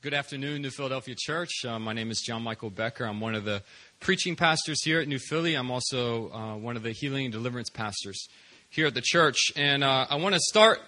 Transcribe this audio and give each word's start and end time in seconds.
Good 0.00 0.14
afternoon, 0.14 0.62
New 0.62 0.70
Philadelphia 0.70 1.14
Church. 1.16 1.64
Uh, 1.66 1.78
my 1.78 1.92
name 1.92 2.10
is 2.10 2.20
John 2.20 2.42
Michael 2.42 2.70
Becker. 2.70 3.04
I'm 3.04 3.20
one 3.20 3.34
of 3.34 3.44
the 3.44 3.62
preaching 4.00 4.36
pastors 4.36 4.82
here 4.82 5.00
at 5.00 5.06
New 5.06 5.18
Philly. 5.18 5.54
I'm 5.54 5.70
also 5.70 6.30
uh, 6.32 6.56
one 6.56 6.76
of 6.76 6.82
the 6.82 6.92
healing 6.92 7.26
and 7.26 7.32
deliverance 7.32 7.68
pastors 7.68 8.26
here 8.70 8.86
at 8.86 8.94
the 8.94 9.02
church. 9.02 9.52
And 9.54 9.84
uh, 9.84 10.06
I 10.08 10.16
want 10.16 10.34
to 10.34 10.40
start 10.40 10.80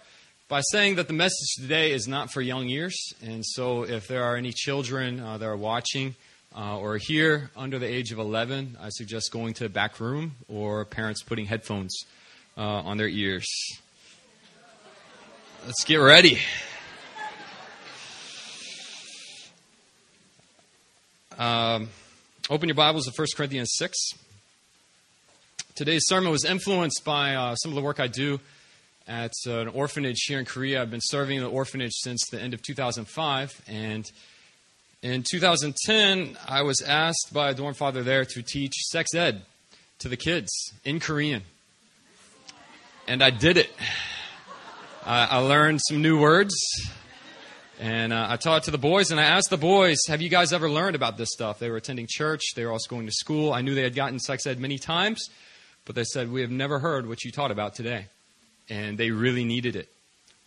by 0.48 0.62
saying 0.62 0.96
that 0.96 1.06
the 1.06 1.12
message 1.12 1.54
today 1.60 1.92
is 1.92 2.08
not 2.08 2.32
for 2.32 2.40
young 2.40 2.68
ears. 2.70 3.12
And 3.22 3.44
so 3.44 3.82
if 3.82 4.08
there 4.08 4.24
are 4.24 4.36
any 4.36 4.52
children 4.52 5.20
uh, 5.20 5.36
that 5.36 5.46
are 5.46 5.56
watching 5.56 6.16
uh, 6.56 6.78
or 6.78 6.98
here 6.98 7.50
under 7.56 7.78
the 7.78 7.86
age 7.86 8.10
of 8.10 8.18
11, 8.18 8.78
I 8.80 8.88
suggest 8.88 9.30
going 9.30 9.52
to 9.54 9.64
the 9.64 9.70
back 9.70 10.00
room 10.00 10.36
or 10.48 10.84
parents 10.86 11.22
putting 11.22 11.44
headphones 11.44 11.94
uh, 12.56 12.60
on 12.60 12.96
their 12.96 13.08
ears. 13.08 13.46
Let's 15.66 15.84
get 15.84 15.96
ready. 15.96 16.40
Um, 21.36 21.88
open 22.48 22.68
your 22.68 22.76
Bibles 22.76 23.06
to 23.06 23.12
1 23.16 23.26
Corinthians 23.36 23.72
6. 23.74 23.98
Today's 25.74 26.06
sermon 26.06 26.30
was 26.30 26.44
influenced 26.44 27.04
by 27.04 27.34
uh, 27.34 27.56
some 27.56 27.72
of 27.72 27.74
the 27.74 27.82
work 27.82 27.98
I 27.98 28.06
do 28.06 28.38
at 29.08 29.32
uh, 29.44 29.58
an 29.58 29.68
orphanage 29.68 30.26
here 30.28 30.38
in 30.38 30.44
Korea. 30.44 30.80
I've 30.80 30.92
been 30.92 31.00
serving 31.02 31.40
the 31.40 31.48
orphanage 31.48 31.94
since 31.94 32.24
the 32.30 32.40
end 32.40 32.54
of 32.54 32.62
2005. 32.62 33.62
And 33.66 34.08
in 35.02 35.24
2010, 35.28 36.38
I 36.46 36.62
was 36.62 36.80
asked 36.82 37.30
by 37.32 37.50
a 37.50 37.54
dorm 37.54 37.74
father 37.74 38.04
there 38.04 38.24
to 38.24 38.42
teach 38.42 38.74
sex 38.90 39.12
ed 39.12 39.42
to 39.98 40.08
the 40.08 40.16
kids 40.16 40.52
in 40.84 41.00
Korean. 41.00 41.42
And 43.08 43.24
I 43.24 43.30
did 43.30 43.56
it. 43.56 43.72
I, 45.04 45.26
I 45.26 45.38
learned 45.38 45.80
some 45.88 46.00
new 46.00 46.20
words. 46.20 46.54
And 47.80 48.12
uh, 48.12 48.26
I 48.30 48.36
taught 48.36 48.64
to 48.64 48.70
the 48.70 48.78
boys, 48.78 49.10
and 49.10 49.18
I 49.20 49.24
asked 49.24 49.50
the 49.50 49.56
boys, 49.56 49.98
Have 50.08 50.22
you 50.22 50.28
guys 50.28 50.52
ever 50.52 50.70
learned 50.70 50.94
about 50.94 51.16
this 51.16 51.30
stuff? 51.32 51.58
They 51.58 51.70
were 51.70 51.76
attending 51.76 52.06
church, 52.08 52.42
they 52.54 52.64
were 52.64 52.72
also 52.72 52.88
going 52.88 53.06
to 53.06 53.12
school. 53.12 53.52
I 53.52 53.62
knew 53.62 53.74
they 53.74 53.82
had 53.82 53.94
gotten 53.94 54.18
sex 54.18 54.46
ed 54.46 54.60
many 54.60 54.78
times, 54.78 55.28
but 55.84 55.94
they 55.94 56.04
said, 56.04 56.30
We 56.30 56.42
have 56.42 56.50
never 56.50 56.78
heard 56.78 57.08
what 57.08 57.24
you 57.24 57.32
taught 57.32 57.50
about 57.50 57.74
today. 57.74 58.06
And 58.70 58.96
they 58.96 59.10
really 59.10 59.44
needed 59.44 59.76
it. 59.76 59.88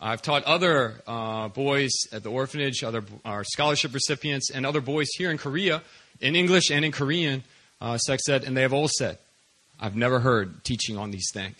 I've 0.00 0.22
taught 0.22 0.44
other 0.44 1.02
uh, 1.06 1.48
boys 1.48 1.92
at 2.12 2.22
the 2.22 2.30
orphanage, 2.30 2.82
other 2.82 3.04
our 3.24 3.44
scholarship 3.44 3.92
recipients, 3.92 4.50
and 4.50 4.64
other 4.64 4.80
boys 4.80 5.08
here 5.16 5.30
in 5.30 5.38
Korea, 5.38 5.82
in 6.20 6.34
English 6.34 6.70
and 6.70 6.84
in 6.84 6.92
Korean, 6.92 7.44
uh, 7.80 7.98
sex 7.98 8.28
ed, 8.28 8.44
and 8.44 8.56
they 8.56 8.62
have 8.62 8.72
all 8.72 8.88
said, 8.88 9.18
I've 9.80 9.96
never 9.96 10.20
heard 10.20 10.64
teaching 10.64 10.96
on 10.96 11.10
these 11.10 11.30
things. 11.32 11.58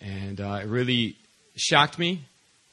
And 0.00 0.40
uh, 0.40 0.60
it 0.62 0.66
really 0.66 1.16
shocked 1.56 1.98
me 1.98 2.24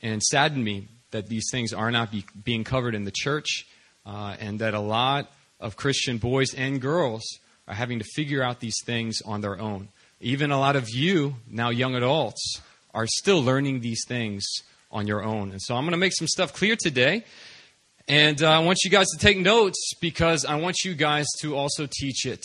and 0.02 0.22
saddened 0.22 0.64
me 0.64 0.88
that 1.16 1.28
these 1.28 1.48
things 1.50 1.72
are 1.72 1.92
not 1.92 2.12
be, 2.12 2.26
being 2.44 2.66
covered 2.66 2.94
in 2.94 3.06
the 3.06 3.12
church, 3.12 3.66
uh, 4.06 4.36
and 4.38 4.60
that 4.60 4.74
a 4.74 4.80
lot 4.82 5.32
of 5.62 5.78
Christian 5.78 6.18
boys 6.18 6.54
and 6.54 6.82
girls 6.82 7.24
are 7.70 7.74
having 7.74 8.00
to 8.00 8.06
figure 8.16 8.44
out 8.44 8.60
these 8.60 8.76
things 8.86 9.22
on 9.22 9.40
their 9.40 9.58
own. 9.58 9.88
Even 10.20 10.52
a 10.52 10.60
lot 10.60 10.76
of 10.76 10.90
you, 10.90 11.38
now 11.50 11.70
young 11.70 11.96
adults, 11.96 12.62
are 12.94 13.08
still 13.08 13.42
learning 13.42 13.80
these 13.80 14.04
things 14.06 14.46
on 14.92 15.08
your 15.08 15.24
own. 15.24 15.52
And 15.52 15.62
so 15.62 15.76
I'm 15.76 15.84
going 15.84 15.92
to 15.92 15.98
make 15.98 16.14
some 16.14 16.28
stuff 16.28 16.54
clear 16.54 16.76
today. 16.76 17.24
And 18.10 18.44
uh, 18.44 18.52
I 18.52 18.60
want 18.60 18.80
you 18.84 18.92
guys 18.92 19.08
to 19.18 19.18
take 19.18 19.38
notes 19.38 19.94
because 20.02 20.44
I 20.44 20.56
want 20.56 20.84
you 20.84 20.96
guys 20.96 21.26
to 21.42 21.56
also 21.56 21.88
teach 21.90 22.26
it 22.26 22.44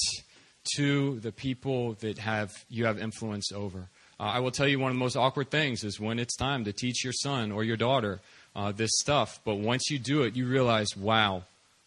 to 0.76 1.18
the 1.18 1.32
people 1.32 1.94
that 1.94 2.18
have 2.18 2.52
you 2.68 2.86
have 2.86 3.00
influence 3.00 3.50
over. 3.52 3.88
Uh, 4.20 4.22
I 4.22 4.38
will 4.38 4.52
tell 4.52 4.68
you 4.68 4.78
one 4.78 4.90
of 4.90 4.96
the 4.96 5.00
most 5.00 5.16
awkward 5.16 5.50
things 5.50 5.82
is 5.82 5.98
when 5.98 6.18
it's 6.18 6.36
time 6.36 6.64
to 6.64 6.72
teach 6.72 7.02
your 7.02 7.12
son 7.12 7.50
or 7.50 7.64
your 7.64 7.76
daughter 7.76 8.20
uh, 8.54 8.72
this 8.72 8.90
stuff. 8.94 9.40
But 9.44 9.56
once 9.56 9.90
you 9.90 9.98
do 9.98 10.22
it, 10.22 10.36
you 10.36 10.46
realize, 10.46 10.88
wow, 10.96 11.44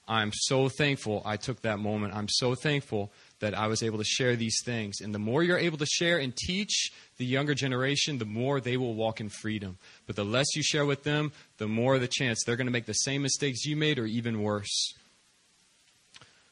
I'm 0.08 0.32
so 0.34 0.70
thankful 0.70 1.22
I 1.26 1.38
took 1.38 1.62
that 1.62 1.80
moment. 1.80 2.16
I'm 2.16 2.28
so 2.30 2.56
thankful 2.56 3.12
that 3.40 3.54
I 3.54 3.68
was 3.68 3.84
able 3.84 3.98
to 3.98 4.04
share 4.04 4.36
these 4.36 4.62
things. 4.64 5.02
And 5.02 5.14
the 5.14 5.20
more 5.20 5.44
you're 5.44 5.58
able 5.58 5.78
to 5.78 5.86
share 5.86 6.18
and 6.18 6.36
teach 6.36 6.92
the 7.18 7.26
younger 7.26 7.54
generation, 7.54 8.18
the 8.18 8.26
more 8.26 8.60
they 8.60 8.78
will 8.78 8.94
walk 8.94 9.20
in 9.20 9.30
freedom. 9.30 9.78
But 10.08 10.16
the 10.16 10.26
less 10.26 10.48
you 10.56 10.64
share 10.64 10.86
with 10.86 11.04
them, 11.04 11.32
the 11.58 11.68
more 11.68 12.00
the 12.00 12.08
chance 12.08 12.44
they're 12.46 12.56
going 12.56 12.68
to 12.68 12.74
make 12.74 12.86
the 12.86 12.94
same 12.94 13.22
mistakes 13.22 13.66
you 13.66 13.76
made 13.76 14.00
or 14.00 14.06
even 14.06 14.42
worse. 14.42 14.94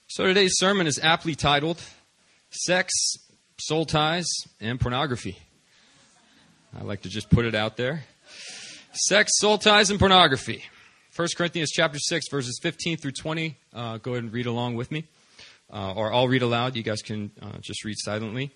So 0.07 0.25
today's 0.25 0.53
sermon 0.55 0.87
is 0.87 0.99
aptly 1.01 1.35
titled 1.35 1.81
Sex, 2.49 2.91
Soul 3.57 3.85
Ties, 3.85 4.27
and 4.59 4.79
Pornography. 4.79 5.37
I 6.77 6.83
like 6.83 7.01
to 7.03 7.09
just 7.09 7.29
put 7.29 7.45
it 7.45 7.55
out 7.55 7.77
there. 7.77 8.03
Sex, 8.93 9.31
soul 9.35 9.57
ties, 9.57 9.89
and 9.89 9.97
pornography. 9.97 10.65
1 11.15 11.27
Corinthians 11.37 11.71
chapter 11.71 11.97
6, 11.97 12.25
verses 12.29 12.59
15 12.61 12.97
through 12.97 13.11
20. 13.11 13.57
Uh, 13.73 13.97
go 13.97 14.11
ahead 14.11 14.23
and 14.25 14.33
read 14.33 14.47
along 14.47 14.75
with 14.75 14.91
me. 14.91 15.05
Uh, 15.71 15.93
or 15.93 16.13
I'll 16.13 16.27
read 16.27 16.41
aloud. 16.41 16.75
You 16.75 16.83
guys 16.83 17.01
can 17.01 17.31
uh, 17.41 17.59
just 17.61 17.85
read 17.85 17.95
silently. 17.97 18.51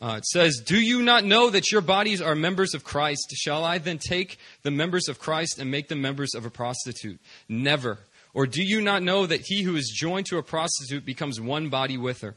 Uh, 0.00 0.14
it 0.18 0.26
says, 0.26 0.62
Do 0.64 0.80
you 0.80 1.02
not 1.02 1.24
know 1.24 1.50
that 1.50 1.72
your 1.72 1.80
bodies 1.80 2.22
are 2.22 2.36
members 2.36 2.72
of 2.72 2.84
Christ? 2.84 3.34
Shall 3.34 3.64
I 3.64 3.78
then 3.78 3.98
take 3.98 4.38
the 4.62 4.70
members 4.70 5.08
of 5.08 5.18
Christ 5.18 5.58
and 5.58 5.72
make 5.72 5.88
them 5.88 6.00
members 6.00 6.34
of 6.36 6.46
a 6.46 6.50
prostitute? 6.50 7.20
Never. 7.48 7.98
Or 8.32 8.46
do 8.46 8.62
you 8.62 8.80
not 8.80 9.02
know 9.02 9.26
that 9.26 9.40
he 9.46 9.62
who 9.62 9.74
is 9.74 9.92
joined 9.92 10.26
to 10.26 10.38
a 10.38 10.42
prostitute 10.44 11.04
becomes 11.04 11.40
one 11.40 11.68
body 11.68 11.96
with 11.96 12.20
her? 12.20 12.36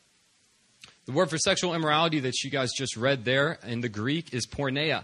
The 1.11 1.17
word 1.17 1.29
for 1.29 1.37
sexual 1.37 1.73
immorality 1.73 2.21
that 2.21 2.41
you 2.41 2.49
guys 2.49 2.71
just 2.71 2.95
read 2.95 3.25
there 3.25 3.59
in 3.67 3.81
the 3.81 3.89
Greek 3.89 4.33
is 4.33 4.47
porneia. 4.47 5.03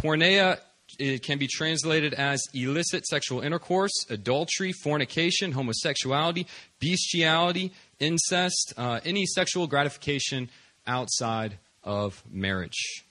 Porneia 0.00 0.58
it 0.98 1.22
can 1.22 1.36
be 1.36 1.46
translated 1.46 2.14
as 2.14 2.42
illicit 2.54 3.04
sexual 3.06 3.42
intercourse, 3.42 3.92
adultery, 4.08 4.72
fornication, 4.72 5.52
homosexuality, 5.52 6.46
bestiality, 6.80 7.70
incest, 7.98 8.72
uh, 8.78 9.00
any 9.04 9.26
sexual 9.26 9.66
gratification 9.66 10.48
outside 10.86 11.58
of 11.84 12.22
marriage. 12.30 13.04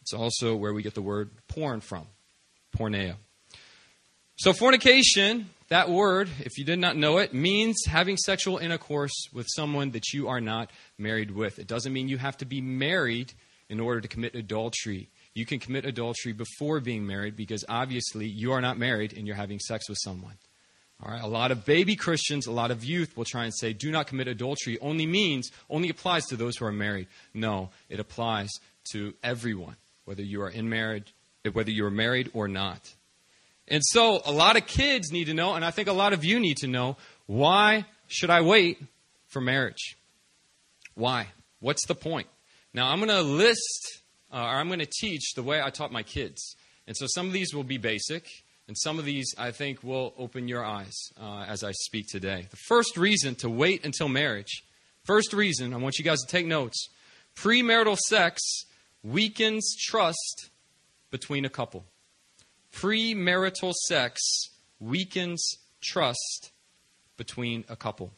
It's 0.00 0.14
also 0.14 0.56
where 0.56 0.72
we 0.72 0.82
get 0.82 0.94
the 0.94 1.02
word 1.02 1.28
porn 1.48 1.82
from, 1.82 2.06
porneia. 2.74 3.16
So, 4.36 4.54
fornication, 4.54 5.50
that 5.72 5.88
word, 5.88 6.28
if 6.40 6.58
you 6.58 6.66
did 6.66 6.78
not 6.78 6.98
know 6.98 7.16
it, 7.16 7.32
means 7.32 7.86
having 7.86 8.18
sexual 8.18 8.58
intercourse 8.58 9.14
with 9.32 9.46
someone 9.48 9.92
that 9.92 10.12
you 10.12 10.28
are 10.28 10.38
not 10.38 10.70
married 10.98 11.30
with. 11.30 11.58
It 11.58 11.66
doesn't 11.66 11.94
mean 11.94 12.08
you 12.08 12.18
have 12.18 12.36
to 12.38 12.44
be 12.44 12.60
married 12.60 13.32
in 13.70 13.80
order 13.80 14.02
to 14.02 14.06
commit 14.06 14.34
adultery. 14.34 15.08
You 15.32 15.46
can 15.46 15.60
commit 15.60 15.86
adultery 15.86 16.34
before 16.34 16.80
being 16.80 17.06
married 17.06 17.36
because 17.36 17.64
obviously 17.70 18.26
you 18.26 18.52
are 18.52 18.60
not 18.60 18.76
married 18.76 19.16
and 19.16 19.26
you're 19.26 19.34
having 19.34 19.58
sex 19.58 19.88
with 19.88 19.96
someone. 20.02 20.34
All 21.02 21.10
right, 21.10 21.22
a 21.22 21.26
lot 21.26 21.50
of 21.50 21.64
baby 21.64 21.96
Christians, 21.96 22.46
a 22.46 22.52
lot 22.52 22.70
of 22.70 22.84
youth 22.84 23.16
will 23.16 23.24
try 23.24 23.44
and 23.44 23.54
say, 23.54 23.72
do 23.72 23.90
not 23.90 24.08
commit 24.08 24.28
adultery 24.28 24.78
only 24.80 25.06
means, 25.06 25.50
only 25.70 25.88
applies 25.88 26.26
to 26.26 26.36
those 26.36 26.58
who 26.58 26.66
are 26.66 26.72
married. 26.72 27.08
No, 27.32 27.70
it 27.88 27.98
applies 27.98 28.50
to 28.92 29.14
everyone, 29.24 29.76
whether 30.04 30.22
you 30.22 30.42
are 30.42 30.50
in 30.50 30.68
marriage, 30.68 31.14
whether 31.50 31.70
you 31.70 31.86
are 31.86 31.90
married 31.90 32.30
or 32.34 32.46
not. 32.46 32.92
And 33.68 33.82
so 33.84 34.20
a 34.24 34.32
lot 34.32 34.56
of 34.56 34.66
kids 34.66 35.12
need 35.12 35.26
to 35.26 35.34
know, 35.34 35.54
and 35.54 35.64
I 35.64 35.70
think 35.70 35.88
a 35.88 35.92
lot 35.92 36.12
of 36.12 36.24
you 36.24 36.40
need 36.40 36.58
to 36.58 36.66
know, 36.66 36.96
why 37.26 37.86
should 38.06 38.30
I 38.30 38.40
wait 38.42 38.82
for 39.26 39.40
marriage? 39.40 39.96
Why? 40.94 41.28
What's 41.60 41.86
the 41.86 41.94
point? 41.94 42.26
Now, 42.74 42.90
I'm 42.90 42.98
going 42.98 43.08
to 43.08 43.22
list, 43.22 44.02
uh, 44.32 44.36
or 44.36 44.56
I'm 44.56 44.68
going 44.68 44.80
to 44.80 44.90
teach 45.00 45.34
the 45.34 45.42
way 45.42 45.62
I 45.62 45.70
taught 45.70 45.92
my 45.92 46.02
kids. 46.02 46.56
And 46.86 46.96
so 46.96 47.06
some 47.08 47.26
of 47.26 47.32
these 47.32 47.54
will 47.54 47.64
be 47.64 47.78
basic, 47.78 48.26
and 48.66 48.76
some 48.76 48.98
of 48.98 49.04
these 49.04 49.32
I 49.38 49.52
think 49.52 49.82
will 49.82 50.12
open 50.18 50.48
your 50.48 50.64
eyes 50.64 50.94
uh, 51.20 51.44
as 51.48 51.62
I 51.62 51.72
speak 51.72 52.06
today. 52.08 52.46
The 52.50 52.56
first 52.56 52.96
reason 52.96 53.34
to 53.36 53.48
wait 53.48 53.84
until 53.84 54.08
marriage, 54.08 54.64
first 55.04 55.32
reason, 55.32 55.72
I 55.72 55.76
want 55.76 55.98
you 55.98 56.04
guys 56.04 56.20
to 56.20 56.26
take 56.26 56.46
notes 56.46 56.88
premarital 57.36 57.96
sex 57.96 58.42
weakens 59.02 59.74
trust 59.78 60.50
between 61.10 61.44
a 61.44 61.48
couple 61.48 61.84
premarital 62.72 63.72
sex 63.72 64.20
weakens 64.80 65.58
trust 65.80 66.50
between 67.16 67.64
a 67.68 67.76
couple. 67.76 68.12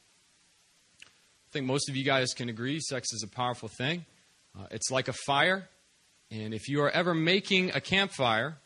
I 1.02 1.50
think 1.52 1.66
most 1.66 1.88
of 1.88 1.96
you 1.96 2.04
guys 2.04 2.32
can 2.34 2.48
agree 2.48 2.80
sex 2.80 3.12
is 3.12 3.22
a 3.22 3.28
powerful 3.28 3.68
thing. 3.68 4.06
Uh, 4.58 4.66
it's 4.70 4.90
like 4.90 5.08
a 5.08 5.12
fire, 5.12 5.68
and 6.30 6.54
if 6.54 6.68
you 6.68 6.82
are 6.82 6.90
ever 6.90 7.14
making 7.14 7.70
a 7.72 7.80
campfire, 7.80 8.58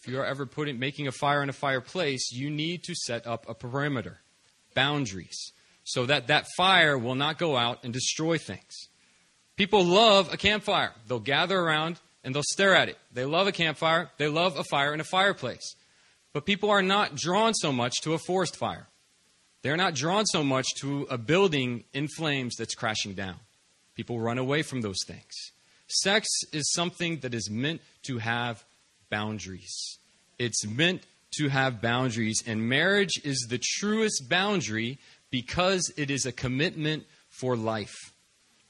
if 0.00 0.08
you're 0.08 0.24
ever 0.24 0.46
putting, 0.46 0.78
making 0.78 1.06
a 1.06 1.12
fire 1.12 1.42
in 1.42 1.48
a 1.48 1.54
fireplace, 1.54 2.30
you 2.32 2.50
need 2.50 2.82
to 2.84 2.94
set 2.94 3.26
up 3.26 3.48
a 3.48 3.54
perimeter, 3.54 4.20
boundaries, 4.74 5.52
so 5.84 6.06
that 6.06 6.28
that 6.28 6.46
fire 6.56 6.96
will 6.96 7.14
not 7.14 7.38
go 7.38 7.56
out 7.56 7.84
and 7.84 7.92
destroy 7.92 8.38
things. 8.38 8.88
People 9.56 9.84
love 9.84 10.32
a 10.32 10.36
campfire. 10.36 10.92
They'll 11.06 11.18
gather 11.18 11.58
around 11.58 11.98
and 12.24 12.34
they'll 12.34 12.42
stare 12.42 12.74
at 12.74 12.88
it. 12.88 12.98
They 13.12 13.24
love 13.24 13.46
a 13.46 13.52
campfire. 13.52 14.10
They 14.18 14.28
love 14.28 14.58
a 14.58 14.64
fire 14.64 14.92
in 14.92 15.00
a 15.00 15.04
fireplace. 15.04 15.74
But 16.32 16.46
people 16.46 16.70
are 16.70 16.82
not 16.82 17.14
drawn 17.14 17.54
so 17.54 17.72
much 17.72 18.00
to 18.02 18.14
a 18.14 18.18
forest 18.18 18.56
fire. 18.56 18.88
They're 19.62 19.76
not 19.76 19.94
drawn 19.94 20.26
so 20.26 20.44
much 20.44 20.66
to 20.80 21.06
a 21.10 21.18
building 21.18 21.84
in 21.92 22.08
flames 22.08 22.54
that's 22.56 22.74
crashing 22.74 23.14
down. 23.14 23.36
People 23.94 24.20
run 24.20 24.38
away 24.38 24.62
from 24.62 24.80
those 24.80 24.98
things. 25.06 25.32
Sex 25.88 26.28
is 26.52 26.70
something 26.72 27.20
that 27.20 27.34
is 27.34 27.50
meant 27.50 27.80
to 28.04 28.18
have 28.18 28.64
boundaries. 29.10 29.98
It's 30.38 30.66
meant 30.66 31.02
to 31.38 31.48
have 31.48 31.80
boundaries, 31.80 32.42
and 32.46 32.68
marriage 32.68 33.20
is 33.24 33.46
the 33.48 33.60
truest 33.60 34.28
boundary 34.28 34.98
because 35.30 35.92
it 35.96 36.10
is 36.10 36.26
a 36.26 36.32
commitment 36.32 37.04
for 37.30 37.56
life. 37.56 38.12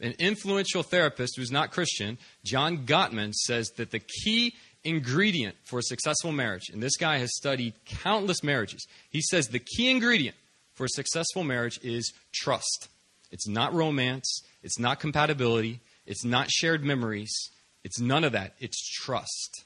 An 0.01 0.15
influential 0.19 0.83
therapist 0.83 1.35
who's 1.37 1.51
not 1.51 1.73
Christian, 1.73 2.19
John 2.45 2.87
Gottman, 2.87 3.33
says 3.35 3.71
that 3.77 3.91
the 3.91 4.01
key 4.01 4.55
ingredient 4.85 5.57
for 5.65 5.81
a 5.81 5.83
successful 5.83 6.31
marriage, 6.31 6.69
and 6.73 6.83
this 6.83 6.97
guy 6.97 7.19
has 7.19 7.35
studied 7.35 7.75
countless 7.85 8.45
marriages, 8.45 8.87
he 9.11 9.21
says 9.21 9.49
the 9.49 9.59
key 9.59 9.91
ingredient 9.91 10.37
for 10.75 10.85
a 10.85 10.89
successful 10.89 11.43
marriage 11.43 11.81
is 11.83 12.13
trust. 12.33 12.89
It's 13.33 13.49
not 13.49 13.75
romance, 13.75 14.43
it's 14.63 14.79
not 14.79 15.01
compatibility, 15.01 15.81
it's 16.07 16.25
not 16.25 16.49
shared 16.49 16.85
memories, 16.85 17.51
it's 17.85 18.01
none 18.01 18.25
of 18.25 18.33
that. 18.33 18.55
It's 18.59 18.81
trust. 18.87 19.65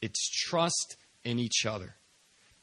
It's 0.00 0.28
trust 0.28 0.96
in 1.24 1.38
each 1.38 1.66
other. 1.66 1.94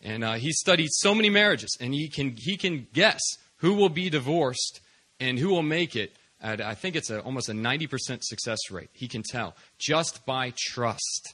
And 0.02 0.24
uh, 0.24 0.34
he 0.34 0.52
studied 0.52 0.90
so 0.92 1.16
many 1.16 1.30
marriages, 1.30 1.76
and 1.80 1.94
he 1.94 2.10
can, 2.10 2.36
he 2.38 2.58
can 2.58 2.88
guess 2.94 3.22
who 3.58 3.74
will 3.74 3.90
be 3.90 4.10
divorced 4.10 4.82
and 5.20 5.40
who 5.40 5.50
will 5.50 5.64
make 5.64 5.96
it 5.96 6.16
at, 6.42 6.62
I 6.62 6.76
think 6.76 6.96
it's 6.96 7.10
a, 7.10 7.22
almost 7.22 7.50
a 7.50 7.54
90% 7.54 8.24
success 8.24 8.60
rate. 8.72 8.90
He 8.94 9.08
can 9.08 9.24
tell 9.24 9.56
just 9.78 10.26
by 10.26 10.54
trust. 10.56 11.34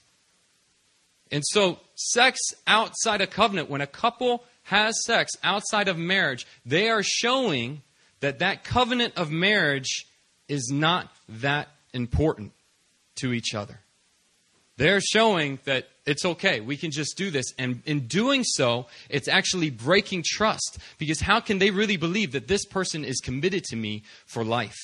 And 1.31 1.43
so, 1.45 1.79
sex 1.95 2.39
outside 2.67 3.21
a 3.21 3.27
covenant, 3.27 3.69
when 3.69 3.81
a 3.81 3.87
couple 3.87 4.43
has 4.63 4.93
sex 5.05 5.31
outside 5.43 5.87
of 5.87 5.97
marriage, 5.97 6.45
they 6.65 6.89
are 6.89 7.03
showing 7.03 7.81
that 8.19 8.39
that 8.39 8.63
covenant 8.63 9.13
of 9.17 9.31
marriage 9.31 10.05
is 10.47 10.69
not 10.71 11.11
that 11.27 11.69
important 11.93 12.53
to 13.15 13.33
each 13.33 13.53
other. 13.53 13.82
They're 14.77 15.01
showing 15.01 15.59
that 15.65 15.87
it's 16.05 16.25
okay. 16.25 16.59
We 16.59 16.77
can 16.77 16.91
just 16.91 17.15
do 17.15 17.29
this. 17.29 17.53
And 17.57 17.81
in 17.85 18.07
doing 18.07 18.43
so, 18.43 18.87
it's 19.09 19.27
actually 19.27 19.69
breaking 19.69 20.23
trust. 20.25 20.79
Because 20.97 21.21
how 21.21 21.39
can 21.39 21.59
they 21.59 21.69
really 21.69 21.97
believe 21.97 22.31
that 22.31 22.47
this 22.47 22.65
person 22.65 23.05
is 23.05 23.19
committed 23.19 23.63
to 23.65 23.75
me 23.75 24.03
for 24.25 24.43
life? 24.43 24.77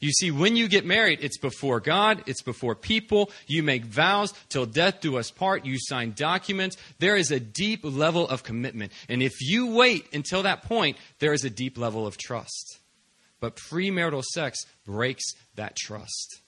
You 0.00 0.10
see, 0.10 0.30
when 0.30 0.56
you 0.56 0.68
get 0.68 0.84
married, 0.84 1.20
it's 1.22 1.38
before 1.38 1.80
God, 1.80 2.24
it's 2.26 2.42
before 2.42 2.74
people. 2.74 3.30
You 3.46 3.62
make 3.62 3.86
vows 3.86 4.34
till 4.50 4.66
death 4.66 5.00
do 5.00 5.16
us 5.16 5.30
part. 5.30 5.64
You 5.64 5.78
sign 5.78 6.12
documents. 6.14 6.76
There 6.98 7.16
is 7.16 7.30
a 7.30 7.40
deep 7.40 7.80
level 7.82 8.28
of 8.28 8.42
commitment. 8.42 8.92
And 9.08 9.22
if 9.22 9.32
you 9.40 9.68
wait 9.68 10.12
until 10.12 10.42
that 10.42 10.64
point, 10.64 10.98
there 11.20 11.32
is 11.32 11.44
a 11.44 11.50
deep 11.50 11.78
level 11.78 12.06
of 12.06 12.18
trust. 12.18 12.80
But 13.40 13.56
premarital 13.56 14.24
sex 14.24 14.58
breaks 14.84 15.24
that 15.54 15.76
trust 15.76 16.40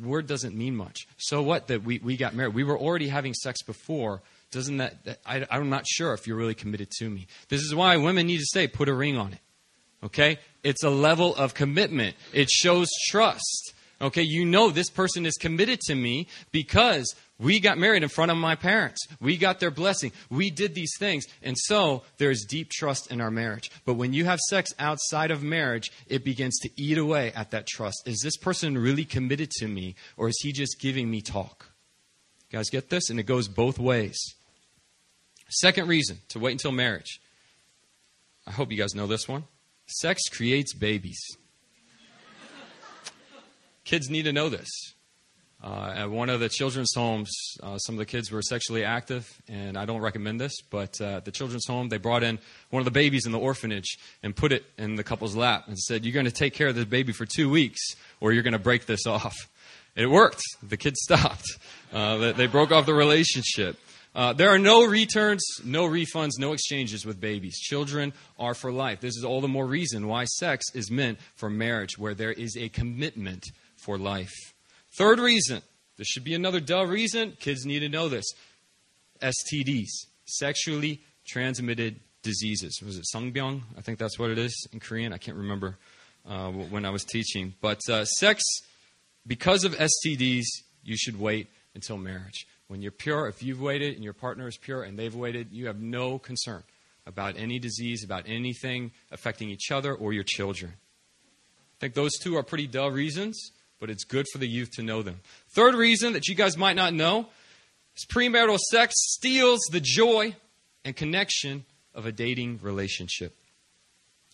word 0.00 0.26
doesn't 0.26 0.56
mean 0.56 0.76
much. 0.76 1.06
So 1.16 1.42
what 1.42 1.68
that 1.68 1.82
we, 1.82 1.98
we 1.98 2.16
got 2.16 2.34
married? 2.34 2.54
We 2.54 2.64
were 2.64 2.78
already 2.78 3.08
having 3.08 3.34
sex 3.34 3.62
before. 3.62 4.22
Doesn't 4.50 4.76
that, 4.78 5.04
that 5.04 5.20
I, 5.26 5.46
I'm 5.50 5.70
not 5.70 5.86
sure 5.86 6.12
if 6.14 6.26
you're 6.26 6.36
really 6.36 6.54
committed 6.54 6.90
to 6.98 7.08
me. 7.08 7.26
This 7.48 7.62
is 7.62 7.74
why 7.74 7.96
women 7.96 8.26
need 8.26 8.38
to 8.38 8.46
say, 8.46 8.66
put 8.66 8.88
a 8.88 8.94
ring 8.94 9.16
on 9.16 9.32
it. 9.32 9.40
Okay? 10.04 10.38
It's 10.62 10.82
a 10.82 10.90
level 10.90 11.34
of 11.34 11.54
commitment. 11.54 12.16
It 12.32 12.50
shows 12.50 12.88
trust. 13.08 13.74
Okay, 14.00 14.22
you 14.22 14.44
know 14.44 14.70
this 14.70 14.90
person 14.90 15.24
is 15.24 15.36
committed 15.36 15.80
to 15.82 15.94
me 15.94 16.26
because 16.50 17.14
we 17.42 17.58
got 17.58 17.76
married 17.76 18.02
in 18.04 18.08
front 18.08 18.30
of 18.30 18.36
my 18.36 18.54
parents. 18.54 19.06
We 19.20 19.36
got 19.36 19.58
their 19.58 19.72
blessing. 19.72 20.12
We 20.30 20.50
did 20.50 20.74
these 20.74 20.92
things. 20.98 21.24
And 21.42 21.58
so 21.58 22.04
there's 22.18 22.44
deep 22.48 22.70
trust 22.70 23.10
in 23.10 23.20
our 23.20 23.30
marriage. 23.30 23.70
But 23.84 23.94
when 23.94 24.12
you 24.12 24.24
have 24.24 24.38
sex 24.48 24.70
outside 24.78 25.32
of 25.32 25.42
marriage, 25.42 25.90
it 26.06 26.24
begins 26.24 26.58
to 26.60 26.70
eat 26.76 26.98
away 26.98 27.32
at 27.34 27.50
that 27.50 27.66
trust. 27.66 28.06
Is 28.06 28.20
this 28.22 28.36
person 28.36 28.78
really 28.78 29.04
committed 29.04 29.50
to 29.58 29.66
me 29.66 29.96
or 30.16 30.28
is 30.28 30.38
he 30.40 30.52
just 30.52 30.80
giving 30.80 31.10
me 31.10 31.20
talk? 31.20 31.70
You 32.50 32.58
guys 32.58 32.70
get 32.70 32.90
this? 32.90 33.10
And 33.10 33.18
it 33.18 33.24
goes 33.24 33.48
both 33.48 33.78
ways. 33.78 34.18
Second 35.48 35.88
reason 35.88 36.18
to 36.28 36.38
wait 36.38 36.52
until 36.52 36.72
marriage. 36.72 37.20
I 38.46 38.52
hope 38.52 38.70
you 38.70 38.78
guys 38.78 38.94
know 38.94 39.06
this 39.06 39.28
one. 39.28 39.44
Sex 39.86 40.28
creates 40.28 40.74
babies. 40.74 41.20
Kids 43.84 44.08
need 44.08 44.22
to 44.22 44.32
know 44.32 44.48
this. 44.48 44.94
Uh, 45.62 45.92
at 45.94 46.10
one 46.10 46.28
of 46.28 46.40
the 46.40 46.48
children's 46.48 46.92
homes, 46.92 47.30
uh, 47.62 47.78
some 47.78 47.94
of 47.94 48.00
the 48.00 48.04
kids 48.04 48.32
were 48.32 48.42
sexually 48.42 48.84
active, 48.84 49.40
and 49.46 49.78
I 49.78 49.84
don't 49.84 50.00
recommend 50.00 50.40
this, 50.40 50.60
but 50.70 51.00
uh, 51.00 51.18
at 51.18 51.24
the 51.24 51.30
children's 51.30 51.66
home, 51.66 51.88
they 51.88 51.98
brought 51.98 52.24
in 52.24 52.40
one 52.70 52.80
of 52.80 52.84
the 52.84 52.90
babies 52.90 53.26
in 53.26 53.32
the 53.32 53.38
orphanage 53.38 53.96
and 54.24 54.34
put 54.34 54.50
it 54.50 54.64
in 54.76 54.96
the 54.96 55.04
couple's 55.04 55.36
lap 55.36 55.68
and 55.68 55.78
said, 55.78 56.04
You're 56.04 56.14
going 56.14 56.26
to 56.26 56.32
take 56.32 56.54
care 56.54 56.66
of 56.66 56.74
this 56.74 56.86
baby 56.86 57.12
for 57.12 57.26
two 57.26 57.48
weeks, 57.48 57.80
or 58.20 58.32
you're 58.32 58.42
going 58.42 58.54
to 58.54 58.58
break 58.58 58.86
this 58.86 59.06
off. 59.06 59.36
It 59.94 60.06
worked. 60.06 60.42
The 60.64 60.76
kids 60.76 61.00
stopped. 61.02 61.46
Uh, 61.92 62.16
they, 62.16 62.32
they, 62.32 62.46
broke 62.48 62.72
off 62.72 62.84
the 62.84 62.94
relationship. 62.94 63.78
Uh, 64.16 64.32
there 64.32 64.48
are 64.48 64.58
no 64.58 64.84
returns, 64.84 65.44
no 65.64 65.86
refunds, 65.86 66.32
no 66.38 66.54
exchanges 66.54 67.06
with 67.06 67.20
babies. 67.20 67.58
Children 67.60 68.12
are 68.36 68.54
for 68.54 68.72
life. 68.72 69.00
This 69.00 69.16
is 69.16 69.24
all 69.24 69.40
the 69.40 69.48
more 69.48 69.66
reason 69.66 70.08
why 70.08 70.24
sex 70.24 70.66
is 70.74 70.90
meant 70.90 71.18
for 71.36 71.48
marriage, 71.48 71.96
where 71.98 72.14
there 72.14 72.32
is 72.32 72.56
a 72.56 72.68
commitment 72.68 73.44
for 73.76 73.96
life. 73.96 74.51
Third 74.96 75.18
reason, 75.18 75.62
this 75.96 76.06
should 76.06 76.24
be 76.24 76.34
another 76.34 76.60
duh 76.60 76.86
reason. 76.86 77.36
Kids 77.40 77.64
need 77.64 77.80
to 77.80 77.88
know 77.88 78.08
this 78.08 78.26
STDs, 79.22 79.88
sexually 80.26 81.00
transmitted 81.26 82.00
diseases. 82.22 82.80
Was 82.84 82.98
it 82.98 83.04
Sungbyung? 83.14 83.62
I 83.76 83.80
think 83.80 83.98
that's 83.98 84.18
what 84.18 84.30
it 84.30 84.38
is 84.38 84.66
in 84.72 84.80
Korean. 84.80 85.12
I 85.12 85.18
can't 85.18 85.36
remember 85.36 85.78
uh, 86.28 86.50
when 86.50 86.84
I 86.84 86.90
was 86.90 87.04
teaching. 87.04 87.54
But 87.60 87.80
uh, 87.88 88.04
sex, 88.04 88.42
because 89.26 89.64
of 89.64 89.74
STDs, 89.76 90.44
you 90.84 90.96
should 90.96 91.18
wait 91.18 91.48
until 91.74 91.96
marriage. 91.96 92.46
When 92.68 92.82
you're 92.82 92.92
pure, 92.92 93.28
if 93.28 93.42
you've 93.42 93.60
waited 93.60 93.94
and 93.94 94.04
your 94.04 94.12
partner 94.12 94.46
is 94.48 94.56
pure 94.56 94.82
and 94.82 94.98
they've 94.98 95.14
waited, 95.14 95.52
you 95.52 95.66
have 95.66 95.80
no 95.80 96.18
concern 96.18 96.62
about 97.06 97.36
any 97.36 97.58
disease, 97.58 98.04
about 98.04 98.24
anything 98.26 98.92
affecting 99.10 99.48
each 99.48 99.70
other 99.70 99.94
or 99.94 100.12
your 100.12 100.24
children. 100.24 100.72
I 100.74 101.78
think 101.80 101.94
those 101.94 102.12
two 102.18 102.36
are 102.36 102.42
pretty 102.42 102.66
dull 102.66 102.90
reasons 102.90 103.52
but 103.82 103.90
it's 103.90 104.04
good 104.04 104.28
for 104.30 104.38
the 104.38 104.46
youth 104.46 104.70
to 104.70 104.80
know 104.80 105.02
them. 105.02 105.18
Third 105.56 105.74
reason 105.74 106.12
that 106.12 106.28
you 106.28 106.36
guys 106.36 106.56
might 106.56 106.76
not 106.76 106.94
know 106.94 107.26
is 107.96 108.06
premarital 108.06 108.56
sex 108.56 108.94
steals 108.96 109.58
the 109.72 109.80
joy 109.80 110.36
and 110.84 110.94
connection 110.94 111.64
of 111.92 112.06
a 112.06 112.12
dating 112.12 112.60
relationship. 112.62 113.36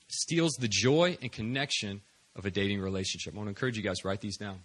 Steals 0.09 0.53
the 0.61 0.69
joy 0.69 1.17
and 1.23 1.33
connection 1.33 2.03
of 2.37 2.45
a 2.45 2.51
dating 2.51 2.79
relationship. 2.83 3.33
I 3.33 3.39
want 3.39 3.47
to 3.47 3.53
encourage 3.53 3.79
you 3.79 3.83
guys 3.83 4.01
to 4.01 4.09
write 4.09 4.21
these 4.21 4.37
down. 4.37 4.59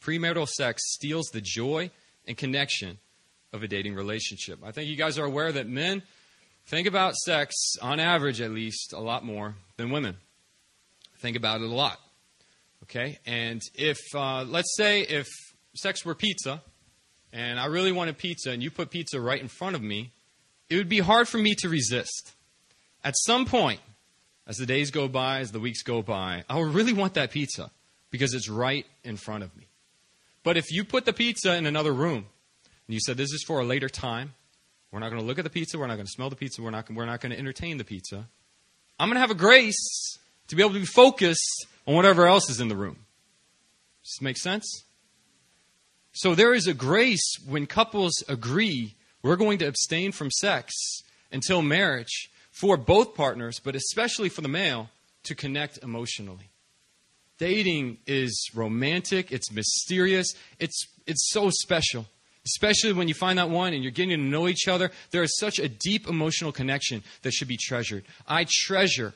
Premarital 0.00 0.48
sex 0.48 0.80
steals 0.86 1.26
the 1.34 1.42
joy 1.42 1.90
and 2.26 2.34
connection 2.34 2.96
of 3.52 3.62
a 3.62 3.68
dating 3.68 3.94
relationship. 3.94 4.58
I 4.64 4.72
think 4.72 4.88
you 4.88 4.96
guys 4.96 5.18
are 5.18 5.26
aware 5.26 5.52
that 5.52 5.68
men 5.68 6.02
think 6.64 6.86
about 6.88 7.14
sex, 7.14 7.54
on 7.82 8.00
average 8.00 8.40
at 8.40 8.52
least, 8.52 8.94
a 8.94 9.00
lot 9.00 9.22
more 9.22 9.54
than 9.76 9.90
women. 9.90 10.16
Think 11.18 11.36
about 11.36 11.60
it 11.60 11.64
a 11.64 11.74
lot. 11.74 11.98
Okay? 12.84 13.18
And 13.26 13.60
if, 13.74 13.98
uh, 14.14 14.44
let's 14.44 14.74
say, 14.76 15.02
if 15.02 15.26
sex 15.74 16.04
were 16.04 16.14
pizza, 16.14 16.62
and 17.32 17.58
I 17.58 17.66
really 17.66 17.92
wanted 17.92 18.18
pizza, 18.18 18.50
and 18.50 18.62
you 18.62 18.70
put 18.70 18.90
pizza 18.90 19.20
right 19.20 19.40
in 19.40 19.48
front 19.48 19.76
of 19.76 19.82
me, 19.82 20.12
it 20.68 20.76
would 20.76 20.88
be 20.88 21.00
hard 21.00 21.28
for 21.28 21.38
me 21.38 21.54
to 21.56 21.68
resist. 21.68 22.32
At 23.04 23.14
some 23.16 23.46
point, 23.46 23.80
as 24.46 24.56
the 24.56 24.66
days 24.66 24.90
go 24.90 25.08
by, 25.08 25.40
as 25.40 25.52
the 25.52 25.60
weeks 25.60 25.82
go 25.82 26.02
by, 26.02 26.44
I 26.48 26.58
would 26.58 26.74
really 26.74 26.92
want 26.92 27.14
that 27.14 27.30
pizza 27.30 27.70
because 28.10 28.34
it's 28.34 28.48
right 28.48 28.86
in 29.04 29.16
front 29.16 29.44
of 29.44 29.56
me. 29.56 29.68
But 30.42 30.56
if 30.56 30.70
you 30.70 30.84
put 30.84 31.04
the 31.04 31.12
pizza 31.12 31.54
in 31.56 31.66
another 31.66 31.92
room, 31.92 32.26
and 32.86 32.94
you 32.94 33.00
said, 33.00 33.16
This 33.16 33.32
is 33.32 33.44
for 33.46 33.60
a 33.60 33.64
later 33.64 33.88
time, 33.88 34.34
we're 34.90 34.98
not 34.98 35.08
going 35.08 35.20
to 35.20 35.26
look 35.26 35.38
at 35.38 35.44
the 35.44 35.50
pizza, 35.50 35.78
we're 35.78 35.86
not 35.86 35.94
going 35.94 36.06
to 36.06 36.12
smell 36.12 36.28
the 36.28 36.36
pizza, 36.36 36.62
we're 36.62 36.70
not, 36.70 36.90
we're 36.90 37.06
not 37.06 37.20
going 37.20 37.32
to 37.32 37.38
entertain 37.38 37.78
the 37.78 37.84
pizza, 37.84 38.28
I'm 38.98 39.08
going 39.08 39.16
to 39.16 39.20
have 39.20 39.30
a 39.30 39.34
grace 39.34 40.18
to 40.48 40.56
be 40.56 40.62
able 40.62 40.74
to 40.74 40.80
be 40.80 40.86
focused 40.86 41.66
on 41.86 41.94
whatever 41.94 42.26
else 42.26 42.48
is 42.50 42.60
in 42.60 42.68
the 42.68 42.76
room. 42.76 42.98
Does 44.02 44.14
this 44.14 44.22
make 44.22 44.36
sense? 44.36 44.84
So 46.12 46.34
there 46.34 46.52
is 46.52 46.66
a 46.66 46.74
grace 46.74 47.36
when 47.46 47.66
couples 47.66 48.22
agree 48.28 48.94
we're 49.22 49.36
going 49.36 49.58
to 49.58 49.66
abstain 49.66 50.12
from 50.12 50.30
sex 50.30 50.72
until 51.30 51.62
marriage 51.62 52.30
for 52.50 52.76
both 52.76 53.14
partners, 53.14 53.60
but 53.62 53.74
especially 53.74 54.28
for 54.28 54.42
the 54.42 54.48
male, 54.48 54.90
to 55.24 55.34
connect 55.34 55.78
emotionally. 55.78 56.50
Dating 57.38 57.98
is 58.06 58.50
romantic, 58.54 59.32
it's 59.32 59.50
mysterious, 59.50 60.34
it's, 60.58 60.86
it's 61.06 61.30
so 61.30 61.50
special. 61.50 62.06
Especially 62.44 62.92
when 62.92 63.06
you 63.06 63.14
find 63.14 63.38
that 63.38 63.50
one 63.50 63.72
and 63.72 63.84
you're 63.84 63.92
getting 63.92 64.10
to 64.10 64.16
know 64.16 64.48
each 64.48 64.66
other, 64.66 64.90
there 65.12 65.22
is 65.22 65.38
such 65.38 65.60
a 65.60 65.68
deep 65.68 66.08
emotional 66.08 66.50
connection 66.50 67.02
that 67.22 67.32
should 67.32 67.48
be 67.48 67.56
treasured. 67.56 68.04
I 68.26 68.46
treasure 68.48 69.14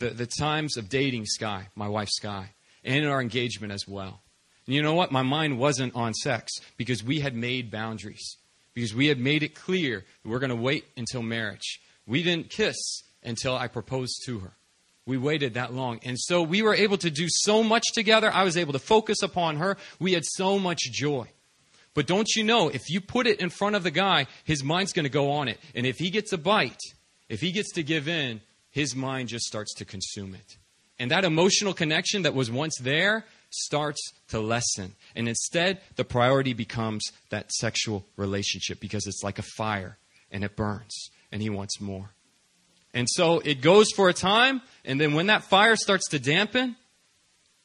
the, 0.00 0.10
the 0.10 0.26
times 0.26 0.76
of 0.76 0.88
dating 0.88 1.26
Sky, 1.26 1.68
my 1.76 1.86
wife 1.86 2.08
Sky, 2.08 2.50
and 2.82 3.06
our 3.06 3.20
engagement 3.20 3.72
as 3.72 3.86
well. 3.86 4.20
And 4.66 4.74
you 4.74 4.82
know 4.82 4.94
what? 4.94 5.12
My 5.12 5.22
mind 5.22 5.58
wasn't 5.58 5.94
on 5.94 6.14
sex 6.14 6.52
because 6.76 7.04
we 7.04 7.20
had 7.20 7.36
made 7.36 7.70
boundaries, 7.70 8.36
because 8.74 8.94
we 8.94 9.06
had 9.06 9.18
made 9.18 9.42
it 9.42 9.54
clear 9.54 10.04
we're 10.24 10.38
going 10.40 10.50
to 10.50 10.56
wait 10.56 10.84
until 10.96 11.22
marriage. 11.22 11.80
We 12.06 12.22
didn't 12.22 12.50
kiss 12.50 12.76
until 13.22 13.54
I 13.54 13.68
proposed 13.68 14.22
to 14.26 14.40
her. 14.40 14.52
We 15.06 15.18
waited 15.18 15.54
that 15.54 15.72
long. 15.72 16.00
And 16.04 16.18
so 16.18 16.42
we 16.42 16.62
were 16.62 16.74
able 16.74 16.98
to 16.98 17.10
do 17.10 17.26
so 17.28 17.62
much 17.62 17.84
together. 17.92 18.32
I 18.32 18.44
was 18.44 18.56
able 18.56 18.72
to 18.72 18.78
focus 18.78 19.22
upon 19.22 19.56
her. 19.56 19.76
We 19.98 20.12
had 20.12 20.24
so 20.24 20.58
much 20.58 20.80
joy. 20.92 21.28
But 21.94 22.06
don't 22.06 22.28
you 22.36 22.44
know, 22.44 22.68
if 22.68 22.88
you 22.88 23.00
put 23.00 23.26
it 23.26 23.40
in 23.40 23.50
front 23.50 23.76
of 23.76 23.82
the 23.82 23.90
guy, 23.90 24.26
his 24.44 24.62
mind's 24.62 24.92
going 24.92 25.04
to 25.04 25.10
go 25.10 25.32
on 25.32 25.48
it. 25.48 25.58
And 25.74 25.84
if 25.84 25.96
he 25.96 26.10
gets 26.10 26.32
a 26.32 26.38
bite, 26.38 26.78
if 27.28 27.40
he 27.40 27.50
gets 27.50 27.72
to 27.72 27.82
give 27.82 28.08
in, 28.08 28.40
his 28.70 28.94
mind 28.94 29.28
just 29.28 29.46
starts 29.46 29.74
to 29.74 29.84
consume 29.84 30.34
it. 30.34 30.56
And 30.98 31.10
that 31.10 31.24
emotional 31.24 31.72
connection 31.72 32.22
that 32.22 32.34
was 32.34 32.50
once 32.50 32.76
there 32.78 33.24
starts 33.50 34.12
to 34.28 34.38
lessen. 34.38 34.94
And 35.16 35.28
instead, 35.28 35.80
the 35.96 36.04
priority 36.04 36.52
becomes 36.52 37.04
that 37.30 37.50
sexual 37.52 38.04
relationship 38.16 38.80
because 38.80 39.06
it's 39.06 39.22
like 39.24 39.38
a 39.38 39.44
fire 39.56 39.98
and 40.30 40.44
it 40.44 40.56
burns 40.56 41.10
and 41.32 41.42
he 41.42 41.50
wants 41.50 41.80
more. 41.80 42.10
And 42.92 43.06
so 43.08 43.40
it 43.40 43.60
goes 43.60 43.90
for 43.92 44.08
a 44.08 44.12
time, 44.12 44.62
and 44.84 45.00
then 45.00 45.14
when 45.14 45.26
that 45.26 45.44
fire 45.44 45.76
starts 45.76 46.08
to 46.08 46.18
dampen, 46.18 46.74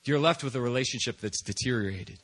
you're 0.04 0.20
left 0.20 0.44
with 0.44 0.56
a 0.56 0.62
relationship 0.62 1.20
that's 1.20 1.42
deteriorated 1.42 2.20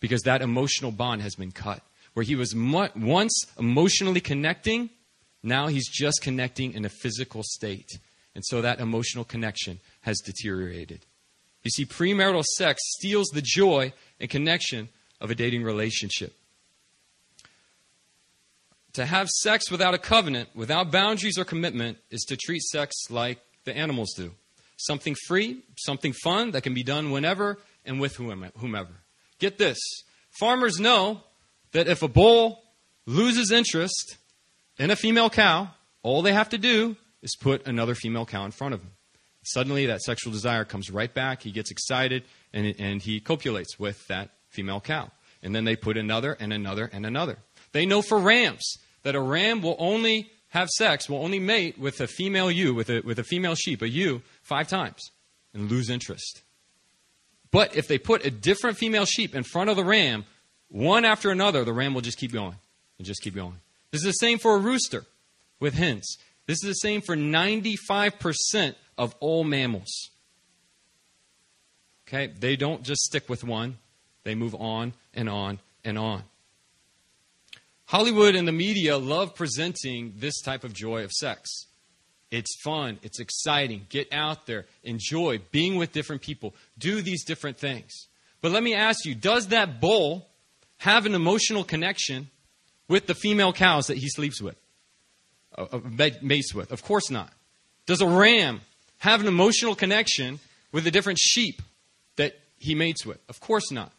because 0.00 0.22
that 0.22 0.40
emotional 0.40 0.90
bond 0.90 1.20
has 1.22 1.34
been 1.34 1.52
cut. 1.52 1.82
Where 2.14 2.24
he 2.24 2.34
was 2.34 2.54
mu- 2.54 2.88
once 2.96 3.44
emotionally 3.58 4.20
connecting, 4.20 4.88
now 5.42 5.66
he's 5.66 5.86
just 5.86 6.22
connecting 6.22 6.72
in 6.72 6.86
a 6.86 6.88
physical 6.88 7.42
state. 7.44 7.98
And 8.36 8.44
so 8.44 8.60
that 8.60 8.80
emotional 8.80 9.24
connection 9.24 9.80
has 10.02 10.20
deteriorated. 10.20 11.06
You 11.64 11.70
see, 11.70 11.86
premarital 11.86 12.44
sex 12.44 12.82
steals 12.84 13.28
the 13.28 13.40
joy 13.42 13.94
and 14.20 14.28
connection 14.28 14.90
of 15.22 15.30
a 15.30 15.34
dating 15.34 15.64
relationship. 15.64 16.34
To 18.92 19.06
have 19.06 19.28
sex 19.30 19.70
without 19.70 19.94
a 19.94 19.98
covenant, 19.98 20.50
without 20.54 20.92
boundaries 20.92 21.38
or 21.38 21.46
commitment, 21.46 21.96
is 22.10 22.24
to 22.28 22.36
treat 22.36 22.60
sex 22.60 22.94
like 23.08 23.40
the 23.64 23.74
animals 23.74 24.12
do 24.14 24.32
something 24.76 25.16
free, 25.26 25.62
something 25.78 26.12
fun 26.12 26.50
that 26.50 26.62
can 26.62 26.74
be 26.74 26.82
done 26.82 27.10
whenever 27.10 27.58
and 27.86 27.98
with 27.98 28.16
whomever. 28.16 28.92
Get 29.38 29.56
this 29.56 29.78
farmers 30.38 30.78
know 30.78 31.22
that 31.72 31.88
if 31.88 32.02
a 32.02 32.08
bull 32.08 32.62
loses 33.06 33.50
interest 33.50 34.18
in 34.78 34.90
a 34.90 34.96
female 34.96 35.30
cow, 35.30 35.70
all 36.02 36.20
they 36.20 36.34
have 36.34 36.50
to 36.50 36.58
do 36.58 36.96
is 37.26 37.34
put 37.34 37.66
another 37.66 37.96
female 37.96 38.24
cow 38.24 38.44
in 38.44 38.52
front 38.52 38.72
of 38.72 38.80
him. 38.80 38.92
Suddenly, 39.42 39.86
that 39.86 40.00
sexual 40.00 40.32
desire 40.32 40.64
comes 40.64 40.90
right 40.90 41.12
back. 41.12 41.42
He 41.42 41.50
gets 41.50 41.72
excited 41.72 42.22
and, 42.52 42.74
and 42.78 43.02
he 43.02 43.18
copulates 43.18 43.78
with 43.78 44.06
that 44.06 44.30
female 44.48 44.80
cow. 44.80 45.10
And 45.42 45.54
then 45.54 45.64
they 45.64 45.74
put 45.74 45.96
another 45.96 46.36
and 46.38 46.52
another 46.52 46.88
and 46.92 47.04
another. 47.04 47.38
They 47.72 47.84
know 47.84 48.00
for 48.00 48.18
rams 48.18 48.78
that 49.02 49.16
a 49.16 49.20
ram 49.20 49.60
will 49.60 49.76
only 49.80 50.30
have 50.50 50.68
sex, 50.70 51.08
will 51.08 51.22
only 51.22 51.40
mate 51.40 51.78
with 51.78 52.00
a 52.00 52.06
female 52.06 52.50
ewe, 52.50 52.74
with 52.74 52.88
a, 52.90 53.00
with 53.00 53.18
a 53.18 53.24
female 53.24 53.56
sheep, 53.56 53.82
a 53.82 53.88
ewe, 53.88 54.22
five 54.42 54.68
times 54.68 55.10
and 55.52 55.68
lose 55.70 55.90
interest. 55.90 56.42
But 57.50 57.74
if 57.74 57.88
they 57.88 57.98
put 57.98 58.24
a 58.24 58.30
different 58.30 58.78
female 58.78 59.04
sheep 59.04 59.34
in 59.34 59.42
front 59.42 59.68
of 59.68 59.76
the 59.76 59.84
ram, 59.84 60.24
one 60.68 61.04
after 61.04 61.30
another, 61.30 61.64
the 61.64 61.72
ram 61.72 61.92
will 61.92 62.02
just 62.02 62.18
keep 62.18 62.32
going 62.32 62.56
and 62.98 63.06
just 63.06 63.20
keep 63.20 63.34
going. 63.34 63.58
This 63.90 64.02
is 64.02 64.06
the 64.06 64.12
same 64.12 64.38
for 64.38 64.54
a 64.54 64.58
rooster 64.58 65.06
with 65.58 65.74
hens. 65.74 66.18
This 66.46 66.62
is 66.62 66.68
the 66.68 66.74
same 66.74 67.00
for 67.00 67.16
95% 67.16 68.74
of 68.96 69.14
all 69.20 69.44
mammals. 69.44 70.10
Okay? 72.06 72.32
They 72.38 72.56
don't 72.56 72.82
just 72.82 73.02
stick 73.02 73.28
with 73.28 73.44
one, 73.44 73.78
they 74.24 74.34
move 74.34 74.54
on 74.54 74.94
and 75.12 75.28
on 75.28 75.58
and 75.84 75.98
on. 75.98 76.22
Hollywood 77.86 78.34
and 78.34 78.48
the 78.48 78.52
media 78.52 78.96
love 78.96 79.34
presenting 79.34 80.14
this 80.16 80.40
type 80.40 80.64
of 80.64 80.72
joy 80.72 81.04
of 81.04 81.12
sex. 81.12 81.66
It's 82.32 82.60
fun, 82.62 82.98
it's 83.02 83.20
exciting. 83.20 83.86
Get 83.88 84.12
out 84.12 84.46
there, 84.46 84.66
enjoy 84.82 85.40
being 85.52 85.76
with 85.76 85.92
different 85.92 86.22
people, 86.22 86.54
do 86.76 87.00
these 87.00 87.24
different 87.24 87.58
things. 87.58 88.08
But 88.40 88.50
let 88.50 88.62
me 88.62 88.74
ask 88.74 89.04
you 89.04 89.14
does 89.14 89.48
that 89.48 89.80
bull 89.80 90.26
have 90.78 91.06
an 91.06 91.14
emotional 91.14 91.64
connection 91.64 92.28
with 92.88 93.06
the 93.06 93.14
female 93.14 93.52
cows 93.52 93.86
that 93.86 93.98
he 93.98 94.08
sleeps 94.08 94.42
with, 94.42 94.56
uh, 95.56 95.80
mates 96.20 96.54
with? 96.54 96.72
Of 96.72 96.82
course 96.82 97.10
not. 97.10 97.32
Does 97.86 98.00
a 98.00 98.06
ram 98.06 98.60
have 98.98 99.20
an 99.20 99.26
emotional 99.26 99.74
connection 99.74 100.40
with 100.72 100.84
the 100.84 100.90
different 100.90 101.18
sheep 101.18 101.62
that 102.16 102.38
he 102.58 102.74
mates 102.74 103.06
with? 103.06 103.18
Of 103.28 103.40
course 103.40 103.70
not. 103.70 103.92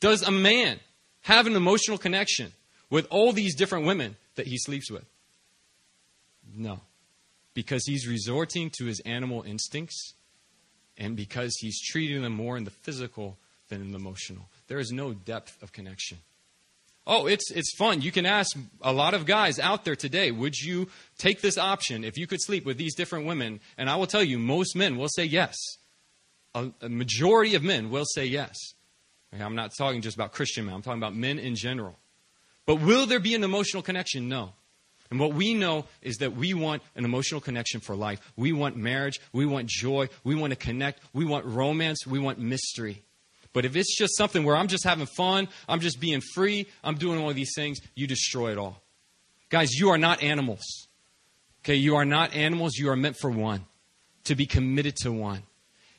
Does 0.00 0.22
a 0.22 0.30
man 0.30 0.80
have 1.22 1.46
an 1.46 1.56
emotional 1.56 1.98
connection 1.98 2.52
with 2.90 3.06
all 3.10 3.32
these 3.32 3.54
different 3.54 3.86
women 3.86 4.16
that 4.36 4.46
he 4.46 4.56
sleeps 4.56 4.90
with? 4.90 5.04
No. 6.54 6.80
Because 7.54 7.84
he's 7.86 8.06
resorting 8.06 8.70
to 8.78 8.86
his 8.86 9.00
animal 9.00 9.42
instincts 9.42 10.14
and 10.96 11.16
because 11.16 11.56
he's 11.60 11.80
treating 11.80 12.22
them 12.22 12.32
more 12.32 12.56
in 12.56 12.64
the 12.64 12.70
physical 12.70 13.36
than 13.68 13.80
in 13.80 13.92
the 13.92 13.98
emotional. 13.98 14.48
There 14.68 14.78
is 14.78 14.90
no 14.90 15.12
depth 15.12 15.62
of 15.62 15.72
connection. 15.72 16.18
Oh, 17.10 17.26
it's, 17.26 17.50
it's 17.50 17.74
fun. 17.74 18.02
You 18.02 18.12
can 18.12 18.26
ask 18.26 18.54
a 18.82 18.92
lot 18.92 19.14
of 19.14 19.24
guys 19.24 19.58
out 19.58 19.86
there 19.86 19.96
today, 19.96 20.30
would 20.30 20.54
you 20.54 20.88
take 21.16 21.40
this 21.40 21.56
option 21.56 22.04
if 22.04 22.18
you 22.18 22.26
could 22.26 22.42
sleep 22.42 22.66
with 22.66 22.76
these 22.76 22.94
different 22.94 23.24
women? 23.24 23.60
And 23.78 23.88
I 23.88 23.96
will 23.96 24.06
tell 24.06 24.22
you, 24.22 24.38
most 24.38 24.76
men 24.76 24.98
will 24.98 25.08
say 25.08 25.24
yes. 25.24 25.56
A, 26.54 26.70
a 26.82 26.88
majority 26.90 27.54
of 27.54 27.62
men 27.62 27.88
will 27.88 28.04
say 28.04 28.26
yes. 28.26 28.54
I'm 29.32 29.54
not 29.54 29.72
talking 29.76 30.02
just 30.02 30.16
about 30.16 30.32
Christian 30.32 30.66
men, 30.66 30.74
I'm 30.74 30.82
talking 30.82 31.00
about 31.00 31.16
men 31.16 31.38
in 31.38 31.54
general. 31.54 31.98
But 32.66 32.76
will 32.76 33.06
there 33.06 33.20
be 33.20 33.34
an 33.34 33.42
emotional 33.42 33.82
connection? 33.82 34.28
No. 34.28 34.52
And 35.10 35.18
what 35.18 35.32
we 35.32 35.54
know 35.54 35.86
is 36.02 36.18
that 36.18 36.36
we 36.36 36.52
want 36.52 36.82
an 36.94 37.06
emotional 37.06 37.40
connection 37.40 37.80
for 37.80 37.96
life. 37.96 38.20
We 38.36 38.52
want 38.52 38.76
marriage. 38.76 39.18
We 39.32 39.46
want 39.46 39.66
joy. 39.66 40.10
We 40.22 40.34
want 40.34 40.50
to 40.50 40.56
connect. 40.56 41.00
We 41.14 41.24
want 41.24 41.46
romance. 41.46 42.06
We 42.06 42.18
want 42.18 42.38
mystery. 42.38 43.02
But 43.52 43.64
if 43.64 43.76
it's 43.76 43.96
just 43.96 44.16
something 44.16 44.44
where 44.44 44.56
I'm 44.56 44.68
just 44.68 44.84
having 44.84 45.06
fun, 45.06 45.48
I'm 45.68 45.80
just 45.80 46.00
being 46.00 46.20
free, 46.20 46.66
I'm 46.84 46.96
doing 46.96 47.20
all 47.20 47.30
of 47.30 47.36
these 47.36 47.52
things, 47.54 47.78
you 47.94 48.06
destroy 48.06 48.52
it 48.52 48.58
all. 48.58 48.82
Guys, 49.48 49.72
you 49.72 49.90
are 49.90 49.98
not 49.98 50.22
animals. 50.22 50.88
Okay, 51.64 51.74
you 51.74 51.96
are 51.96 52.04
not 52.04 52.34
animals. 52.34 52.76
You 52.76 52.90
are 52.90 52.96
meant 52.96 53.16
for 53.16 53.30
one, 53.30 53.64
to 54.24 54.34
be 54.34 54.46
committed 54.46 54.96
to 54.96 55.12
one. 55.12 55.42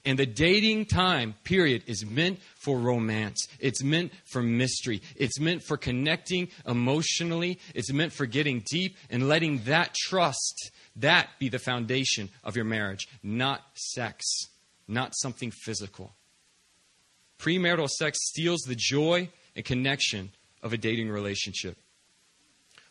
And 0.06 0.18
the 0.18 0.25
dating 0.25 0.86
time 0.86 1.36
period 1.44 1.84
is 1.86 2.06
meant 2.06 2.39
for 2.56 2.77
romance. 2.77 3.48
It's 3.60 3.84
meant 3.84 4.13
for 4.32 4.41
mystery. 4.41 5.01
It's 5.15 5.39
meant 5.39 5.62
for 5.62 5.77
connecting 5.77 6.48
emotionally. 6.65 7.60
It's 7.75 7.91
meant 7.91 8.13
for 8.13 8.25
getting 8.25 8.63
deep 8.72 8.96
and 9.10 9.27
letting 9.27 9.63
that 9.65 9.94
trust, 9.94 10.72
that 10.96 11.29
be 11.38 11.50
the 11.50 11.60
foundation 11.60 12.29
of 12.44 12.56
your 12.56 12.65
marriage, 12.65 13.08
not 13.22 13.62
sex, 13.75 14.25
not 14.88 15.13
something 15.15 15.51
physical. 15.51 16.13
Premarital 17.39 17.89
sex 17.89 18.19
steals 18.22 18.62
the 18.62 18.75
joy 18.75 19.29
and 19.55 19.65
connection 19.65 20.31
of 20.62 20.74
a 20.74 20.77
dating 20.77 21.10
relationship. 21.10 21.77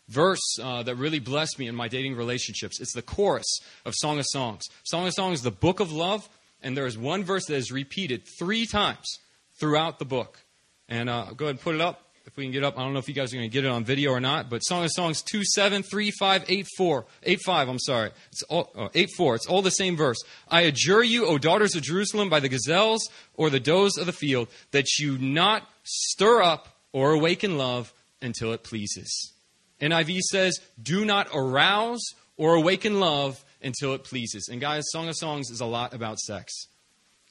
Verse 0.08 0.58
uh, 0.62 0.82
that 0.84 0.94
really 0.94 1.18
blessed 1.18 1.58
me 1.58 1.68
in 1.68 1.74
my 1.74 1.86
dating 1.86 2.16
relationships. 2.16 2.80
It's 2.80 2.94
the 2.94 3.02
chorus 3.02 3.60
of 3.84 3.94
Song 3.94 4.18
of 4.18 4.24
Songs. 4.26 4.64
Song 4.84 5.06
of 5.06 5.12
Songs 5.12 5.40
is 5.40 5.44
the 5.44 5.50
book 5.50 5.80
of 5.80 5.92
love, 5.92 6.28
and 6.62 6.74
there 6.74 6.86
is 6.86 6.96
one 6.96 7.24
verse 7.24 7.44
that 7.46 7.56
is 7.56 7.70
repeated 7.70 8.22
three 8.38 8.64
times 8.64 9.18
throughout 9.60 9.98
the 9.98 10.06
book. 10.06 10.40
And 10.88 11.10
uh, 11.10 11.26
go 11.36 11.44
ahead 11.44 11.56
and 11.56 11.60
put 11.60 11.74
it 11.74 11.82
up. 11.82 12.07
If 12.28 12.36
we 12.36 12.44
can 12.44 12.52
get 12.52 12.62
up, 12.62 12.78
I 12.78 12.82
don't 12.82 12.92
know 12.92 12.98
if 12.98 13.08
you 13.08 13.14
guys 13.14 13.32
are 13.32 13.38
going 13.38 13.48
to 13.48 13.52
get 13.52 13.64
it 13.64 13.70
on 13.70 13.84
video 13.84 14.10
or 14.10 14.20
not, 14.20 14.50
but 14.50 14.58
Song 14.58 14.84
of 14.84 14.90
Songs 14.92 15.22
2 15.22 15.44
7, 15.44 15.82
3 15.82 16.10
5, 16.10 16.44
8 16.46 16.66
4, 16.76 17.06
8 17.22 17.40
5, 17.40 17.68
I'm 17.70 17.78
sorry. 17.78 18.10
It's 18.30 18.42
all, 18.42 18.70
uh, 18.76 18.88
8 18.94 19.08
4. 19.16 19.34
It's 19.36 19.46
all 19.46 19.62
the 19.62 19.70
same 19.70 19.96
verse. 19.96 20.18
I 20.46 20.60
adjure 20.62 21.02
you, 21.02 21.24
O 21.24 21.38
daughters 21.38 21.74
of 21.74 21.80
Jerusalem, 21.80 22.28
by 22.28 22.40
the 22.40 22.50
gazelles 22.50 23.08
or 23.32 23.48
the 23.48 23.58
does 23.58 23.96
of 23.96 24.04
the 24.04 24.12
field, 24.12 24.48
that 24.72 24.98
you 24.98 25.16
not 25.16 25.70
stir 25.84 26.42
up 26.42 26.68
or 26.92 27.12
awaken 27.12 27.56
love 27.56 27.94
until 28.20 28.52
it 28.52 28.62
pleases. 28.62 29.32
NIV 29.80 30.18
says, 30.20 30.60
do 30.82 31.06
not 31.06 31.28
arouse 31.32 32.02
or 32.36 32.56
awaken 32.56 33.00
love 33.00 33.42
until 33.62 33.94
it 33.94 34.04
pleases. 34.04 34.50
And 34.52 34.60
guys, 34.60 34.84
Song 34.90 35.08
of 35.08 35.16
Songs 35.16 35.48
is 35.48 35.62
a 35.62 35.66
lot 35.66 35.94
about 35.94 36.18
sex. 36.18 36.52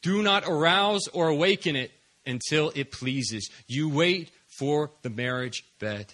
Do 0.01 0.23
not 0.23 0.45
arouse 0.47 1.07
or 1.13 1.27
awaken 1.27 1.75
it 1.75 1.91
until 2.25 2.71
it 2.75 2.91
pleases. 2.91 3.49
You 3.67 3.89
wait 3.89 4.31
for 4.57 4.91
the 5.01 5.09
marriage 5.09 5.63
bed. 5.79 6.13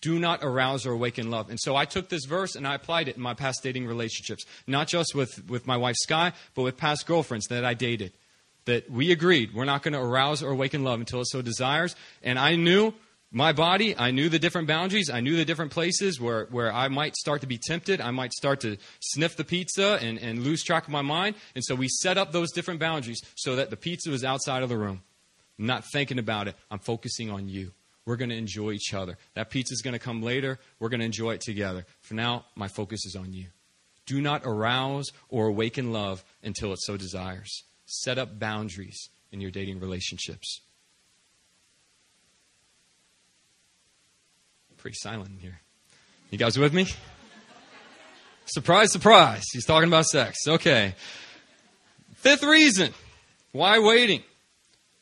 Do 0.00 0.18
not 0.18 0.40
arouse 0.42 0.86
or 0.86 0.92
awaken 0.92 1.30
love. 1.30 1.48
And 1.48 1.58
so 1.58 1.76
I 1.76 1.86
took 1.86 2.08
this 2.08 2.26
verse 2.26 2.56
and 2.56 2.66
I 2.68 2.74
applied 2.74 3.08
it 3.08 3.16
in 3.16 3.22
my 3.22 3.34
past 3.34 3.62
dating 3.62 3.86
relationships, 3.86 4.44
not 4.66 4.86
just 4.86 5.14
with, 5.14 5.48
with 5.48 5.66
my 5.66 5.76
wife 5.76 5.96
Sky, 5.96 6.32
but 6.54 6.62
with 6.62 6.76
past 6.76 7.06
girlfriends 7.06 7.46
that 7.46 7.64
I 7.64 7.74
dated. 7.74 8.12
That 8.66 8.90
we 8.90 9.12
agreed 9.12 9.54
we're 9.54 9.64
not 9.64 9.82
going 9.82 9.94
to 9.94 10.00
arouse 10.00 10.42
or 10.42 10.50
awaken 10.50 10.84
love 10.84 11.00
until 11.00 11.20
it 11.20 11.28
so 11.28 11.42
desires. 11.42 11.96
And 12.22 12.38
I 12.38 12.56
knew 12.56 12.94
my 13.30 13.52
body, 13.52 13.96
I 13.98 14.12
knew 14.12 14.28
the 14.28 14.38
different 14.38 14.68
boundaries. 14.68 15.10
I 15.10 15.20
knew 15.20 15.36
the 15.36 15.44
different 15.44 15.72
places 15.72 16.20
where, 16.20 16.46
where 16.50 16.72
I 16.72 16.86
might 16.88 17.16
start 17.16 17.40
to 17.40 17.48
be 17.48 17.58
tempted. 17.58 18.00
I 18.00 18.12
might 18.12 18.32
start 18.32 18.60
to 18.60 18.76
sniff 19.00 19.36
the 19.36 19.44
pizza 19.44 19.98
and, 20.00 20.18
and 20.18 20.44
lose 20.44 20.62
track 20.62 20.84
of 20.84 20.90
my 20.90 21.02
mind. 21.02 21.34
And 21.54 21.64
so 21.64 21.74
we 21.74 21.88
set 21.88 22.16
up 22.16 22.30
those 22.30 22.52
different 22.52 22.78
boundaries 22.78 23.20
so 23.34 23.56
that 23.56 23.70
the 23.70 23.76
pizza 23.76 24.10
was 24.10 24.22
outside 24.22 24.62
of 24.62 24.68
the 24.68 24.76
room. 24.78 25.02
I'm 25.58 25.66
not 25.66 25.84
thinking 25.92 26.18
about 26.18 26.48
it. 26.48 26.56
I'm 26.70 26.78
focusing 26.78 27.30
on 27.30 27.48
you. 27.48 27.72
We're 28.06 28.16
going 28.16 28.30
to 28.30 28.36
enjoy 28.36 28.72
each 28.72 28.92
other. 28.92 29.16
That 29.34 29.50
pizza 29.50 29.72
is 29.72 29.82
going 29.82 29.92
to 29.92 29.98
come 29.98 30.22
later. 30.22 30.58
We're 30.78 30.90
going 30.90 31.00
to 31.00 31.06
enjoy 31.06 31.32
it 31.32 31.40
together. 31.40 31.86
For 32.02 32.14
now, 32.14 32.44
my 32.54 32.68
focus 32.68 33.06
is 33.06 33.16
on 33.16 33.32
you. 33.32 33.46
Do 34.06 34.20
not 34.20 34.42
arouse 34.44 35.06
or 35.30 35.46
awaken 35.46 35.92
love 35.92 36.22
until 36.42 36.72
it 36.72 36.80
so 36.80 36.96
desires. 36.96 37.64
Set 37.86 38.18
up 38.18 38.38
boundaries 38.38 39.08
in 39.32 39.40
your 39.40 39.50
dating 39.50 39.80
relationships. 39.80 40.60
Pretty 44.76 44.96
silent 45.00 45.30
in 45.30 45.38
here. 45.38 45.60
You 46.30 46.36
guys 46.36 46.58
with 46.58 46.74
me? 46.74 46.86
surprise, 48.44 48.92
surprise. 48.92 49.44
He's 49.50 49.64
talking 49.64 49.88
about 49.88 50.04
sex. 50.04 50.36
Okay. 50.46 50.94
Fifth 52.16 52.42
reason 52.42 52.92
why 53.52 53.78
waiting 53.78 54.22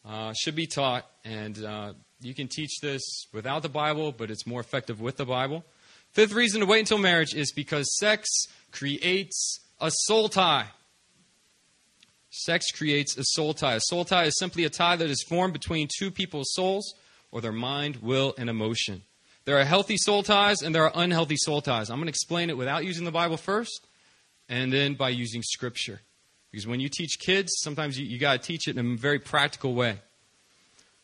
uh, 0.04 0.32
should 0.32 0.54
be 0.54 0.66
taught, 0.66 1.06
and 1.25 1.64
uh, 1.64 1.92
you 2.21 2.35
can 2.35 2.49
teach 2.49 2.80
this 2.80 3.26
without 3.32 3.62
the 3.62 3.68
Bible, 3.68 4.12
but 4.12 4.30
it's 4.30 4.47
more 4.47 4.61
effective 4.61 5.00
with 5.00 5.16
the 5.16 5.25
Bible. 5.25 5.64
Fifth 6.12 6.32
reason 6.32 6.61
to 6.61 6.66
wait 6.66 6.80
until 6.80 6.99
marriage 6.99 7.35
is 7.35 7.52
because 7.52 7.97
sex 7.99 8.28
creates 8.71 9.61
a 9.80 9.90
soul 9.90 10.28
tie. 10.28 10.66
Sex 12.30 12.71
creates 12.71 13.16
a 13.16 13.25
soul 13.25 13.54
tie. 13.54 13.75
A 13.75 13.80
soul 13.80 14.04
tie 14.04 14.25
is 14.25 14.38
simply 14.38 14.64
a 14.64 14.71
tie 14.71 14.97
that 14.97 15.11
is 15.11 15.23
formed 15.23 15.52
between 15.52 15.88
two 15.99 16.11
people's 16.11 16.52
souls 16.54 16.94
or 17.30 17.40
their 17.40 17.52
mind, 17.52 17.97
will, 17.97 18.35
and 18.38 18.49
emotion. 18.50 19.02
There 19.44 19.59
are 19.59 19.64
healthy 19.64 19.97
soul 19.97 20.23
ties 20.23 20.62
and 20.62 20.75
there 20.75 20.85
are 20.85 20.92
unhealthy 20.94 21.37
soul 21.37 21.61
ties. 21.61 21.90
I'm 21.90 21.97
going 21.97 22.06
to 22.06 22.11
explain 22.11 22.49
it 22.49 22.56
without 22.56 22.85
using 22.85 23.04
the 23.04 23.11
Bible 23.11 23.37
first 23.37 23.87
and 24.49 24.73
then 24.73 24.94
by 24.94 25.09
using 25.09 25.42
Scripture. 25.42 26.00
Because 26.52 26.66
when 26.66 26.80
you 26.80 26.90
teach 26.90 27.18
kids, 27.18 27.50
sometimes 27.56 27.99
you, 27.99 28.06
you 28.06 28.18
got 28.18 28.40
to 28.40 28.47
teach 28.47 28.68
it 28.68 28.76
in 28.76 28.92
a 28.92 28.97
very 28.97 29.18
practical 29.18 29.75
way. 29.75 29.97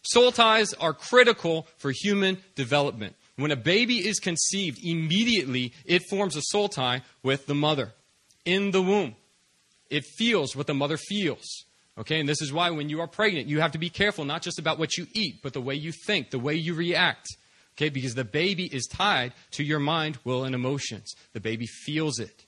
Soul 0.02 0.30
ties 0.30 0.74
are 0.74 0.92
critical 0.92 1.66
for 1.78 1.90
human 1.90 2.38
development. 2.54 3.16
When 3.36 3.50
a 3.50 3.56
baby 3.56 4.06
is 4.06 4.20
conceived, 4.20 4.78
immediately 4.84 5.72
it 5.84 6.02
forms 6.10 6.36
a 6.36 6.42
soul 6.42 6.68
tie 6.68 7.02
with 7.22 7.46
the 7.46 7.54
mother 7.54 7.92
in 8.44 8.72
the 8.72 8.82
womb. 8.82 9.14
It 9.90 10.04
feels 10.04 10.54
what 10.54 10.66
the 10.66 10.74
mother 10.74 10.96
feels. 10.96 11.64
Okay, 11.96 12.20
and 12.20 12.28
this 12.28 12.42
is 12.42 12.52
why 12.52 12.70
when 12.70 12.88
you 12.88 13.00
are 13.00 13.08
pregnant, 13.08 13.48
you 13.48 13.60
have 13.60 13.72
to 13.72 13.78
be 13.78 13.90
careful 13.90 14.24
not 14.24 14.42
just 14.42 14.58
about 14.58 14.78
what 14.78 14.96
you 14.96 15.06
eat, 15.14 15.40
but 15.42 15.52
the 15.52 15.60
way 15.60 15.74
you 15.74 15.92
think, 15.92 16.30
the 16.30 16.38
way 16.38 16.54
you 16.54 16.74
react. 16.74 17.26
Okay, 17.76 17.88
because 17.88 18.14
the 18.14 18.24
baby 18.24 18.64
is 18.72 18.86
tied 18.86 19.32
to 19.52 19.64
your 19.64 19.80
mind, 19.80 20.18
will, 20.24 20.44
and 20.44 20.54
emotions. 20.54 21.14
The 21.32 21.40
baby 21.40 21.66
feels 21.66 22.18
it. 22.18 22.44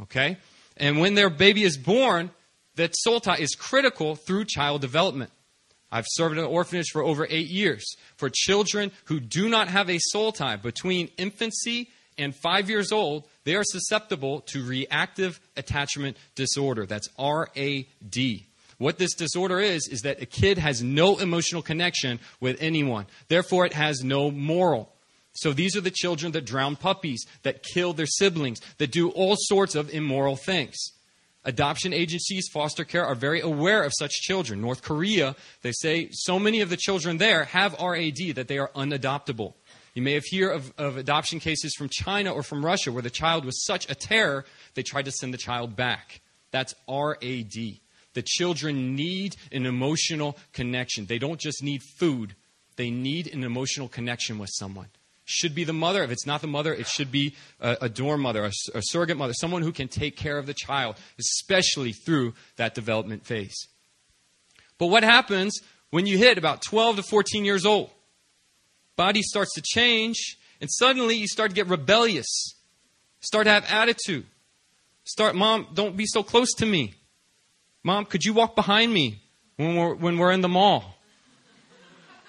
Okay? 0.00 0.36
And 0.76 1.00
when 1.00 1.14
their 1.14 1.30
baby 1.30 1.64
is 1.64 1.76
born, 1.76 2.30
that 2.78 2.96
soul 2.96 3.20
tie 3.20 3.36
is 3.36 3.54
critical 3.54 4.16
through 4.16 4.46
child 4.46 4.80
development. 4.80 5.30
I've 5.90 6.06
served 6.08 6.36
in 6.36 6.44
an 6.44 6.50
orphanage 6.50 6.90
for 6.92 7.02
over 7.02 7.26
eight 7.28 7.48
years. 7.48 7.96
For 8.16 8.30
children 8.32 8.90
who 9.04 9.20
do 9.20 9.48
not 9.48 9.68
have 9.68 9.88
a 9.88 9.98
soul 9.98 10.32
tie 10.32 10.56
between 10.56 11.10
infancy 11.16 11.90
and 12.16 12.34
five 12.34 12.68
years 12.68 12.92
old, 12.92 13.24
they 13.44 13.54
are 13.54 13.64
susceptible 13.64 14.40
to 14.52 14.64
reactive 14.64 15.40
attachment 15.56 16.16
disorder. 16.34 16.84
That's 16.84 17.08
RAD. 17.18 18.16
What 18.78 18.98
this 18.98 19.14
disorder 19.14 19.60
is, 19.60 19.88
is 19.88 20.02
that 20.02 20.22
a 20.22 20.26
kid 20.26 20.58
has 20.58 20.82
no 20.82 21.18
emotional 21.18 21.62
connection 21.62 22.20
with 22.40 22.58
anyone. 22.60 23.06
Therefore, 23.28 23.66
it 23.66 23.72
has 23.72 24.04
no 24.04 24.30
moral. 24.30 24.92
So 25.32 25.52
these 25.52 25.76
are 25.76 25.80
the 25.80 25.90
children 25.90 26.32
that 26.32 26.44
drown 26.44 26.76
puppies, 26.76 27.24
that 27.42 27.62
kill 27.62 27.92
their 27.92 28.06
siblings, 28.06 28.60
that 28.78 28.92
do 28.92 29.10
all 29.10 29.36
sorts 29.36 29.74
of 29.74 29.92
immoral 29.92 30.36
things. 30.36 30.76
Adoption 31.44 31.92
agencies, 31.92 32.48
foster 32.52 32.84
care 32.84 33.06
are 33.06 33.14
very 33.14 33.40
aware 33.40 33.82
of 33.84 33.92
such 33.96 34.10
children. 34.10 34.60
North 34.60 34.82
Korea, 34.82 35.36
they 35.62 35.72
say 35.72 36.08
so 36.10 36.38
many 36.38 36.60
of 36.60 36.68
the 36.68 36.76
children 36.76 37.18
there 37.18 37.44
have 37.44 37.74
RAD 37.80 38.34
that 38.34 38.48
they 38.48 38.58
are 38.58 38.70
unadoptable. 38.74 39.54
You 39.94 40.02
may 40.02 40.14
have 40.14 40.24
heard 40.30 40.52
of, 40.52 40.72
of 40.78 40.96
adoption 40.96 41.40
cases 41.40 41.74
from 41.74 41.88
China 41.88 42.32
or 42.32 42.42
from 42.42 42.64
Russia 42.64 42.92
where 42.92 43.02
the 43.02 43.10
child 43.10 43.44
was 43.44 43.64
such 43.64 43.88
a 43.90 43.94
terror 43.94 44.44
they 44.74 44.82
tried 44.82 45.06
to 45.06 45.12
send 45.12 45.32
the 45.32 45.38
child 45.38 45.74
back. 45.74 46.20
That's 46.50 46.74
RAD. 46.88 47.52
The 48.14 48.22
children 48.24 48.94
need 48.94 49.36
an 49.52 49.66
emotional 49.66 50.36
connection. 50.52 51.06
They 51.06 51.18
don't 51.18 51.40
just 51.40 51.62
need 51.62 51.82
food, 51.82 52.34
they 52.76 52.90
need 52.90 53.32
an 53.32 53.44
emotional 53.44 53.88
connection 53.88 54.38
with 54.38 54.50
someone. 54.52 54.88
Should 55.30 55.54
be 55.54 55.64
the 55.64 55.74
mother. 55.74 56.02
If 56.02 56.10
it's 56.10 56.24
not 56.24 56.40
the 56.40 56.46
mother, 56.46 56.72
it 56.72 56.86
should 56.86 57.12
be 57.12 57.34
a, 57.60 57.76
a 57.82 57.88
dorm 57.90 58.22
mother, 58.22 58.46
a, 58.46 58.52
a 58.74 58.80
surrogate 58.82 59.18
mother, 59.18 59.34
someone 59.34 59.60
who 59.60 59.72
can 59.72 59.86
take 59.86 60.16
care 60.16 60.38
of 60.38 60.46
the 60.46 60.54
child, 60.54 60.96
especially 61.18 61.92
through 61.92 62.32
that 62.56 62.74
development 62.74 63.26
phase. 63.26 63.68
But 64.78 64.86
what 64.86 65.04
happens 65.04 65.60
when 65.90 66.06
you 66.06 66.16
hit 66.16 66.38
about 66.38 66.62
12 66.62 66.96
to 66.96 67.02
14 67.02 67.44
years 67.44 67.66
old? 67.66 67.90
Body 68.96 69.20
starts 69.20 69.52
to 69.54 69.62
change, 69.62 70.38
and 70.62 70.70
suddenly 70.72 71.16
you 71.16 71.28
start 71.28 71.50
to 71.50 71.54
get 71.54 71.66
rebellious, 71.66 72.54
start 73.20 73.44
to 73.44 73.50
have 73.50 73.66
attitude. 73.68 74.24
Start, 75.04 75.34
mom, 75.34 75.66
don't 75.74 75.94
be 75.94 76.06
so 76.06 76.22
close 76.22 76.54
to 76.54 76.64
me. 76.64 76.94
Mom, 77.82 78.06
could 78.06 78.24
you 78.24 78.32
walk 78.32 78.56
behind 78.56 78.94
me 78.94 79.20
when 79.56 79.76
we're, 79.76 79.94
when 79.94 80.16
we're 80.16 80.32
in 80.32 80.40
the 80.40 80.48
mall? 80.48 80.97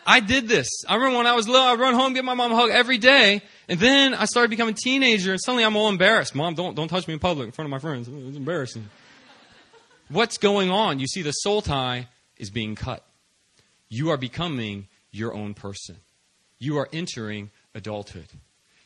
I 0.09 0.21
did 0.21 0.47
this. 0.47 0.67
I 0.87 0.95
remember 0.95 1.17
when 1.17 1.27
I 1.27 1.35
was 1.35 1.47
little, 1.47 1.67
I'd 1.67 1.79
run 1.79 1.93
home, 1.93 2.15
get 2.15 2.25
my 2.25 2.33
mom 2.33 2.51
a 2.51 2.55
hug 2.55 2.71
every 2.71 2.97
day. 2.97 3.43
And 3.67 3.79
then 3.79 4.15
I 4.15 4.25
started 4.25 4.49
becoming 4.49 4.73
a 4.73 4.77
teenager 4.77 5.31
and 5.31 5.39
suddenly 5.39 5.63
I'm 5.63 5.75
all 5.75 5.87
embarrassed. 5.87 6.33
Mom, 6.33 6.55
don't, 6.55 6.73
don't 6.73 6.87
touch 6.87 7.07
me 7.07 7.13
in 7.13 7.19
public 7.19 7.45
in 7.45 7.51
front 7.51 7.67
of 7.67 7.69
my 7.69 7.77
friends. 7.77 8.07
It's 8.07 8.35
embarrassing. 8.35 8.89
What's 10.07 10.39
going 10.39 10.71
on? 10.71 10.99
You 10.99 11.05
see, 11.05 11.21
the 11.21 11.31
soul 11.31 11.61
tie 11.61 12.07
is 12.37 12.49
being 12.49 12.73
cut. 12.73 13.05
You 13.87 14.09
are 14.09 14.17
becoming 14.17 14.87
your 15.11 15.35
own 15.35 15.53
person. 15.53 15.97
You 16.57 16.79
are 16.79 16.89
entering 16.91 17.51
adulthood. 17.75 18.29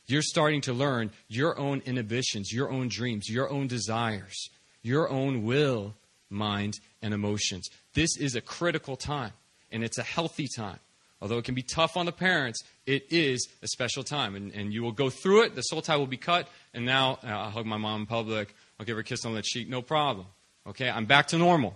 You're 0.07 0.23
starting 0.23 0.59
to 0.61 0.73
learn 0.73 1.11
your 1.29 1.57
own 1.57 1.81
inhibitions, 1.85 2.51
your 2.51 2.69
own 2.69 2.89
dreams, 2.89 3.29
your 3.29 3.49
own 3.49 3.67
desires, 3.67 4.49
your 4.81 5.09
own 5.09 5.43
will 5.43 5.95
mind, 6.29 6.79
and 7.01 7.13
emotions. 7.13 7.69
This 7.93 8.17
is 8.17 8.35
a 8.35 8.41
critical 8.41 8.97
time, 8.97 9.31
and 9.71 9.85
it's 9.85 9.97
a 9.97 10.03
healthy 10.03 10.47
time. 10.53 10.79
Although 11.23 11.37
it 11.37 11.45
can 11.45 11.55
be 11.55 11.61
tough 11.61 11.95
on 11.95 12.05
the 12.05 12.11
parents, 12.11 12.65
it 12.85 13.05
is 13.09 13.47
a 13.61 13.67
special 13.69 14.03
time. 14.03 14.35
And, 14.35 14.51
and 14.51 14.73
you 14.73 14.83
will 14.83 14.91
go 14.91 15.09
through 15.09 15.43
it, 15.43 15.55
the 15.55 15.61
soul 15.61 15.81
tie 15.81 15.95
will 15.95 16.05
be 16.05 16.17
cut, 16.17 16.49
and 16.73 16.85
now 16.85 17.17
uh, 17.23 17.27
I'll 17.27 17.49
hug 17.49 17.65
my 17.65 17.77
mom 17.77 18.01
in 18.01 18.07
public, 18.07 18.53
I'll 18.77 18.85
give 18.85 18.97
her 18.97 18.99
a 18.99 19.05
kiss 19.05 19.23
on 19.23 19.33
the 19.33 19.41
cheek, 19.41 19.69
no 19.69 19.81
problem. 19.81 20.27
Okay, 20.67 20.89
I'm 20.89 21.05
back 21.05 21.27
to 21.27 21.37
normal. 21.37 21.75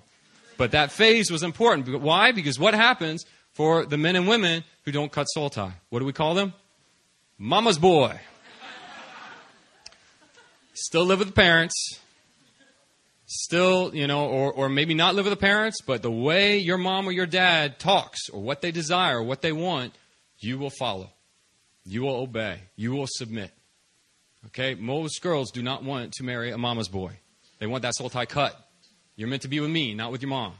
But 0.57 0.71
that 0.71 0.91
phase 0.91 1.31
was 1.31 1.43
important. 1.43 2.01
Why? 2.01 2.33
Because 2.33 2.59
what 2.59 2.73
happens 2.73 3.25
for 3.53 3.85
the 3.85 3.97
men 3.97 4.17
and 4.17 4.27
women 4.27 4.65
who 4.83 4.91
don't 4.91 5.13
cut 5.13 5.23
soul 5.25 5.49
tie? 5.49 5.75
What 5.91 5.99
do 5.99 6.05
we 6.05 6.11
call 6.11 6.33
them? 6.33 6.53
Mama's 7.37 7.77
boy. 7.77 8.19
Still 10.73 11.05
live 11.05 11.19
with 11.19 11.29
the 11.29 11.33
parents, 11.33 12.01
still, 13.27 13.93
you 13.93 14.07
know, 14.07 14.25
or, 14.27 14.51
or 14.51 14.69
maybe 14.69 14.93
not 14.93 15.13
live 15.13 15.25
with 15.25 15.33
the 15.33 15.37
parents, 15.37 15.81
but 15.81 16.01
the 16.01 16.11
way 16.11 16.57
your 16.57 16.77
mom 16.77 17.07
or 17.07 17.11
your 17.11 17.25
dad 17.25 17.77
talks 17.77 18.29
or 18.29 18.41
what 18.41 18.61
they 18.61 18.71
desire 18.71 19.19
or 19.19 19.23
what 19.23 19.41
they 19.41 19.51
want, 19.51 19.93
you 20.39 20.57
will 20.57 20.71
follow. 20.71 21.11
You 21.85 22.01
will 22.01 22.15
obey. 22.15 22.61
You 22.75 22.93
will 22.93 23.07
submit. 23.07 23.51
Okay? 24.47 24.75
Most 24.75 25.21
girls 25.21 25.51
do 25.51 25.61
not 25.61 25.83
want 25.83 26.13
to 26.13 26.23
marry 26.23 26.51
a 26.51 26.57
mama's 26.57 26.87
boy. 26.87 27.19
They 27.59 27.67
want 27.67 27.83
that 27.83 27.95
soul 27.95 28.09
tie 28.09 28.25
cut. 28.25 28.55
You're 29.15 29.27
meant 29.27 29.41
to 29.43 29.47
be 29.47 29.59
with 29.59 29.69
me, 29.69 29.93
not 29.93 30.11
with 30.11 30.21
your 30.21 30.29
mom. 30.29 30.53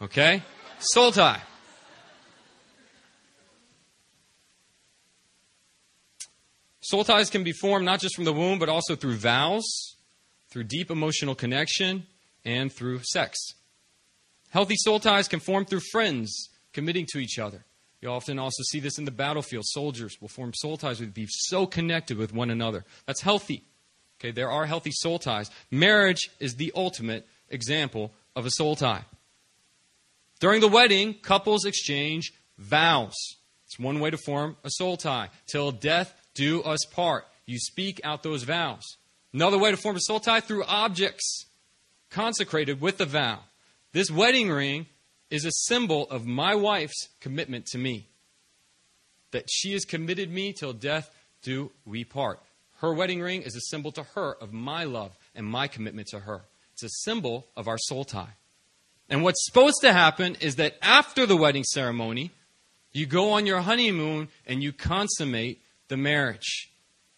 Okay? 0.00 0.42
Soul 0.78 1.10
tie. 1.10 1.42
Soul 6.80 7.04
ties 7.04 7.28
can 7.28 7.44
be 7.44 7.52
formed 7.52 7.84
not 7.84 8.00
just 8.00 8.14
from 8.14 8.24
the 8.24 8.32
womb, 8.32 8.58
but 8.58 8.68
also 8.68 8.94
through 8.94 9.16
vows 9.16 9.96
through 10.50 10.64
deep 10.64 10.90
emotional 10.90 11.34
connection, 11.34 12.06
and 12.44 12.72
through 12.72 13.00
sex. 13.02 13.38
Healthy 14.50 14.76
soul 14.76 15.00
ties 15.00 15.28
can 15.28 15.40
form 15.40 15.64
through 15.64 15.82
friends 15.92 16.48
committing 16.72 17.06
to 17.10 17.18
each 17.18 17.38
other. 17.38 17.64
You 18.00 18.10
often 18.10 18.38
also 18.38 18.62
see 18.62 18.80
this 18.80 18.98
in 18.98 19.04
the 19.04 19.10
battlefield. 19.10 19.64
Soldiers 19.66 20.16
will 20.20 20.28
form 20.28 20.52
soul 20.54 20.76
ties 20.76 21.00
with 21.00 21.12
be 21.12 21.26
so 21.28 21.66
connected 21.66 22.16
with 22.16 22.32
one 22.32 22.50
another. 22.50 22.84
That's 23.06 23.20
healthy. 23.20 23.64
Okay, 24.20 24.30
there 24.30 24.50
are 24.50 24.66
healthy 24.66 24.92
soul 24.92 25.18
ties. 25.18 25.50
Marriage 25.70 26.30
is 26.40 26.56
the 26.56 26.72
ultimate 26.74 27.26
example 27.50 28.12
of 28.34 28.46
a 28.46 28.50
soul 28.50 28.76
tie. 28.76 29.04
During 30.40 30.60
the 30.60 30.68
wedding, 30.68 31.14
couples 31.14 31.64
exchange 31.64 32.32
vows. 32.56 33.14
It's 33.66 33.78
one 33.78 34.00
way 34.00 34.10
to 34.10 34.16
form 34.16 34.56
a 34.64 34.70
soul 34.70 34.96
tie. 34.96 35.30
Till 35.46 35.72
death 35.72 36.14
do 36.34 36.62
us 36.62 36.80
part. 36.90 37.26
You 37.46 37.58
speak 37.58 38.00
out 38.04 38.22
those 38.22 38.44
vows. 38.44 38.84
Another 39.32 39.58
way 39.58 39.70
to 39.70 39.76
form 39.76 39.96
a 39.96 40.00
soul 40.00 40.20
tie 40.20 40.40
through 40.40 40.64
objects 40.64 41.46
consecrated 42.10 42.80
with 42.80 43.00
a 43.00 43.06
vow. 43.06 43.40
This 43.92 44.10
wedding 44.10 44.50
ring 44.50 44.86
is 45.30 45.44
a 45.44 45.52
symbol 45.52 46.08
of 46.10 46.26
my 46.26 46.54
wife's 46.54 47.08
commitment 47.20 47.66
to 47.66 47.78
me. 47.78 48.06
that 49.30 49.44
she 49.50 49.72
has 49.72 49.84
committed 49.84 50.30
me 50.32 50.52
till 50.52 50.72
death 50.72 51.10
do 51.42 51.70
we 51.84 52.04
part. 52.04 52.40
Her 52.80 52.92
wedding 52.94 53.20
ring 53.20 53.42
is 53.42 53.56
a 53.56 53.60
symbol 53.60 53.92
to 53.92 54.02
her 54.14 54.36
of 54.40 54.52
my 54.52 54.84
love 54.84 55.16
and 55.34 55.46
my 55.46 55.68
commitment 55.68 56.08
to 56.08 56.20
her. 56.20 56.42
It's 56.72 56.82
a 56.84 57.04
symbol 57.04 57.46
of 57.56 57.68
our 57.68 57.78
soul 57.78 58.04
tie. 58.04 58.34
And 59.08 59.22
what's 59.22 59.44
supposed 59.44 59.80
to 59.82 59.92
happen 59.92 60.36
is 60.40 60.56
that 60.56 60.76
after 60.82 61.26
the 61.26 61.36
wedding 61.36 61.64
ceremony, 61.64 62.30
you 62.92 63.06
go 63.06 63.32
on 63.32 63.46
your 63.46 63.60
honeymoon 63.60 64.28
and 64.46 64.62
you 64.62 64.72
consummate 64.72 65.60
the 65.88 65.96
marriage. 65.96 66.70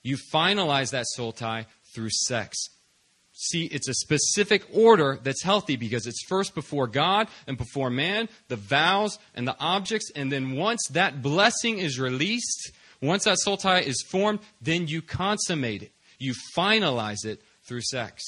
You 0.03 0.17
finalize 0.33 0.91
that 0.93 1.07
soul 1.07 1.33
tie 1.33 1.67
through 1.95 2.11
sex. 2.11 2.57
See, 3.33 3.65
it's 3.65 3.89
a 3.89 3.95
specific 3.95 4.67
order 4.71 5.19
that's 5.23 5.43
healthy 5.43 5.77
because 5.77 6.07
it's 6.07 6.23
first 6.29 6.55
before 6.55 6.87
God 6.87 7.29
and 7.47 7.57
before 7.57 7.89
man, 7.89 8.29
the 8.49 8.57
vows 8.57 9.19
and 9.35 9.49
the 9.49 9.57
objects, 9.59 10.11
and 10.15 10.31
then 10.31 10.57
once 10.57 10.87
that 10.91 11.23
blessing 11.23 11.79
is 11.79 11.99
released, 11.99 12.73
once 13.01 13.25
that 13.25 13.39
soul 13.39 13.57
tie 13.57 13.81
is 13.81 14.05
formed, 14.11 14.41
then 14.61 14.89
you 14.89 15.01
consummate 15.01 15.83
it. 15.83 15.93
You 16.19 16.35
finalize 16.55 17.25
it 17.25 17.41
through 17.67 17.81
sex. 17.81 18.23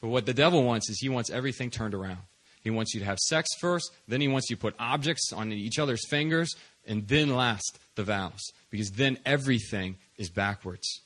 But 0.00 0.08
what 0.08 0.26
the 0.26 0.34
devil 0.34 0.62
wants 0.62 0.88
is 0.90 0.98
he 1.00 1.08
wants 1.08 1.30
everything 1.30 1.70
turned 1.70 1.94
around. 1.94 2.18
He 2.60 2.70
wants 2.70 2.94
you 2.94 3.00
to 3.00 3.06
have 3.06 3.18
sex 3.18 3.48
first, 3.58 3.90
then 4.06 4.20
he 4.20 4.28
wants 4.28 4.48
you 4.48 4.56
to 4.56 4.62
put 4.62 4.74
objects 4.78 5.32
on 5.32 5.52
each 5.52 5.78
other's 5.78 6.06
fingers, 6.08 6.54
and 6.86 7.08
then 7.08 7.34
last 7.34 7.78
the 7.94 8.04
vows. 8.04 8.40
Because 8.70 8.92
then 8.92 9.18
everything 9.26 9.96
is 10.16 10.30
backwards. 10.30 11.00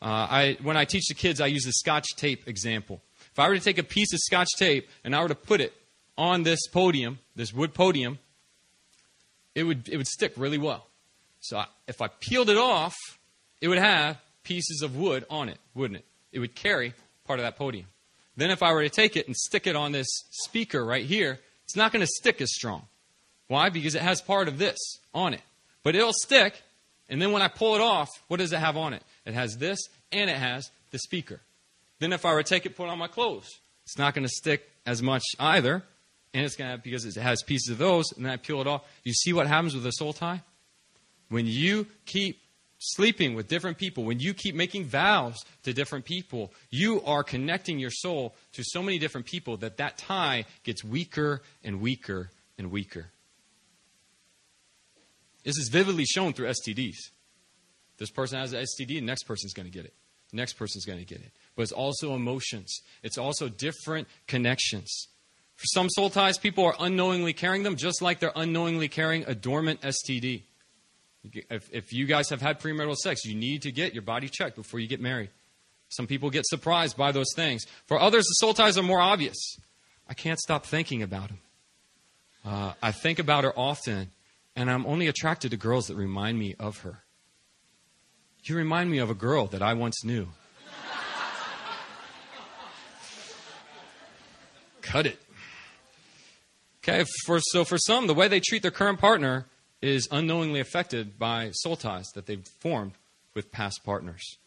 Uh, 0.00 0.04
I, 0.04 0.58
when 0.62 0.76
I 0.76 0.84
teach 0.84 1.06
the 1.08 1.14
kids, 1.14 1.40
I 1.40 1.46
use 1.46 1.64
the 1.64 1.72
scotch 1.72 2.06
tape 2.16 2.46
example. 2.46 3.00
If 3.32 3.38
I 3.38 3.48
were 3.48 3.54
to 3.54 3.60
take 3.60 3.78
a 3.78 3.82
piece 3.82 4.12
of 4.12 4.20
scotch 4.20 4.48
tape 4.56 4.88
and 5.04 5.14
I 5.14 5.22
were 5.22 5.28
to 5.28 5.34
put 5.34 5.60
it 5.60 5.72
on 6.16 6.42
this 6.42 6.66
podium, 6.68 7.18
this 7.34 7.52
wood 7.52 7.74
podium, 7.74 8.18
it 9.54 9.64
would, 9.64 9.88
it 9.88 9.96
would 9.96 10.06
stick 10.06 10.34
really 10.36 10.58
well. 10.58 10.86
So 11.40 11.58
I, 11.58 11.66
if 11.86 12.00
I 12.00 12.08
peeled 12.08 12.48
it 12.48 12.56
off, 12.56 12.96
it 13.60 13.68
would 13.68 13.78
have 13.78 14.18
pieces 14.44 14.82
of 14.82 14.96
wood 14.96 15.24
on 15.28 15.48
it, 15.48 15.58
wouldn't 15.74 15.98
it? 15.98 16.04
It 16.32 16.38
would 16.38 16.54
carry 16.54 16.94
part 17.26 17.38
of 17.38 17.44
that 17.44 17.56
podium. 17.56 17.86
Then 18.36 18.50
if 18.50 18.62
I 18.62 18.72
were 18.72 18.82
to 18.82 18.88
take 18.88 19.16
it 19.16 19.26
and 19.26 19.36
stick 19.36 19.66
it 19.66 19.74
on 19.74 19.92
this 19.92 20.06
speaker 20.30 20.84
right 20.84 21.04
here, 21.04 21.40
it's 21.64 21.76
not 21.76 21.92
going 21.92 22.00
to 22.00 22.06
stick 22.06 22.40
as 22.40 22.52
strong. 22.52 22.86
Why? 23.48 23.68
Because 23.68 23.94
it 23.94 24.02
has 24.02 24.20
part 24.20 24.48
of 24.48 24.58
this 24.58 24.78
on 25.12 25.34
it. 25.34 25.42
But 25.82 25.96
it'll 25.96 26.12
stick, 26.12 26.62
and 27.08 27.20
then 27.20 27.32
when 27.32 27.42
I 27.42 27.48
pull 27.48 27.74
it 27.74 27.80
off, 27.80 28.08
what 28.28 28.38
does 28.38 28.52
it 28.52 28.58
have 28.58 28.76
on 28.76 28.92
it? 28.94 29.02
It 29.28 29.34
has 29.34 29.58
this, 29.58 29.78
and 30.10 30.30
it 30.30 30.36
has 30.36 30.70
the 30.90 30.98
speaker. 30.98 31.40
Then 32.00 32.14
if 32.14 32.24
I 32.24 32.32
were 32.32 32.42
to 32.42 32.48
take 32.48 32.64
it, 32.64 32.74
put 32.76 32.88
on 32.88 32.98
my 32.98 33.08
clothes, 33.08 33.58
it's 33.84 33.98
not 33.98 34.14
going 34.14 34.26
to 34.26 34.32
stick 34.32 34.68
as 34.86 35.02
much 35.02 35.22
either, 35.38 35.82
and 36.32 36.46
it's 36.46 36.56
going 36.56 36.70
to 36.70 36.78
because 36.78 37.04
it 37.04 37.20
has 37.20 37.42
pieces 37.42 37.72
of 37.72 37.78
those, 37.78 38.10
and 38.12 38.24
then 38.24 38.32
I 38.32 38.38
peel 38.38 38.62
it 38.62 38.66
off. 38.66 38.84
You 39.04 39.12
see 39.12 39.34
what 39.34 39.46
happens 39.46 39.74
with 39.74 39.86
a 39.86 39.92
soul 39.92 40.14
tie? 40.14 40.40
When 41.28 41.46
you 41.46 41.86
keep 42.06 42.40
sleeping 42.78 43.34
with 43.34 43.48
different 43.48 43.76
people, 43.76 44.04
when 44.04 44.18
you 44.18 44.32
keep 44.32 44.54
making 44.54 44.86
vows 44.86 45.44
to 45.64 45.74
different 45.74 46.06
people, 46.06 46.50
you 46.70 47.02
are 47.02 47.22
connecting 47.22 47.78
your 47.78 47.90
soul 47.90 48.34
to 48.52 48.62
so 48.64 48.82
many 48.82 48.98
different 48.98 49.26
people 49.26 49.58
that 49.58 49.76
that 49.76 49.98
tie 49.98 50.46
gets 50.64 50.82
weaker 50.82 51.42
and 51.62 51.82
weaker 51.82 52.30
and 52.56 52.70
weaker. 52.70 53.10
This 55.44 55.58
is 55.58 55.68
vividly 55.70 56.06
shown 56.06 56.32
through 56.32 56.48
STDs. 56.48 57.10
This 57.98 58.10
person 58.10 58.38
has 58.38 58.52
an 58.52 58.64
STD, 58.64 58.86
the 58.86 59.00
next 59.00 59.24
person's 59.24 59.52
going 59.52 59.66
to 59.66 59.72
get 59.72 59.84
it. 59.84 59.94
The 60.30 60.36
next 60.36 60.54
person's 60.54 60.84
going 60.84 60.98
to 60.98 61.04
get 61.04 61.18
it. 61.18 61.32
But 61.56 61.62
it's 61.62 61.72
also 61.72 62.14
emotions, 62.14 62.80
it's 63.02 63.18
also 63.18 63.48
different 63.48 64.08
connections. 64.26 65.08
For 65.56 65.66
some 65.66 65.90
soul 65.90 66.08
ties, 66.08 66.38
people 66.38 66.64
are 66.66 66.76
unknowingly 66.78 67.32
carrying 67.32 67.64
them, 67.64 67.74
just 67.74 68.00
like 68.00 68.20
they're 68.20 68.32
unknowingly 68.36 68.86
carrying 68.86 69.24
a 69.26 69.34
dormant 69.34 69.80
STD. 69.80 70.42
If, 71.50 71.68
if 71.72 71.92
you 71.92 72.06
guys 72.06 72.30
have 72.30 72.40
had 72.40 72.60
premarital 72.60 72.94
sex, 72.94 73.24
you 73.24 73.34
need 73.34 73.62
to 73.62 73.72
get 73.72 73.92
your 73.92 74.02
body 74.02 74.28
checked 74.28 74.54
before 74.54 74.78
you 74.78 74.86
get 74.86 75.00
married. 75.00 75.30
Some 75.88 76.06
people 76.06 76.30
get 76.30 76.46
surprised 76.46 76.96
by 76.96 77.10
those 77.10 77.32
things. 77.34 77.66
For 77.86 77.98
others, 77.98 78.24
the 78.24 78.34
soul 78.34 78.54
ties 78.54 78.78
are 78.78 78.84
more 78.84 79.00
obvious. 79.00 79.58
I 80.08 80.14
can't 80.14 80.38
stop 80.38 80.64
thinking 80.64 81.02
about 81.02 81.30
him. 81.30 81.38
Uh, 82.44 82.74
I 82.80 82.92
think 82.92 83.18
about 83.18 83.42
her 83.42 83.58
often, 83.58 84.12
and 84.54 84.70
I'm 84.70 84.86
only 84.86 85.08
attracted 85.08 85.50
to 85.50 85.56
girls 85.56 85.88
that 85.88 85.96
remind 85.96 86.38
me 86.38 86.54
of 86.60 86.78
her. 86.78 87.02
You 88.48 88.56
remind 88.56 88.90
me 88.90 88.96
of 88.98 89.10
a 89.10 89.14
girl 89.14 89.46
that 89.48 89.60
I 89.60 89.74
once 89.74 90.04
knew. 90.04 90.28
Cut 94.80 95.04
it. 95.04 95.18
Okay, 96.82 97.04
for, 97.26 97.40
so 97.40 97.64
for 97.64 97.76
some, 97.76 98.06
the 98.06 98.14
way 98.14 98.26
they 98.26 98.40
treat 98.40 98.62
their 98.62 98.70
current 98.70 98.98
partner 98.98 99.44
is 99.82 100.08
unknowingly 100.10 100.60
affected 100.60 101.18
by 101.18 101.50
soul 101.52 101.76
ties 101.76 102.06
that 102.14 102.24
they've 102.24 102.46
formed 102.60 102.92
with 103.34 103.52
past 103.52 103.84
partners. 103.84 104.38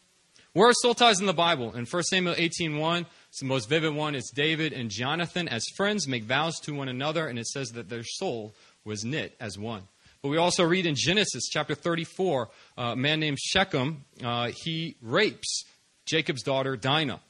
Where 0.52 0.68
are 0.68 0.74
soul 0.74 0.94
ties 0.94 1.20
in 1.20 1.26
the 1.26 1.32
Bible? 1.32 1.72
In 1.72 1.86
1 1.86 2.02
Samuel 2.02 2.34
18.1, 2.34 3.06
it's 3.28 3.38
the 3.38 3.46
most 3.46 3.68
vivid 3.68 3.94
one. 3.94 4.16
It's 4.16 4.32
David 4.32 4.72
and 4.72 4.90
Jonathan 4.90 5.46
as 5.46 5.64
friends 5.76 6.08
make 6.08 6.24
vows 6.24 6.58
to 6.64 6.74
one 6.74 6.88
another, 6.88 7.28
and 7.28 7.38
it 7.38 7.46
says 7.46 7.68
that 7.70 7.88
their 7.88 8.04
soul 8.04 8.52
was 8.84 9.04
knit 9.04 9.36
as 9.38 9.56
one. 9.56 9.84
But 10.22 10.28
we 10.28 10.36
also 10.36 10.64
read 10.64 10.86
in 10.86 10.94
Genesis 10.96 11.48
chapter 11.50 11.74
34, 11.74 12.48
uh, 12.78 12.82
a 12.82 12.96
man 12.96 13.18
named 13.18 13.40
Shechem, 13.40 14.04
uh, 14.22 14.50
he 14.54 14.96
rapes 15.02 15.64
Jacob's 16.06 16.42
daughter 16.42 16.76
Dinah. 16.76 17.20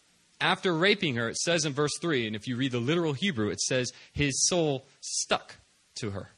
After 0.40 0.74
raping 0.74 1.14
her, 1.16 1.28
it 1.28 1.38
says 1.38 1.64
in 1.64 1.72
verse 1.72 1.96
3, 2.00 2.26
and 2.26 2.36
if 2.36 2.46
you 2.46 2.56
read 2.56 2.72
the 2.72 2.80
literal 2.80 3.14
Hebrew, 3.14 3.48
it 3.48 3.60
says 3.60 3.92
his 4.12 4.46
soul 4.46 4.86
stuck 5.00 5.56
to 5.96 6.10
her. 6.10 6.30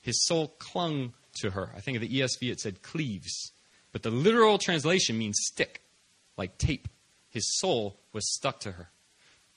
His 0.00 0.24
soul 0.24 0.54
clung 0.58 1.12
to 1.40 1.50
her. 1.50 1.70
I 1.76 1.80
think 1.80 1.96
of 1.96 2.00
the 2.00 2.20
ESV 2.20 2.50
it 2.50 2.60
said 2.60 2.82
cleaves. 2.82 3.52
But 3.92 4.02
the 4.02 4.10
literal 4.10 4.58
translation 4.58 5.18
means 5.18 5.36
stick, 5.40 5.82
like 6.38 6.56
tape. 6.56 6.88
His 7.28 7.58
soul 7.58 7.98
was 8.12 8.32
stuck 8.32 8.60
to 8.60 8.72
her. 8.72 8.90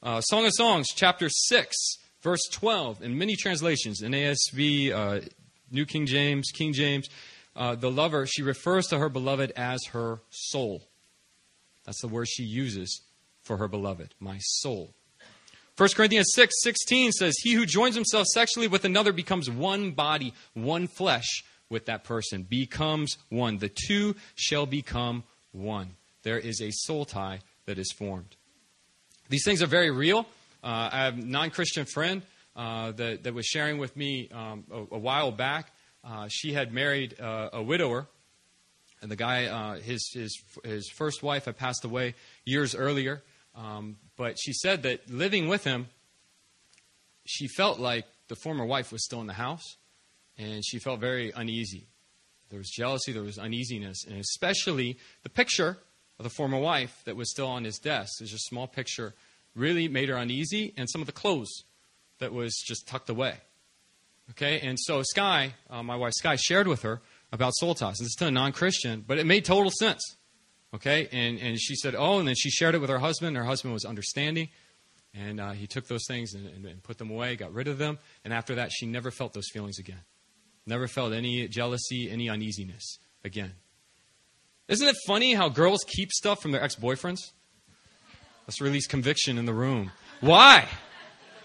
Uh, 0.03 0.21
Song 0.21 0.45
of 0.45 0.51
Songs, 0.53 0.87
chapter 0.93 1.29
6, 1.29 1.75
verse 2.21 2.43
12, 2.51 3.01
in 3.01 3.17
many 3.17 3.35
translations, 3.35 4.01
in 4.01 4.11
ASV, 4.11 4.91
uh, 4.91 5.21
New 5.71 5.85
King 5.85 6.05
James, 6.05 6.51
King 6.53 6.73
James, 6.73 7.07
uh, 7.55 7.75
the 7.75 7.91
lover, 7.91 8.25
she 8.25 8.41
refers 8.41 8.87
to 8.87 8.97
her 8.97 9.09
beloved 9.09 9.51
as 9.55 9.83
her 9.91 10.19
soul. 10.29 10.83
That's 11.85 12.01
the 12.01 12.07
word 12.07 12.27
she 12.27 12.43
uses 12.43 13.01
for 13.41 13.57
her 13.57 13.67
beloved, 13.67 14.13
my 14.19 14.39
soul. 14.39 14.93
1 15.77 15.89
Corinthians 15.95 16.31
6 16.33 16.53
16 16.61 17.11
says, 17.11 17.35
He 17.41 17.53
who 17.53 17.65
joins 17.65 17.95
himself 17.95 18.27
sexually 18.27 18.67
with 18.67 18.85
another 18.85 19.11
becomes 19.11 19.49
one 19.49 19.91
body, 19.91 20.33
one 20.53 20.87
flesh 20.87 21.43
with 21.69 21.85
that 21.85 22.03
person, 22.03 22.43
becomes 22.43 23.17
one. 23.29 23.57
The 23.57 23.69
two 23.69 24.15
shall 24.35 24.65
become 24.65 25.23
one. 25.51 25.95
There 26.23 26.39
is 26.39 26.61
a 26.61 26.71
soul 26.71 27.05
tie 27.05 27.39
that 27.65 27.77
is 27.77 27.91
formed. 27.91 28.35
These 29.29 29.43
things 29.43 29.61
are 29.61 29.67
very 29.67 29.91
real. 29.91 30.27
Uh, 30.63 30.89
I 30.91 31.03
have 31.05 31.17
a 31.17 31.21
non 31.21 31.49
Christian 31.49 31.85
friend 31.85 32.21
uh, 32.55 32.91
that, 32.93 33.23
that 33.23 33.33
was 33.33 33.45
sharing 33.45 33.77
with 33.77 33.95
me 33.97 34.29
um, 34.33 34.63
a, 34.71 34.95
a, 34.95 34.99
while 34.99 35.31
back. 35.31 35.71
Uh, 36.03 36.27
she 36.29 36.53
had 36.53 36.73
married 36.73 37.19
uh, 37.19 37.49
a 37.53 37.61
widower, 37.61 38.07
and 39.01 39.11
the 39.11 39.15
guy, 39.15 39.45
uh, 39.45 39.79
his, 39.79 40.09
his, 40.13 40.41
his 40.63 40.89
first 40.89 41.21
wife 41.21 41.45
had 41.45 41.57
passed 41.57 41.83
away 41.83 42.15
years 42.45 42.73
earlier. 42.73 43.23
Um, 43.55 43.97
but 44.15 44.37
she 44.39 44.53
said 44.53 44.83
that 44.83 45.09
living 45.09 45.47
with 45.47 45.63
him, 45.63 45.87
she 47.25 47.47
felt 47.47 47.79
like 47.79 48.05
the 48.27 48.35
former 48.35 48.65
wife 48.65 48.91
was 48.91 49.03
still 49.03 49.21
in 49.21 49.27
the 49.27 49.33
house, 49.33 49.77
and 50.37 50.63
she 50.65 50.79
felt 50.79 50.99
very 50.99 51.31
uneasy. 51.35 51.87
There 52.49 52.59
was 52.59 52.69
jealousy, 52.69 53.11
there 53.11 53.23
was 53.23 53.37
uneasiness, 53.37 54.05
and 54.05 54.17
especially 54.17 54.97
the 55.23 55.29
picture 55.29 55.77
of 56.19 56.23
the 56.23 56.29
former 56.29 56.59
wife 56.59 57.01
that 57.05 57.15
was 57.15 57.29
still 57.29 57.47
on 57.47 57.63
his 57.63 57.79
desk. 57.79 58.13
There's 58.19 58.33
a 58.33 58.37
small 58.37 58.67
picture, 58.67 59.13
really 59.55 59.87
made 59.87 60.09
her 60.09 60.15
uneasy, 60.15 60.73
and 60.77 60.89
some 60.89 61.01
of 61.01 61.07
the 61.07 61.13
clothes 61.13 61.63
that 62.19 62.33
was 62.33 62.55
just 62.65 62.87
tucked 62.87 63.09
away. 63.09 63.35
Okay, 64.31 64.59
and 64.59 64.79
so 64.79 65.03
Sky, 65.03 65.53
uh, 65.69 65.83
my 65.83 65.95
wife 65.95 66.13
Sky, 66.13 66.35
shared 66.35 66.67
with 66.67 66.81
her 66.81 67.01
about 67.31 67.53
soul 67.55 67.75
ties. 67.75 67.97
This 67.99 68.07
is 68.07 68.15
to 68.19 68.27
a 68.27 68.31
non 68.31 68.51
Christian, 68.53 69.03
but 69.05 69.19
it 69.19 69.25
made 69.25 69.45
total 69.45 69.71
sense. 69.71 70.01
Okay, 70.73 71.07
and, 71.11 71.39
and 71.39 71.59
she 71.59 71.75
said, 71.75 71.95
oh, 71.95 72.19
and 72.19 72.27
then 72.27 72.35
she 72.35 72.49
shared 72.49 72.75
it 72.75 72.79
with 72.79 72.89
her 72.89 72.99
husband. 72.99 73.37
Her 73.37 73.45
husband 73.45 73.73
was 73.73 73.85
understanding, 73.85 74.49
and 75.13 75.39
uh, 75.39 75.51
he 75.51 75.67
took 75.67 75.87
those 75.87 76.05
things 76.07 76.33
and, 76.33 76.47
and, 76.47 76.65
and 76.65 76.83
put 76.83 76.97
them 76.97 77.11
away, 77.11 77.35
got 77.35 77.53
rid 77.53 77.67
of 77.67 77.77
them, 77.77 77.99
and 78.23 78.33
after 78.33 78.55
that, 78.55 78.71
she 78.71 78.85
never 78.85 79.11
felt 79.11 79.33
those 79.33 79.49
feelings 79.53 79.79
again. 79.79 80.01
Never 80.65 80.87
felt 80.87 81.13
any 81.13 81.47
jealousy, 81.47 82.09
any 82.09 82.29
uneasiness 82.29 82.97
again. 83.23 83.53
Isn't 84.67 84.87
it 84.87 84.95
funny 85.05 85.35
how 85.35 85.49
girls 85.49 85.85
keep 85.87 86.11
stuff 86.11 86.41
from 86.41 86.51
their 86.51 86.63
ex 86.63 86.75
boyfriends? 86.75 87.19
Let's 88.47 88.59
release 88.59 88.87
conviction 88.87 89.37
in 89.37 89.45
the 89.45 89.53
room. 89.53 89.91
Why? 90.21 90.67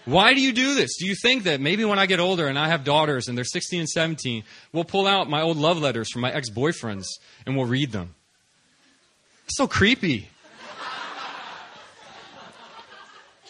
Why 0.05 0.33
do 0.33 0.41
you 0.41 0.51
do 0.51 0.73
this? 0.73 0.97
Do 0.97 1.05
you 1.07 1.15
think 1.15 1.43
that 1.43 1.61
maybe 1.61 1.85
when 1.85 1.99
I 1.99 2.07
get 2.07 2.19
older 2.19 2.47
and 2.47 2.57
I 2.57 2.67
have 2.69 2.83
daughters 2.83 3.27
and 3.27 3.37
they're 3.37 3.45
16 3.45 3.81
and 3.81 3.89
17, 3.89 4.43
we'll 4.73 4.83
pull 4.83 5.05
out 5.05 5.29
my 5.29 5.41
old 5.41 5.57
love 5.57 5.77
letters 5.77 6.11
from 6.11 6.21
my 6.21 6.31
ex 6.31 6.49
boyfriends 6.49 7.05
and 7.45 7.55
we'll 7.55 7.67
read 7.67 7.91
them? 7.91 8.15
It's 9.45 9.57
so 9.57 9.67
creepy. 9.67 10.29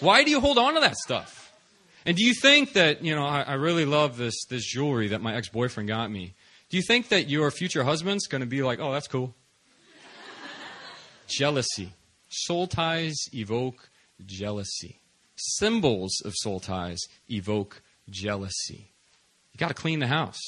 Why 0.02 0.24
do 0.24 0.32
you 0.32 0.40
hold 0.40 0.58
on 0.58 0.74
to 0.74 0.80
that 0.80 0.96
stuff? 0.96 1.54
And 2.06 2.18
do 2.18 2.26
you 2.26 2.34
think 2.34 2.74
that, 2.74 3.04
you 3.04 3.16
know, 3.16 3.24
I, 3.24 3.42
I 3.42 3.54
really 3.54 3.86
love 3.86 4.18
this, 4.18 4.46
this 4.50 4.66
jewelry 4.66 5.10
that 5.10 5.22
my 5.22 5.36
ex 5.36 5.48
boyfriend 5.50 5.88
got 5.88 6.10
me? 6.10 6.34
Do 6.70 6.78
you 6.78 6.84
think 6.84 7.10
that 7.10 7.30
your 7.30 7.52
future 7.52 7.84
husband's 7.84 8.28
going 8.28 8.42
to 8.42 8.48
be 8.48 8.64
like, 8.64 8.80
oh, 8.80 8.92
that's 8.92 9.08
cool? 9.08 9.36
jealousy. 11.28 11.94
Soul 12.30 12.66
ties 12.66 13.16
evoke 13.34 13.90
jealousy. 14.26 15.01
Symbols 15.58 16.22
of 16.24 16.34
soul 16.36 16.60
ties 16.60 17.00
evoke 17.30 17.82
jealousy. 18.10 18.92
You 19.54 19.58
got 19.58 19.70
to 19.70 19.74
clean 19.74 20.00
the 20.00 20.08
house. 20.08 20.40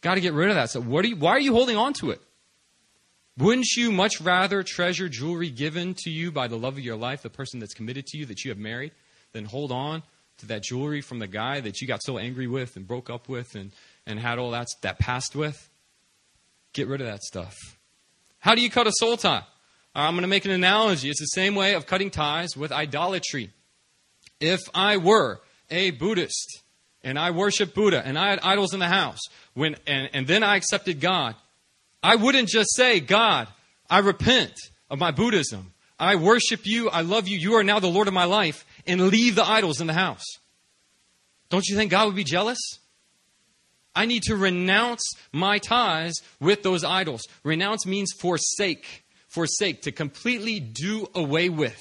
Got 0.00 0.14
to 0.14 0.20
get 0.20 0.32
rid 0.32 0.48
of 0.48 0.54
that. 0.54 0.70
So 0.70 0.80
what 0.80 1.04
are 1.04 1.08
you, 1.08 1.16
why 1.16 1.32
are 1.32 1.40
you 1.40 1.52
holding 1.52 1.76
on 1.76 1.92
to 1.94 2.10
it? 2.10 2.20
Wouldn't 3.38 3.66
you 3.76 3.92
much 3.92 4.20
rather 4.20 4.62
treasure 4.62 5.08
jewelry 5.08 5.50
given 5.50 5.94
to 5.98 6.10
you 6.10 6.32
by 6.32 6.48
the 6.48 6.56
love 6.56 6.78
of 6.78 6.84
your 6.84 6.96
life, 6.96 7.22
the 7.22 7.28
person 7.28 7.60
that's 7.60 7.74
committed 7.74 8.06
to 8.06 8.18
you 8.18 8.24
that 8.26 8.44
you 8.44 8.50
have 8.50 8.58
married, 8.58 8.92
than 9.32 9.44
hold 9.44 9.70
on 9.70 10.02
to 10.38 10.46
that 10.46 10.62
jewelry 10.62 11.02
from 11.02 11.18
the 11.18 11.26
guy 11.26 11.60
that 11.60 11.80
you 11.80 11.86
got 11.86 12.02
so 12.02 12.16
angry 12.16 12.46
with 12.46 12.76
and 12.76 12.86
broke 12.86 13.10
up 13.10 13.28
with 13.28 13.54
and, 13.54 13.72
and 14.06 14.18
had 14.18 14.38
all 14.38 14.52
that, 14.52 14.68
that 14.80 14.98
past 14.98 15.36
with? 15.36 15.68
Get 16.72 16.88
rid 16.88 17.02
of 17.02 17.06
that 17.06 17.22
stuff. 17.22 17.54
How 18.38 18.54
do 18.54 18.62
you 18.62 18.70
cut 18.70 18.86
a 18.86 18.92
soul 18.92 19.16
tie? 19.16 19.44
I'm 19.94 20.14
going 20.14 20.22
to 20.22 20.28
make 20.28 20.44
an 20.44 20.50
analogy. 20.50 21.10
It's 21.10 21.20
the 21.20 21.26
same 21.26 21.54
way 21.54 21.74
of 21.74 21.86
cutting 21.86 22.10
ties 22.10 22.56
with 22.56 22.70
idolatry. 22.70 23.50
If 24.40 24.60
I 24.74 24.96
were 24.98 25.40
a 25.70 25.90
Buddhist 25.90 26.62
and 27.02 27.18
I 27.18 27.30
worship 27.30 27.74
Buddha 27.74 28.02
and 28.04 28.18
I 28.18 28.30
had 28.30 28.40
idols 28.42 28.74
in 28.74 28.80
the 28.80 28.88
house, 28.88 29.20
when, 29.54 29.76
and, 29.86 30.10
and 30.12 30.26
then 30.26 30.42
I 30.42 30.56
accepted 30.56 31.00
God, 31.00 31.34
I 32.02 32.16
wouldn't 32.16 32.48
just 32.48 32.74
say, 32.74 33.00
God, 33.00 33.48
I 33.88 33.98
repent 34.00 34.52
of 34.90 34.98
my 34.98 35.10
Buddhism. 35.10 35.72
I 35.98 36.16
worship 36.16 36.66
you. 36.66 36.90
I 36.90 37.00
love 37.00 37.26
you. 37.26 37.38
You 37.38 37.54
are 37.54 37.64
now 37.64 37.80
the 37.80 37.86
Lord 37.86 38.08
of 38.08 38.14
my 38.14 38.24
life 38.24 38.64
and 38.86 39.08
leave 39.08 39.34
the 39.34 39.48
idols 39.48 39.80
in 39.80 39.86
the 39.86 39.94
house. 39.94 40.24
Don't 41.48 41.66
you 41.66 41.76
think 41.76 41.90
God 41.90 42.06
would 42.06 42.16
be 42.16 42.24
jealous? 42.24 42.58
I 43.94 44.04
need 44.04 44.24
to 44.24 44.36
renounce 44.36 45.02
my 45.32 45.58
ties 45.58 46.14
with 46.38 46.62
those 46.62 46.84
idols. 46.84 47.22
Renounce 47.44 47.86
means 47.86 48.12
forsake, 48.20 49.04
forsake, 49.28 49.82
to 49.82 49.92
completely 49.92 50.60
do 50.60 51.08
away 51.14 51.48
with. 51.48 51.80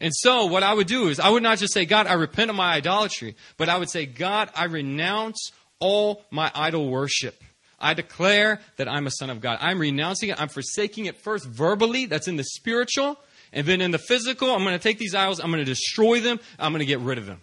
And 0.00 0.14
so, 0.14 0.46
what 0.46 0.62
I 0.62 0.72
would 0.72 0.86
do 0.86 1.08
is, 1.08 1.20
I 1.20 1.28
would 1.28 1.42
not 1.42 1.58
just 1.58 1.74
say, 1.74 1.84
God, 1.84 2.06
I 2.06 2.14
repent 2.14 2.50
of 2.50 2.56
my 2.56 2.72
idolatry, 2.72 3.36
but 3.58 3.68
I 3.68 3.76
would 3.76 3.90
say, 3.90 4.06
God, 4.06 4.50
I 4.54 4.64
renounce 4.64 5.52
all 5.78 6.24
my 6.30 6.50
idol 6.54 6.88
worship. 6.88 7.42
I 7.78 7.94
declare 7.94 8.60
that 8.76 8.88
I'm 8.88 9.06
a 9.06 9.10
son 9.10 9.30
of 9.30 9.40
God. 9.40 9.58
I'm 9.60 9.78
renouncing 9.78 10.30
it. 10.30 10.40
I'm 10.40 10.48
forsaking 10.48 11.06
it 11.06 11.16
first 11.16 11.46
verbally, 11.46 12.06
that's 12.06 12.28
in 12.28 12.36
the 12.36 12.44
spiritual. 12.44 13.18
And 13.52 13.66
then 13.66 13.80
in 13.80 13.90
the 13.90 13.98
physical, 13.98 14.54
I'm 14.54 14.62
going 14.62 14.78
to 14.78 14.82
take 14.82 14.98
these 14.98 15.14
idols, 15.14 15.40
I'm 15.40 15.50
going 15.50 15.64
to 15.64 15.70
destroy 15.70 16.20
them, 16.20 16.40
I'm 16.58 16.72
going 16.72 16.80
to 16.80 16.86
get 16.86 17.00
rid 17.00 17.18
of 17.18 17.26
them. 17.26 17.40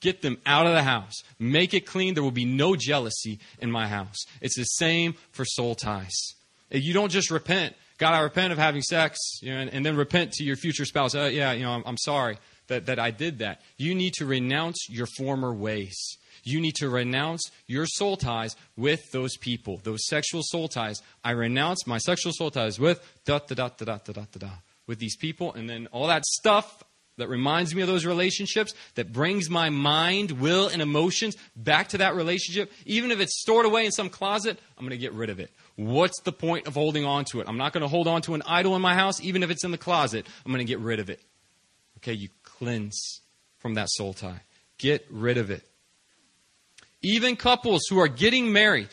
Get 0.00 0.22
them 0.22 0.38
out 0.46 0.66
of 0.66 0.72
the 0.72 0.82
house. 0.82 1.22
Make 1.38 1.74
it 1.74 1.86
clean. 1.86 2.14
There 2.14 2.22
will 2.22 2.30
be 2.30 2.46
no 2.46 2.74
jealousy 2.74 3.38
in 3.58 3.70
my 3.70 3.86
house. 3.86 4.16
It's 4.40 4.56
the 4.56 4.64
same 4.64 5.14
for 5.30 5.44
soul 5.44 5.74
ties. 5.74 6.34
You 6.70 6.94
don't 6.94 7.10
just 7.10 7.30
repent. 7.30 7.74
God, 8.00 8.14
I 8.14 8.20
repent 8.20 8.50
of 8.50 8.58
having 8.58 8.80
sex, 8.80 9.18
you 9.42 9.52
know, 9.52 9.60
and, 9.60 9.70
and 9.70 9.84
then 9.84 9.94
repent 9.94 10.32
to 10.32 10.42
your 10.42 10.56
future 10.56 10.86
spouse. 10.86 11.14
Uh, 11.14 11.28
yeah, 11.30 11.52
you 11.52 11.64
know, 11.64 11.72
I'm, 11.72 11.82
I'm 11.84 11.98
sorry 11.98 12.38
that, 12.68 12.86
that 12.86 12.98
I 12.98 13.10
did 13.10 13.40
that. 13.40 13.60
You 13.76 13.94
need 13.94 14.14
to 14.14 14.24
renounce 14.24 14.88
your 14.88 15.06
former 15.18 15.52
ways. 15.52 16.16
You 16.42 16.62
need 16.62 16.76
to 16.76 16.88
renounce 16.88 17.50
your 17.66 17.84
soul 17.84 18.16
ties 18.16 18.56
with 18.74 19.12
those 19.12 19.36
people, 19.36 19.82
those 19.84 20.06
sexual 20.06 20.40
soul 20.42 20.66
ties. 20.66 21.02
I 21.22 21.32
renounce 21.32 21.86
my 21.86 21.98
sexual 21.98 22.32
soul 22.32 22.50
ties 22.50 22.80
with 22.80 23.06
da 23.26 23.40
da 23.40 23.54
da 23.54 23.68
da 23.68 23.84
da 23.84 23.98
da 23.98 24.12
da 24.12 24.38
da 24.38 24.50
with 24.86 24.98
these 24.98 25.16
people, 25.16 25.52
and 25.52 25.68
then 25.68 25.86
all 25.92 26.06
that 26.06 26.24
stuff 26.24 26.82
that 27.18 27.28
reminds 27.28 27.74
me 27.74 27.82
of 27.82 27.88
those 27.88 28.06
relationships, 28.06 28.72
that 28.94 29.12
brings 29.12 29.50
my 29.50 29.68
mind, 29.68 30.32
will, 30.32 30.68
and 30.68 30.80
emotions 30.80 31.36
back 31.54 31.88
to 31.88 31.98
that 31.98 32.14
relationship, 32.14 32.72
even 32.86 33.10
if 33.10 33.20
it's 33.20 33.40
stored 33.40 33.66
away 33.66 33.84
in 33.84 33.92
some 33.92 34.08
closet, 34.08 34.58
I'm 34.78 34.84
going 34.84 34.90
to 34.90 34.96
get 34.96 35.12
rid 35.12 35.28
of 35.28 35.38
it. 35.38 35.50
What's 35.80 36.20
the 36.20 36.32
point 36.32 36.66
of 36.66 36.74
holding 36.74 37.06
on 37.06 37.24
to 37.30 37.40
it? 37.40 37.48
I'm 37.48 37.56
not 37.56 37.72
going 37.72 37.80
to 37.80 37.88
hold 37.88 38.06
on 38.06 38.20
to 38.22 38.34
an 38.34 38.42
idol 38.46 38.76
in 38.76 38.82
my 38.82 38.94
house, 38.94 39.18
even 39.22 39.42
if 39.42 39.48
it's 39.48 39.64
in 39.64 39.70
the 39.70 39.78
closet. 39.78 40.26
I'm 40.44 40.52
going 40.52 40.58
to 40.58 40.70
get 40.70 40.78
rid 40.78 41.00
of 41.00 41.08
it. 41.08 41.22
Okay, 41.96 42.12
you 42.12 42.28
cleanse 42.42 43.22
from 43.56 43.72
that 43.74 43.88
soul 43.88 44.12
tie. 44.12 44.42
Get 44.76 45.06
rid 45.08 45.38
of 45.38 45.50
it. 45.50 45.62
Even 47.00 47.34
couples 47.34 47.80
who 47.88 47.98
are 47.98 48.08
getting 48.08 48.52
married, 48.52 48.90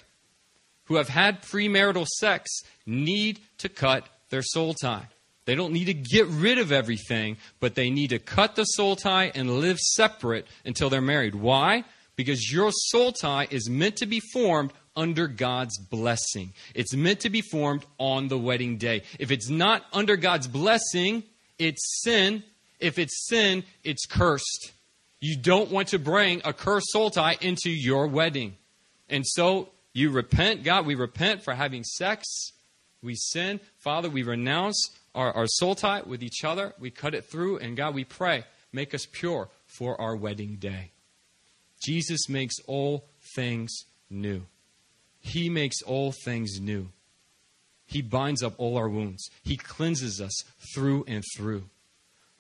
who 0.86 0.96
have 0.96 1.10
had 1.10 1.42
premarital 1.42 2.08
sex, 2.08 2.50
need 2.86 3.42
to 3.58 3.68
cut 3.68 4.08
their 4.30 4.42
soul 4.42 4.74
tie. 4.74 5.10
They 5.44 5.56
don't 5.56 5.74
need 5.74 5.86
to 5.86 5.94
get 5.94 6.28
rid 6.28 6.58
of 6.58 6.72
everything, 6.72 7.36
but 7.60 7.76
they 7.76 7.90
need 7.90 8.12
to 8.12 8.20
cut 8.20 8.56
the 8.56 8.64
soul 8.64 8.96
tie 8.96 9.34
and 9.36 9.60
live 9.60 9.78
separate 9.78 10.48
until 10.64 10.90
they're 10.90 11.02
married. 11.02 11.36
Why? 11.36 11.84
Because 12.16 12.50
your 12.50 12.72
soul 12.72 13.12
tie 13.12 13.48
is 13.52 13.70
meant 13.70 13.98
to 13.98 14.06
be 14.06 14.22
formed 14.32 14.72
under 14.98 15.28
God's 15.28 15.78
blessing. 15.78 16.52
It's 16.76 16.94
meant 16.94 17.22
to 17.22 17.30
be 17.30 17.42
formed 17.42 17.86
on 17.98 18.28
the 18.28 18.38
wedding 18.38 18.78
day. 18.78 19.04
If 19.20 19.32
it's 19.32 19.50
not 19.50 19.86
under 19.94 20.18
God's 20.18 20.48
blessing, 20.48 21.24
it's 21.58 22.02
sin. 22.04 22.44
If 22.80 23.00
it's 23.00 23.28
sin, 23.28 23.64
it's 23.84 24.06
cursed. 24.06 24.74
You 25.22 25.38
don't 25.38 25.72
want 25.72 25.90
to 25.90 26.00
bring 26.00 26.42
a 26.44 26.52
cursed 26.52 26.90
soul 26.90 27.10
tie 27.10 27.38
into 27.40 27.70
your 27.70 28.08
wedding. 28.08 28.56
And 29.10 29.26
so 29.26 29.70
you 29.94 30.12
repent. 30.12 30.64
God, 30.64 30.86
we 30.86 30.96
repent 30.96 31.44
for 31.44 31.54
having 31.54 31.84
sex. 31.84 32.52
We 33.02 33.16
sin. 33.16 33.60
Father, 33.78 34.10
we 34.10 34.24
renounce 34.24 34.92
our, 35.16 35.32
our 35.32 35.48
soul 35.48 35.76
tie 35.76 36.02
with 36.06 36.22
each 36.22 36.44
other. 36.44 36.74
We 36.80 36.92
cut 36.92 37.16
it 37.16 37.26
through. 37.26 37.60
And 37.60 37.78
God, 37.78 37.96
we 37.96 38.04
pray, 38.04 38.46
make 38.74 38.94
us 38.94 39.08
pure 39.12 39.50
for 39.66 40.00
our 40.00 40.16
wedding 40.16 40.58
day. 40.60 40.92
Jesus 41.82 42.28
makes 42.28 42.56
all 42.68 43.06
things 43.36 43.86
new. 44.10 44.44
He 45.28 45.50
makes 45.50 45.82
all 45.82 46.12
things 46.12 46.60
new. 46.60 46.90
He 47.86 48.02
binds 48.02 48.44
up 48.44 48.54
all 48.58 48.78
our 48.78 48.90
wounds. 48.90 49.30
He 49.44 49.56
cleanses 49.56 50.20
us 50.22 50.44
through 50.74 51.06
and 51.08 51.24
through. 51.36 51.64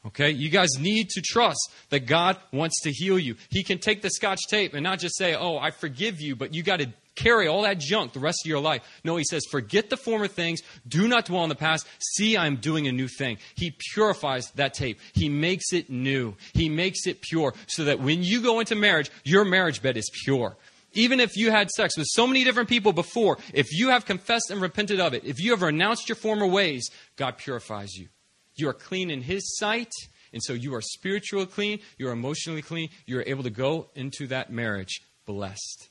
Okay? 0.06 0.32
You 0.32 0.50
guys 0.50 0.70
need 0.80 1.10
to 1.10 1.22
trust 1.22 1.72
that 1.90 2.06
God 2.06 2.38
wants 2.52 2.82
to 2.84 2.92
heal 2.92 3.18
you. 3.18 3.36
He 3.50 3.64
can 3.64 3.80
take 3.80 4.02
the 4.02 4.10
scotch 4.10 4.40
tape 4.50 4.74
and 4.74 4.84
not 4.84 5.00
just 5.00 5.18
say, 5.18 5.36
Oh, 5.36 5.58
I 5.58 5.72
forgive 5.72 6.22
you, 6.22 6.36
but 6.36 6.54
you 6.54 6.64
got 6.64 6.80
to 6.80 6.90
carry 7.16 7.48
all 7.48 7.64
that 7.64 7.80
junk 7.80 8.14
the 8.14 8.20
rest 8.20 8.46
of 8.46 8.50
your 8.50 8.60
life. 8.60 8.84
No, 9.04 9.18
he 9.18 9.24
says, 9.24 9.44
Forget 9.50 9.90
the 9.90 9.98
former 9.98 10.28
things. 10.28 10.62
Do 10.88 11.08
not 11.08 11.26
dwell 11.26 11.42
on 11.42 11.50
the 11.50 11.56
past. 11.56 11.88
See, 12.00 12.38
I'm 12.38 12.58
doing 12.58 12.88
a 12.88 12.92
new 12.92 13.08
thing. 13.08 13.38
He 13.56 13.76
purifies 13.94 14.52
that 14.52 14.74
tape. 14.74 15.00
He 15.14 15.28
makes 15.28 15.74
it 15.74 15.90
new. 15.90 16.36
He 16.54 16.70
makes 16.70 17.08
it 17.08 17.22
pure 17.22 17.54
so 17.68 17.86
that 17.86 18.00
when 18.00 18.24
you 18.24 18.42
go 18.42 18.60
into 18.60 18.76
marriage, 18.76 19.12
your 19.24 19.44
marriage 19.44 19.82
bed 19.82 19.98
is 19.98 20.10
pure. 20.24 20.56
Even 20.98 21.20
if 21.20 21.38
you 21.38 21.52
had 21.52 21.70
sex 21.70 21.96
with 21.96 22.08
so 22.10 22.26
many 22.26 22.44
different 22.44 22.68
people 22.68 22.92
before, 22.92 23.38
if 23.54 23.72
you 23.72 23.90
have 23.90 24.06
confessed 24.06 24.50
and 24.50 24.60
repented 24.60 25.00
of 25.00 25.14
it, 25.14 25.24
if 25.24 25.40
you 25.40 25.52
have 25.52 25.62
renounced 25.62 26.10
your 26.10 26.16
former 26.16 26.48
ways, 26.48 26.90
God 27.16 27.38
purifies 27.38 27.94
you. 27.96 28.08
You 28.56 28.68
are 28.70 28.74
clean 28.74 29.12
in 29.12 29.22
His 29.22 29.58
sight, 29.58 29.92
and 30.34 30.42
so 30.42 30.54
you 30.54 30.74
are 30.74 30.82
spiritually 30.82 31.46
clean, 31.46 31.82
you 32.00 32.08
are 32.08 32.14
emotionally 32.14 32.64
clean, 32.64 32.90
you 33.06 33.20
are 33.20 33.24
able 33.28 33.44
to 33.44 33.52
go 33.52 33.92
into 33.94 34.26
that 34.28 34.52
marriage 34.52 35.04
blessed. 35.28 35.90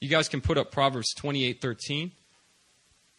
You 0.00 0.08
guys 0.08 0.28
can 0.28 0.40
put 0.40 0.58
up 0.58 0.72
Proverbs 0.72 1.14
28 1.14 1.60
13. 1.60 2.10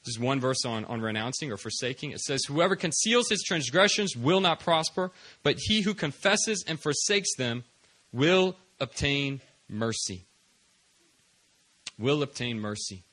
This 0.03 0.15
is 0.15 0.19
one 0.19 0.41
verse 0.41 0.65
on, 0.65 0.83
on 0.85 0.99
renouncing 0.99 1.53
or 1.53 1.57
forsaking. 1.57 2.11
It 2.11 2.19
says, 2.19 2.43
Whoever 2.49 2.75
conceals 2.75 3.29
his 3.29 3.43
transgressions 3.43 4.13
will 4.13 4.41
not 4.41 4.59
prosper, 4.59 5.11
but 5.43 5.55
he 5.57 5.81
who 5.81 5.93
confesses 5.93 6.65
and 6.67 6.81
forsakes 6.81 7.33
them 7.37 7.63
will 8.11 8.57
obtain 8.81 9.39
mercy. 9.69 10.25
Will 11.99 12.23
obtain 12.23 12.59
mercy. 12.59 13.03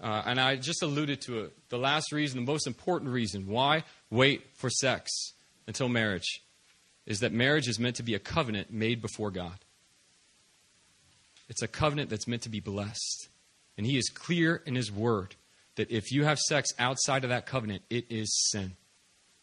Uh, 0.00 0.22
and 0.26 0.40
I 0.40 0.56
just 0.56 0.82
alluded 0.82 1.20
to 1.22 1.40
it. 1.40 1.68
The 1.68 1.78
last 1.78 2.12
reason, 2.12 2.44
the 2.44 2.50
most 2.50 2.66
important 2.66 3.10
reason 3.10 3.46
why 3.46 3.84
wait 4.10 4.44
for 4.54 4.70
sex 4.70 5.10
until 5.66 5.88
marriage 5.88 6.42
is 7.06 7.20
that 7.20 7.32
marriage 7.32 7.68
is 7.68 7.78
meant 7.78 7.96
to 7.96 8.02
be 8.02 8.14
a 8.14 8.18
covenant 8.18 8.72
made 8.72 9.02
before 9.02 9.30
God. 9.30 9.58
It's 11.48 11.62
a 11.62 11.68
covenant 11.68 12.10
that's 12.10 12.26
meant 12.26 12.42
to 12.42 12.48
be 12.48 12.60
blessed. 12.60 13.28
And 13.76 13.86
He 13.86 13.98
is 13.98 14.08
clear 14.08 14.62
in 14.64 14.74
His 14.74 14.90
word 14.90 15.36
that 15.76 15.90
if 15.90 16.12
you 16.12 16.24
have 16.24 16.38
sex 16.38 16.70
outside 16.78 17.24
of 17.24 17.30
that 17.30 17.46
covenant, 17.46 17.82
it 17.90 18.06
is 18.10 18.48
sin. 18.50 18.76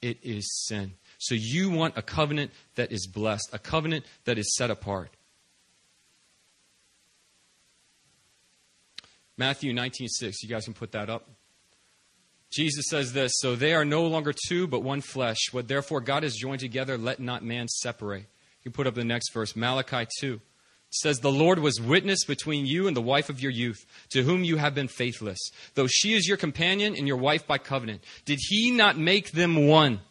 It 0.02 0.18
is 0.24 0.50
sin. 0.66 0.94
So 1.20 1.36
you 1.36 1.70
want 1.70 1.98
a 1.98 2.02
covenant 2.02 2.52
that 2.76 2.92
is 2.92 3.06
blessed, 3.06 3.50
a 3.54 3.60
covenant 3.60 4.06
that 4.26 4.40
is 4.40 4.56
set 4.56 4.72
apart. 4.72 5.12
Matthew 9.42 9.74
19:6. 9.74 10.44
You 10.44 10.50
guys 10.50 10.66
can 10.66 10.76
put 10.76 10.92
that 10.92 11.10
up. 11.10 11.28
Jesus 12.52 12.86
says 12.88 13.12
this, 13.12 13.32
so 13.38 13.56
they 13.56 13.74
are 13.74 13.84
no 13.84 14.06
longer 14.06 14.34
two 14.48 14.68
but 14.68 14.84
one 14.84 15.02
flesh. 15.02 15.40
What 15.52 15.68
therefore 15.68 16.00
God 16.00 16.22
has 16.22 16.36
joined 16.36 16.60
together, 16.60 16.96
let 16.96 17.20
not 17.20 17.44
man 17.44 17.68
separate. 17.68 18.28
You 18.64 18.70
put 18.70 18.86
up 18.86 18.94
the 18.94 19.04
next 19.04 19.34
verse, 19.34 19.56
Malachi 19.56 20.08
2. 20.20 20.36
It 20.36 20.42
says, 20.92 21.22
The 21.22 21.32
Lord 21.32 21.58
was 21.58 21.82
witness 21.82 22.24
between 22.24 22.68
you 22.68 22.86
and 22.86 22.96
the 22.96 23.02
wife 23.02 23.32
of 23.32 23.42
your 23.42 23.52
youth, 23.52 23.84
to 24.12 24.22
whom 24.22 24.44
you 24.44 24.58
have 24.58 24.76
been 24.76 24.88
faithless, 24.88 25.40
though 25.74 25.88
she 25.88 26.14
is 26.14 26.28
your 26.28 26.38
companion 26.38 26.96
and 26.96 27.08
your 27.08 27.18
wife 27.18 27.48
by 27.48 27.58
covenant. 27.58 28.04
Did 28.26 28.38
he 28.48 28.70
not 28.70 28.96
make 28.96 29.32
them 29.32 29.68
one 29.68 30.02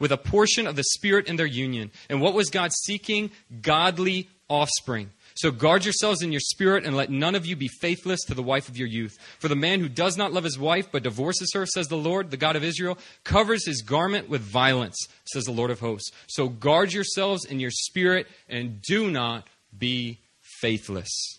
with 0.00 0.10
a 0.10 0.16
portion 0.16 0.66
of 0.66 0.74
the 0.74 0.82
Spirit 0.82 1.28
in 1.28 1.36
their 1.36 1.46
union? 1.46 1.92
And 2.08 2.20
what 2.20 2.34
was 2.34 2.50
God 2.50 2.72
seeking? 2.72 3.30
Godly 3.62 4.28
offspring. 4.48 5.12
So 5.34 5.50
guard 5.50 5.84
yourselves 5.84 6.22
in 6.22 6.32
your 6.32 6.40
spirit, 6.40 6.84
and 6.84 6.96
let 6.96 7.10
none 7.10 7.34
of 7.34 7.46
you 7.46 7.56
be 7.56 7.68
faithless 7.68 8.20
to 8.26 8.34
the 8.34 8.42
wife 8.42 8.68
of 8.68 8.76
your 8.76 8.88
youth. 8.88 9.18
For 9.38 9.48
the 9.48 9.56
man 9.56 9.80
who 9.80 9.88
does 9.88 10.16
not 10.16 10.32
love 10.32 10.44
his 10.44 10.58
wife, 10.58 10.88
but 10.90 11.02
divorces 11.02 11.50
her, 11.54 11.66
says 11.66 11.86
the 11.86 11.96
Lord, 11.96 12.30
the 12.30 12.36
God 12.36 12.56
of 12.56 12.64
Israel, 12.64 12.98
covers 13.24 13.66
his 13.66 13.82
garment 13.82 14.28
with 14.28 14.40
violence, 14.40 14.96
says 15.24 15.44
the 15.44 15.52
Lord 15.52 15.70
of 15.70 15.80
hosts. 15.80 16.10
So 16.26 16.48
guard 16.48 16.92
yourselves 16.92 17.44
in 17.44 17.60
your 17.60 17.70
spirit, 17.70 18.26
and 18.48 18.82
do 18.82 19.10
not 19.10 19.46
be 19.76 20.18
faithless. 20.60 21.38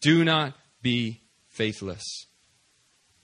Do 0.00 0.24
not 0.24 0.54
be 0.82 1.20
faithless. 1.48 2.26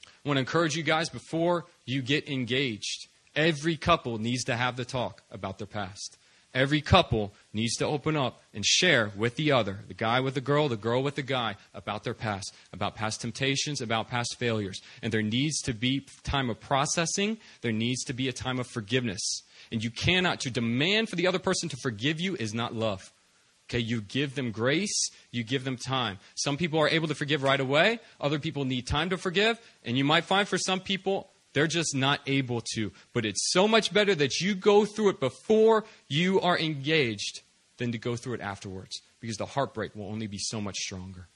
I 0.07 0.29
want 0.29 0.37
to 0.37 0.41
encourage 0.41 0.77
you 0.77 0.83
guys 0.83 1.09
before 1.09 1.67
you 1.87 2.03
get 2.03 2.29
engaged. 2.29 3.09
Every 3.35 3.77
couple 3.77 4.19
needs 4.19 4.45
to 4.45 4.57
have 4.57 4.77
the 4.77 4.85
talk 4.85 5.23
about 5.31 5.59
their 5.59 5.67
past. 5.67 6.19
Every 6.53 6.81
couple 6.81 7.33
needs 7.53 7.77
to 7.77 7.87
open 7.87 8.17
up 8.17 8.43
and 8.53 8.65
share 8.67 9.13
with 9.17 9.37
the 9.37 9.53
other, 9.53 9.81
the 9.87 9.95
guy 9.95 10.19
with 10.19 10.35
the 10.35 10.41
girl, 10.41 10.69
the 10.69 10.77
girl 10.77 11.01
with 11.01 11.15
the 11.15 11.23
guy, 11.23 11.55
about 11.75 12.03
their 12.03 12.15
past, 12.15 12.53
about 12.73 12.97
past 12.97 13.21
temptations, 13.21 13.81
about 13.81 14.09
past 14.09 14.37
failures. 14.37 14.81
And 15.01 15.13
there 15.13 15.23
needs 15.23 15.61
to 15.63 15.73
be 15.73 16.07
time 16.25 16.51
of 16.51 16.59
processing, 16.59 17.39
there 17.61 17.73
needs 17.73 18.03
to 18.05 18.13
be 18.13 18.29
a 18.29 18.33
time 18.33 18.59
of 18.59 18.67
forgiveness. 18.67 19.43
And 19.71 19.85
you 19.85 19.91
cannot, 19.91 20.41
to 20.41 20.51
demand 20.51 21.09
for 21.09 21.15
the 21.15 21.29
other 21.29 21.39
person 21.39 21.69
to 21.69 21.77
forgive 21.77 22.21
you 22.21 22.35
is 22.35 22.53
not 22.53 22.75
love. 22.75 23.13
Okay, 23.69 23.79
you 23.79 24.01
give 24.01 24.35
them 24.35 24.51
grace, 24.51 25.11
you 25.31 25.45
give 25.45 25.63
them 25.63 25.77
time. 25.77 26.19
Some 26.35 26.57
people 26.57 26.81
are 26.81 26.89
able 26.89 27.07
to 27.07 27.15
forgive 27.15 27.45
right 27.45 27.61
away, 27.61 28.01
other 28.21 28.41
people 28.41 28.65
need 28.65 28.89
time 28.89 29.11
to 29.11 29.17
forgive, 29.17 29.61
and 29.85 29.97
you 29.97 30.03
might 30.03 30.25
find 30.25 30.49
for 30.49 30.59
some 30.59 30.81
people 30.81 31.31
they're 31.53 31.67
just 31.67 31.95
not 31.95 32.21
able 32.27 32.63
to. 32.75 32.93
But 33.13 33.25
it's 33.25 33.51
so 33.53 33.67
much 33.67 33.93
better 33.93 34.15
that 34.15 34.41
you 34.41 34.55
go 34.55 34.85
through 34.85 35.11
it 35.11 35.21
before 35.21 35.85
you 36.09 36.41
are 36.41 36.59
engaged 36.59 37.43
than 37.79 37.93
to 37.93 37.99
go 37.99 38.17
through 38.17 38.35
it 38.35 38.41
afterwards 38.41 39.01
because 39.21 39.37
the 39.37 39.47
heartbreak 39.47 39.95
will 39.95 40.07
only 40.07 40.27
be 40.27 40.39
so 40.39 40.61
much 40.61 40.77
stronger. 40.77 41.29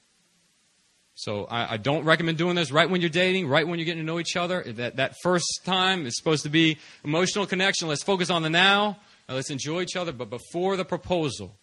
So 1.17 1.45
I, 1.45 1.75
I, 1.75 1.77
don't 1.77 2.05
recommend 2.05 2.39
doing 2.39 2.57
this 2.57 2.73
right 2.73 2.91
when 2.91 3.01
you're 3.01 3.11
dating, 3.11 3.47
right 3.47 3.67
when 3.67 3.79
you're 3.79 3.87
getting 3.87 4.03
to 4.03 4.07
know 4.07 4.19
each 4.19 4.37
other. 4.37 4.65
That, 4.65 4.97
that 4.97 5.15
first 5.23 5.61
time 5.65 6.07
is 6.07 6.17
supposed 6.17 6.43
to 6.43 6.49
be 6.49 6.79
emotional 7.05 7.47
connection. 7.47 7.87
Let's 7.87 8.03
focus 8.03 8.31
on 8.31 8.43
the 8.43 8.51
now. 8.51 8.99
Let's 9.29 9.51
enjoy 9.51 9.83
each 9.83 9.95
other. 9.95 10.13
But 10.13 10.29
before 10.29 10.77
the 10.77 10.85
proposal, 10.85 11.57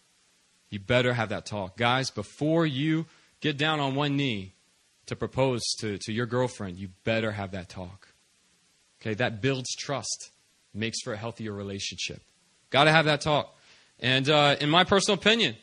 you 0.70 0.80
better 0.80 1.14
have 1.14 1.30
that 1.30 1.46
talk. 1.46 1.76
Guys, 1.76 2.10
before 2.10 2.66
you 2.66 3.06
get 3.42 3.58
down 3.58 3.82
on 3.82 3.94
one 3.94 4.16
knee 4.16 4.54
to 5.08 5.18
propose 5.18 5.62
to, 5.82 5.98
to 5.98 6.14
your 6.14 6.26
girlfriend, 6.26 6.78
you 6.78 6.90
better 7.04 7.32
have 7.32 7.52
that 7.52 7.68
talk. 7.68 8.08
Okay, 9.02 9.16
that 9.16 9.42
builds 9.42 9.76
trust, 9.76 10.30
makes 10.74 11.02
for 11.02 11.14
a 11.14 11.18
healthier 11.18 11.54
relationship. 11.54 12.22
Got 12.70 12.86
to 12.86 12.92
have 12.92 13.06
that 13.06 13.22
talk. 13.22 13.58
And 14.00 14.30
uh, 14.30 14.56
in 14.60 14.70
my 14.70 14.84
personal 14.84 15.18
opinion, 15.18 15.56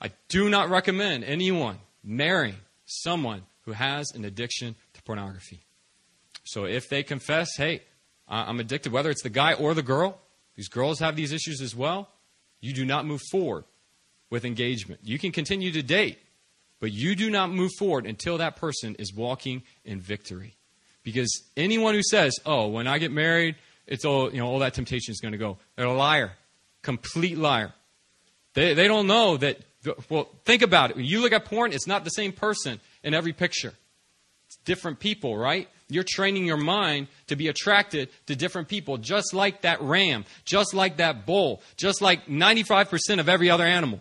I 0.00 0.10
do 0.28 0.48
not 0.48 0.68
recommend 0.68 1.24
anyone 1.24 1.78
marrying 2.02 2.56
someone 2.86 3.42
who 3.62 3.72
has 3.72 4.10
an 4.14 4.24
addiction 4.24 4.74
to 4.94 5.02
pornography. 5.02 5.60
So 6.44 6.64
if 6.64 6.88
they 6.88 7.02
confess, 7.02 7.56
hey, 7.56 7.82
I'm 8.26 8.60
addicted, 8.60 8.92
whether 8.92 9.10
it's 9.10 9.22
the 9.22 9.30
guy 9.30 9.54
or 9.54 9.74
the 9.74 9.82
girl, 9.82 10.18
these 10.56 10.68
girls 10.68 10.98
have 11.00 11.16
these 11.16 11.32
issues 11.32 11.60
as 11.60 11.74
well, 11.74 12.08
you 12.60 12.72
do 12.72 12.84
not 12.84 13.06
move 13.06 13.20
forward 13.30 13.64
with 14.30 14.44
engagement. 14.44 15.00
You 15.02 15.18
can 15.18 15.32
continue 15.32 15.72
to 15.72 15.82
date, 15.82 16.18
but 16.80 16.92
you 16.92 17.14
do 17.14 17.30
not 17.30 17.50
move 17.50 17.70
forward 17.78 18.06
until 18.06 18.38
that 18.38 18.56
person 18.56 18.94
is 18.96 19.12
walking 19.12 19.62
in 19.84 20.00
victory. 20.00 20.56
Because 21.02 21.42
anyone 21.56 21.94
who 21.94 22.02
says, 22.02 22.34
"Oh, 22.44 22.68
when 22.68 22.86
I 22.86 22.98
get 22.98 23.10
married, 23.10 23.56
it's 23.86 24.04
all 24.04 24.32
you 24.32 24.38
know, 24.38 24.46
all 24.46 24.58
that 24.60 24.74
temptation 24.74 25.12
is 25.12 25.20
going 25.20 25.32
to 25.32 25.38
go," 25.38 25.58
they're 25.76 25.86
a 25.86 25.94
liar, 25.94 26.32
complete 26.82 27.38
liar. 27.38 27.72
They 28.54 28.74
they 28.74 28.88
don't 28.88 29.06
know 29.06 29.36
that. 29.36 29.58
Well, 30.10 30.28
think 30.44 30.60
about 30.60 30.90
it. 30.90 30.96
When 30.96 31.06
you 31.06 31.20
look 31.20 31.32
at 31.32 31.46
porn, 31.46 31.72
it's 31.72 31.86
not 31.86 32.04
the 32.04 32.10
same 32.10 32.32
person 32.32 32.80
in 33.02 33.14
every 33.14 33.32
picture. 33.32 33.72
It's 34.46 34.56
different 34.64 35.00
people, 35.00 35.38
right? 35.38 35.68
You're 35.88 36.04
training 36.04 36.44
your 36.44 36.56
mind 36.56 37.08
to 37.28 37.36
be 37.36 37.48
attracted 37.48 38.10
to 38.26 38.36
different 38.36 38.68
people, 38.68 38.98
just 38.98 39.32
like 39.32 39.62
that 39.62 39.80
ram, 39.80 40.24
just 40.44 40.74
like 40.74 40.98
that 40.98 41.24
bull, 41.24 41.62
just 41.76 42.02
like 42.02 42.26
95% 42.26 43.20
of 43.20 43.28
every 43.28 43.48
other 43.48 43.64
animal. 43.64 44.00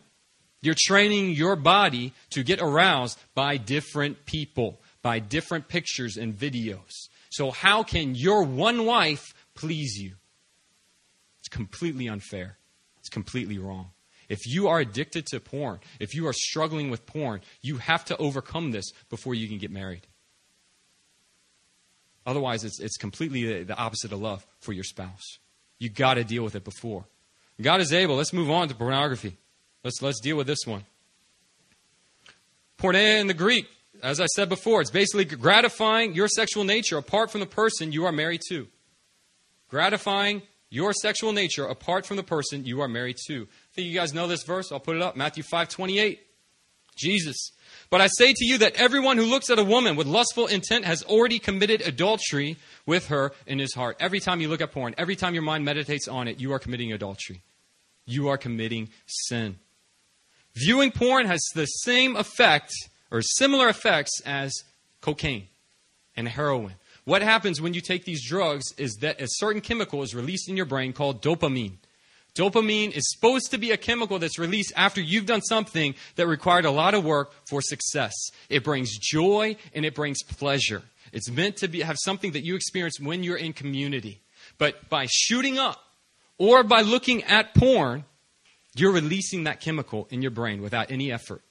You're 0.61 0.75
training 0.77 1.31
your 1.31 1.55
body 1.55 2.13
to 2.31 2.43
get 2.43 2.61
aroused 2.61 3.17
by 3.33 3.57
different 3.57 4.25
people 4.25 4.78
by 5.01 5.19
different 5.19 5.67
pictures 5.67 6.17
and 6.17 6.37
videos. 6.37 7.07
So, 7.29 7.51
how 7.51 7.83
can 7.83 8.15
your 8.15 8.43
one 8.43 8.85
wife 8.85 9.33
please 9.55 9.97
you? 9.97 10.15
It's 11.39 11.49
completely 11.49 12.07
unfair. 12.07 12.57
It's 12.99 13.09
completely 13.09 13.57
wrong. 13.57 13.91
If 14.27 14.45
you 14.45 14.67
are 14.67 14.79
addicted 14.79 15.25
to 15.27 15.39
porn, 15.39 15.79
if 15.99 16.13
you 16.13 16.27
are 16.27 16.33
struggling 16.33 16.89
with 16.89 17.05
porn, 17.05 17.41
you 17.61 17.77
have 17.77 18.05
to 18.05 18.17
overcome 18.17 18.71
this 18.71 18.91
before 19.09 19.33
you 19.33 19.47
can 19.47 19.57
get 19.57 19.71
married. 19.71 20.05
Otherwise, 22.25 22.63
it's, 22.63 22.79
it's 22.79 22.97
completely 22.97 23.63
the 23.63 23.75
opposite 23.75 24.11
of 24.11 24.19
love 24.19 24.45
for 24.59 24.71
your 24.71 24.83
spouse. 24.83 25.39
You 25.79 25.89
got 25.89 26.15
to 26.15 26.23
deal 26.23 26.43
with 26.43 26.55
it 26.55 26.63
before. 26.63 27.05
God 27.59 27.81
is 27.81 27.91
able. 27.91 28.15
Let's 28.15 28.33
move 28.33 28.51
on 28.51 28.67
to 28.67 28.75
pornography. 28.75 29.37
Let's, 29.83 30.01
let's 30.01 30.19
deal 30.19 30.37
with 30.37 30.45
this 30.45 30.65
one. 30.65 30.83
Porneia 32.77 33.19
in 33.19 33.27
the 33.27 33.33
Greek 33.33 33.67
as 34.03 34.19
I 34.19 34.25
said 34.27 34.49
before, 34.49 34.81
it's 34.81 34.91
basically 34.91 35.25
gratifying 35.25 36.13
your 36.13 36.27
sexual 36.27 36.63
nature 36.63 36.97
apart 36.97 37.31
from 37.31 37.39
the 37.39 37.45
person 37.45 37.91
you 37.91 38.05
are 38.05 38.11
married 38.11 38.41
to. 38.49 38.67
Gratifying 39.69 40.41
your 40.69 40.93
sexual 40.93 41.31
nature 41.31 41.65
apart 41.65 42.05
from 42.05 42.17
the 42.17 42.23
person 42.23 42.65
you 42.65 42.81
are 42.81 42.87
married 42.87 43.17
to. 43.27 43.43
I 43.43 43.73
think 43.73 43.87
you 43.87 43.93
guys 43.93 44.13
know 44.13 44.27
this 44.27 44.43
verse. 44.43 44.71
I'll 44.71 44.79
put 44.79 44.95
it 44.95 45.01
up. 45.01 45.15
Matthew 45.15 45.43
5 45.43 45.69
28. 45.69 46.19
Jesus. 46.99 47.51
But 47.89 48.01
I 48.01 48.07
say 48.07 48.33
to 48.33 48.45
you 48.45 48.57
that 48.59 48.75
everyone 48.75 49.17
who 49.17 49.25
looks 49.25 49.49
at 49.49 49.57
a 49.57 49.63
woman 49.63 49.95
with 49.95 50.05
lustful 50.05 50.47
intent 50.47 50.85
has 50.85 51.01
already 51.03 51.39
committed 51.39 51.81
adultery 51.81 52.57
with 52.85 53.07
her 53.07 53.31
in 53.47 53.57
his 53.57 53.73
heart. 53.73 53.97
Every 53.99 54.19
time 54.19 54.41
you 54.41 54.49
look 54.49 54.61
at 54.61 54.71
porn, 54.71 54.95
every 54.97 55.15
time 55.15 55.33
your 55.33 55.43
mind 55.43 55.63
meditates 55.63 56.07
on 56.07 56.27
it, 56.27 56.39
you 56.39 56.51
are 56.51 56.59
committing 56.59 56.91
adultery. 56.91 57.41
You 58.05 58.27
are 58.27 58.37
committing 58.37 58.89
sin. 59.05 59.59
Viewing 60.55 60.91
porn 60.91 61.25
has 61.25 61.41
the 61.55 61.65
same 61.65 62.15
effect 62.15 62.71
or 63.11 63.21
similar 63.21 63.69
effects 63.69 64.21
as 64.25 64.53
cocaine 65.01 65.47
and 66.15 66.27
heroin. 66.27 66.75
What 67.05 67.21
happens 67.21 67.61
when 67.61 67.73
you 67.73 67.81
take 67.81 68.05
these 68.05 68.27
drugs 68.27 68.73
is 68.77 68.97
that 68.97 69.19
a 69.21 69.27
certain 69.27 69.61
chemical 69.61 70.03
is 70.03 70.13
released 70.13 70.49
in 70.49 70.55
your 70.55 70.65
brain 70.65 70.93
called 70.93 71.21
dopamine. 71.21 71.77
Dopamine 72.35 72.91
is 72.91 73.09
supposed 73.09 73.51
to 73.51 73.57
be 73.57 73.71
a 73.71 73.77
chemical 73.77 74.19
that's 74.19 74.37
released 74.37 74.71
after 74.75 75.01
you've 75.01 75.25
done 75.25 75.41
something 75.41 75.95
that 76.15 76.27
required 76.27 76.65
a 76.65 76.71
lot 76.71 76.93
of 76.93 77.03
work 77.03 77.33
for 77.47 77.61
success. 77.61 78.13
It 78.49 78.63
brings 78.63 78.97
joy 78.97 79.55
and 79.73 79.85
it 79.85 79.95
brings 79.95 80.21
pleasure. 80.23 80.83
It's 81.11 81.29
meant 81.29 81.57
to 81.57 81.67
be, 81.67 81.81
have 81.81 81.97
something 81.99 82.33
that 82.33 82.45
you 82.45 82.55
experience 82.55 82.99
when 82.99 83.23
you're 83.23 83.37
in 83.37 83.53
community. 83.53 84.21
But 84.57 84.89
by 84.89 85.07
shooting 85.09 85.57
up 85.57 85.81
or 86.37 86.63
by 86.63 86.81
looking 86.81 87.23
at 87.23 87.55
porn, 87.55 88.05
you're 88.75 88.91
releasing 88.91 89.45
that 89.45 89.59
chemical 89.59 90.07
in 90.11 90.21
your 90.21 90.31
brain 90.31 90.61
without 90.61 90.91
any 90.91 91.11
effort. 91.11 91.41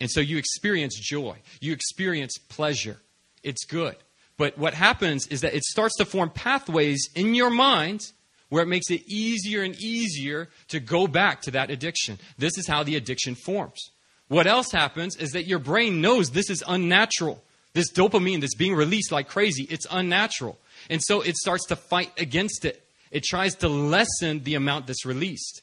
And 0.00 0.10
so 0.10 0.20
you 0.20 0.36
experience 0.36 0.98
joy, 0.98 1.38
you 1.60 1.72
experience 1.72 2.38
pleasure. 2.38 2.98
It's 3.42 3.64
good. 3.64 3.96
But 4.36 4.58
what 4.58 4.74
happens 4.74 5.26
is 5.28 5.40
that 5.40 5.54
it 5.54 5.64
starts 5.64 5.96
to 5.96 6.04
form 6.04 6.30
pathways 6.30 7.08
in 7.14 7.34
your 7.34 7.50
mind 7.50 8.02
where 8.48 8.62
it 8.62 8.66
makes 8.66 8.90
it 8.90 9.02
easier 9.06 9.62
and 9.62 9.74
easier 9.76 10.48
to 10.68 10.78
go 10.78 11.06
back 11.06 11.42
to 11.42 11.50
that 11.52 11.70
addiction. 11.70 12.18
This 12.38 12.58
is 12.58 12.66
how 12.66 12.82
the 12.82 12.96
addiction 12.96 13.34
forms. 13.34 13.90
What 14.28 14.46
else 14.46 14.70
happens 14.72 15.16
is 15.16 15.32
that 15.32 15.46
your 15.46 15.58
brain 15.58 16.00
knows 16.00 16.30
this 16.30 16.50
is 16.50 16.62
unnatural. 16.66 17.42
This 17.72 17.92
dopamine 17.92 18.40
that's 18.40 18.54
being 18.54 18.74
released 18.74 19.12
like 19.12 19.28
crazy, 19.28 19.64
it's 19.64 19.86
unnatural. 19.90 20.58
And 20.88 21.02
so 21.02 21.20
it 21.20 21.36
starts 21.36 21.66
to 21.66 21.76
fight 21.76 22.12
against 22.18 22.64
it. 22.64 22.82
It 23.10 23.22
tries 23.22 23.54
to 23.56 23.68
lessen 23.68 24.42
the 24.42 24.54
amount 24.54 24.86
that's 24.86 25.06
released. 25.06 25.62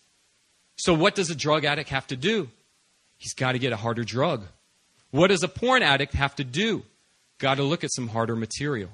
So, 0.76 0.93
what 0.93 1.15
does 1.15 1.30
a 1.30 1.36
drug 1.36 1.65
addict 1.65 1.89
have 1.89 2.08
to 2.08 2.15
do? 2.15 2.50
He's 3.17 3.34
got 3.34 3.54
to 3.54 3.60
get 3.60 3.73
a 3.73 3.78
harder 3.78 4.04
drug. 4.04 4.45
What 5.12 5.28
does 5.28 5.43
a 5.43 5.47
porn 5.47 5.84
addict 5.84 6.13
have 6.13 6.36
to 6.36 6.43
do? 6.43 6.84
Got 7.38 7.55
to 7.55 7.64
look 7.64 7.84
at 7.84 7.93
some 7.93 8.07
harder 8.07 8.36
material. 8.36 8.89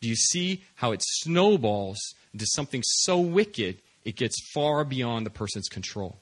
Do 0.00 0.08
you 0.08 0.16
see 0.16 0.62
how 0.74 0.92
it 0.92 1.00
snowballs 1.02 1.98
into 2.32 2.46
something 2.46 2.82
so 2.84 3.18
wicked 3.18 3.78
it 4.04 4.16
gets 4.16 4.36
far 4.52 4.84
beyond 4.84 5.24
the 5.24 5.30
person's 5.30 5.68
control? 5.68 6.18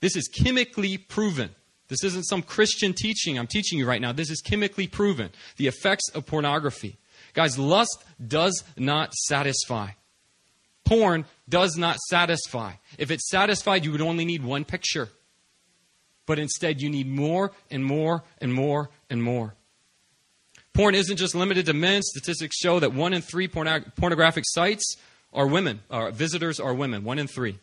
This 0.00 0.16
is 0.16 0.28
chemically 0.28 0.98
proven. 0.98 1.54
This 1.88 2.04
isn't 2.04 2.24
some 2.24 2.42
Christian 2.42 2.92
teaching 2.92 3.38
I'm 3.38 3.46
teaching 3.46 3.78
you 3.78 3.86
right 3.86 4.00
now. 4.00 4.12
This 4.12 4.30
is 4.30 4.40
chemically 4.40 4.86
proven. 4.86 5.30
The 5.56 5.66
effects 5.66 6.10
of 6.10 6.26
pornography. 6.26 6.98
Guys, 7.32 7.58
lust 7.58 8.04
does 8.26 8.62
not 8.76 9.14
satisfy. 9.14 9.90
Porn 10.84 11.24
does 11.48 11.76
not 11.76 11.96
satisfy. 12.10 12.72
If 12.98 13.10
it 13.10 13.20
satisfied, 13.20 13.84
you 13.84 13.92
would 13.92 14.02
only 14.02 14.24
need 14.24 14.44
one 14.44 14.64
picture 14.64 15.08
but 16.26 16.38
instead 16.38 16.80
you 16.80 16.88
need 16.88 17.08
more 17.08 17.52
and 17.70 17.84
more 17.84 18.24
and 18.40 18.52
more 18.52 18.90
and 19.10 19.22
more. 19.22 19.54
Porn 20.72 20.94
isn't 20.94 21.16
just 21.16 21.34
limited 21.34 21.66
to 21.66 21.72
men. 21.72 22.02
Statistics 22.02 22.56
show 22.56 22.80
that 22.80 22.92
one 22.92 23.14
in 23.14 23.22
three 23.22 23.46
pornographic 23.46 24.44
sites 24.46 24.96
are 25.32 25.46
women, 25.46 25.80
or 25.88 26.10
visitors 26.10 26.58
are 26.58 26.74
women, 26.74 27.04
one 27.04 27.18
in 27.18 27.26
three. 27.26 27.58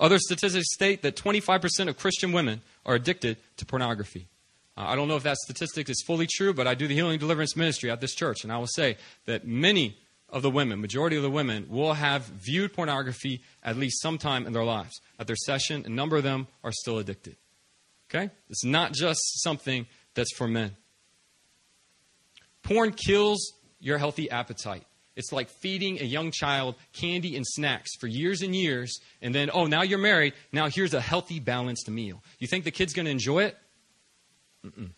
Other 0.00 0.18
statistics 0.18 0.72
state 0.72 1.02
that 1.02 1.16
25% 1.16 1.88
of 1.88 1.98
Christian 1.98 2.32
women 2.32 2.62
are 2.84 2.94
addicted 2.94 3.36
to 3.58 3.66
pornography. 3.66 4.28
Uh, 4.76 4.86
I 4.88 4.96
don't 4.96 5.08
know 5.08 5.16
if 5.16 5.22
that 5.22 5.36
statistic 5.36 5.88
is 5.88 6.02
fully 6.06 6.26
true, 6.26 6.52
but 6.52 6.66
I 6.66 6.74
do 6.74 6.88
the 6.88 6.94
healing 6.94 7.18
deliverance 7.18 7.56
ministry 7.56 7.90
at 7.90 8.00
this 8.00 8.14
church, 8.14 8.42
and 8.42 8.52
I 8.52 8.58
will 8.58 8.66
say 8.66 8.96
that 9.26 9.46
many 9.46 9.98
of 10.28 10.42
the 10.42 10.50
women, 10.50 10.80
majority 10.80 11.16
of 11.16 11.22
the 11.22 11.30
women, 11.30 11.66
will 11.68 11.92
have 11.92 12.24
viewed 12.24 12.72
pornography 12.72 13.42
at 13.62 13.76
least 13.76 14.02
sometime 14.02 14.46
in 14.46 14.52
their 14.52 14.64
lives. 14.64 15.00
At 15.18 15.26
their 15.26 15.36
session, 15.36 15.84
a 15.86 15.90
number 15.90 16.16
of 16.16 16.24
them 16.24 16.48
are 16.64 16.72
still 16.72 16.98
addicted. 16.98 17.36
Okay? 18.14 18.30
It's 18.48 18.64
not 18.64 18.92
just 18.92 19.20
something 19.42 19.86
that's 20.14 20.34
for 20.36 20.46
men. 20.46 20.76
Porn 22.62 22.92
kills 22.92 23.52
your 23.80 23.98
healthy 23.98 24.30
appetite. 24.30 24.84
It's 25.16 25.32
like 25.32 25.48
feeding 25.48 26.00
a 26.00 26.04
young 26.04 26.30
child 26.32 26.74
candy 26.92 27.36
and 27.36 27.46
snacks 27.46 27.90
for 28.00 28.06
years 28.06 28.42
and 28.42 28.54
years, 28.54 28.98
and 29.22 29.34
then, 29.34 29.50
oh, 29.52 29.66
now 29.66 29.82
you're 29.82 29.98
married. 29.98 30.34
Now 30.52 30.68
here's 30.68 30.94
a 30.94 31.00
healthy, 31.00 31.38
balanced 31.40 31.88
meal. 31.88 32.22
You 32.38 32.48
think 32.48 32.64
the 32.64 32.70
kid's 32.70 32.94
going 32.94 33.04
to 33.04 33.12
enjoy 33.12 33.44
it? 33.44 33.56
Mm-mm. 34.64 34.90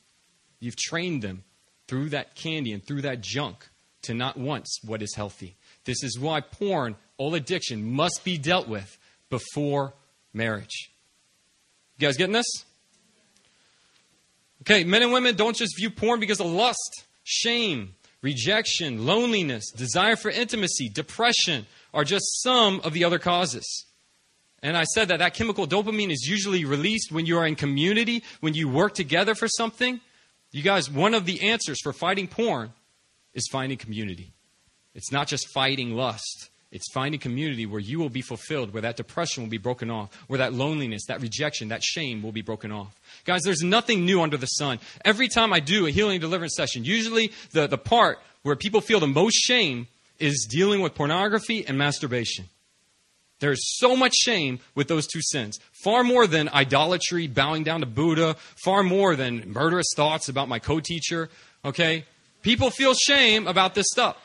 You've 0.61 0.77
trained 0.77 1.23
them 1.23 1.45
through 1.87 2.11
that 2.11 2.35
candy 2.35 2.73
and 2.73 2.85
through 2.85 3.03
that 3.03 3.21
junk 3.21 3.69
to 4.03 4.15
not 4.15 4.37
want 4.37 4.67
what 4.85 5.03
is 5.03 5.15
healthy. 5.15 5.57
This 5.85 6.03
is 6.03 6.19
why 6.19 6.41
porn, 6.41 6.97
all 7.19 7.35
addiction, 7.35 7.85
must 7.85 8.23
be 8.25 8.39
dealt 8.39 8.69
with 8.69 8.97
before 9.29 9.93
marriage. 10.33 10.91
You 11.99 12.07
guys 12.07 12.17
getting 12.17 12.33
this? 12.33 12.65
Okay, 14.67 14.83
men 14.83 15.03
and 15.03 15.13
women 15.13 15.37
don't 15.37 15.57
just 15.57 15.77
view 15.77 15.91
porn 15.91 16.19
because 16.19 16.41
of 16.41 16.47
lust, 16.47 17.05
shame, 17.23 17.95
rejection, 18.21 19.07
loneliness, 19.07 19.71
desire 19.71 20.17
for 20.17 20.29
intimacy, 20.29 20.89
depression 20.89 21.67
are 21.95 22.03
just 22.03 22.43
some 22.43 22.81
of 22.81 22.93
the 22.93 23.05
other 23.05 23.21
causes. 23.21 23.87
And 24.65 24.77
I 24.77 24.83
said 24.83 25.09
that 25.09 25.21
that 25.21 25.35
chemical 25.35 25.69
dopamine 25.69 26.11
is 26.11 26.27
usually 26.29 26.65
released 26.65 27.13
when 27.13 27.27
you 27.27 27.39
are 27.39 27.47
in 27.47 27.55
community, 27.55 28.25
when 28.41 28.55
you 28.55 28.69
work 28.69 28.95
together 28.95 29.37
for 29.37 29.47
something. 29.47 30.01
You 30.51 30.63
guys, 30.63 30.91
one 30.91 31.15
of 31.15 31.27
the 31.27 31.49
answers 31.49 31.79
for 31.81 31.93
fighting 31.93 32.27
porn 32.27 32.73
is 33.35 33.47
finding 33.53 33.79
community. 33.79 34.33
It's 34.95 35.13
not 35.13 35.29
just 35.29 35.47
fighting 35.55 35.93
lust. 35.93 36.51
It's 36.77 36.93
finding 36.93 37.19
community 37.19 37.65
where 37.65 37.81
you 37.81 37.99
will 37.99 38.11
be 38.11 38.21
fulfilled, 38.21 38.75
where 38.75 38.83
that 38.83 38.99
depression 38.99 39.43
will 39.43 39.49
be 39.49 39.57
broken 39.57 39.91
off, 39.91 40.15
where 40.27 40.37
that 40.37 40.53
loneliness, 40.53 41.07
that 41.07 41.23
rejection, 41.23 41.69
that 41.69 41.83
shame 41.83 42.23
will 42.23 42.33
be 42.33 42.43
broken 42.43 42.71
off. 42.71 42.95
Guys, 43.25 43.41
there's 43.45 43.63
nothing 43.63 44.05
new 44.05 44.21
under 44.21 44.37
the 44.37 44.47
sun. 44.47 44.79
Every 45.03 45.27
time 45.27 45.55
I 45.55 45.61
do 45.61 45.87
a 45.87 45.91
healing 45.91 46.21
deliverance 46.21 46.55
session, 46.55 46.85
usually 46.85 47.33
the, 47.53 47.67
the 47.67 47.79
part 47.79 48.19
where 48.43 48.57
people 48.57 48.83
feel 48.83 49.01
the 49.01 49.07
most 49.07 49.37
shame 49.37 49.89
is 50.19 50.47
dealing 50.51 50.83
with 50.83 50.95
pornography 50.95 51.67
and 51.67 51.79
masturbation. 51.79 52.45
There's 53.41 53.79
so 53.79 53.97
much 53.97 54.15
shame 54.15 54.61
with 54.75 54.89
those 54.89 55.07
two 55.07 55.23
sins. 55.23 55.59
Far 55.73 56.05
more 56.05 56.27
than 56.27 56.51
idolatry, 56.51 57.27
bowing 57.27 57.65
down 57.65 57.81
to 57.81 57.87
Buddha, 57.87 58.37
far 58.63 58.83
more 58.83 59.17
than 59.17 59.51
murderous 59.51 59.89
thoughts 59.97 60.29
about 60.29 60.47
my 60.47 60.59
co 60.59 60.81
teacher. 60.81 61.31
Okay? 61.65 62.05
People 62.43 62.69
feel 62.69 62.93
shame 62.93 63.47
about 63.47 63.75
this 63.75 63.87
stuff. 63.91 64.19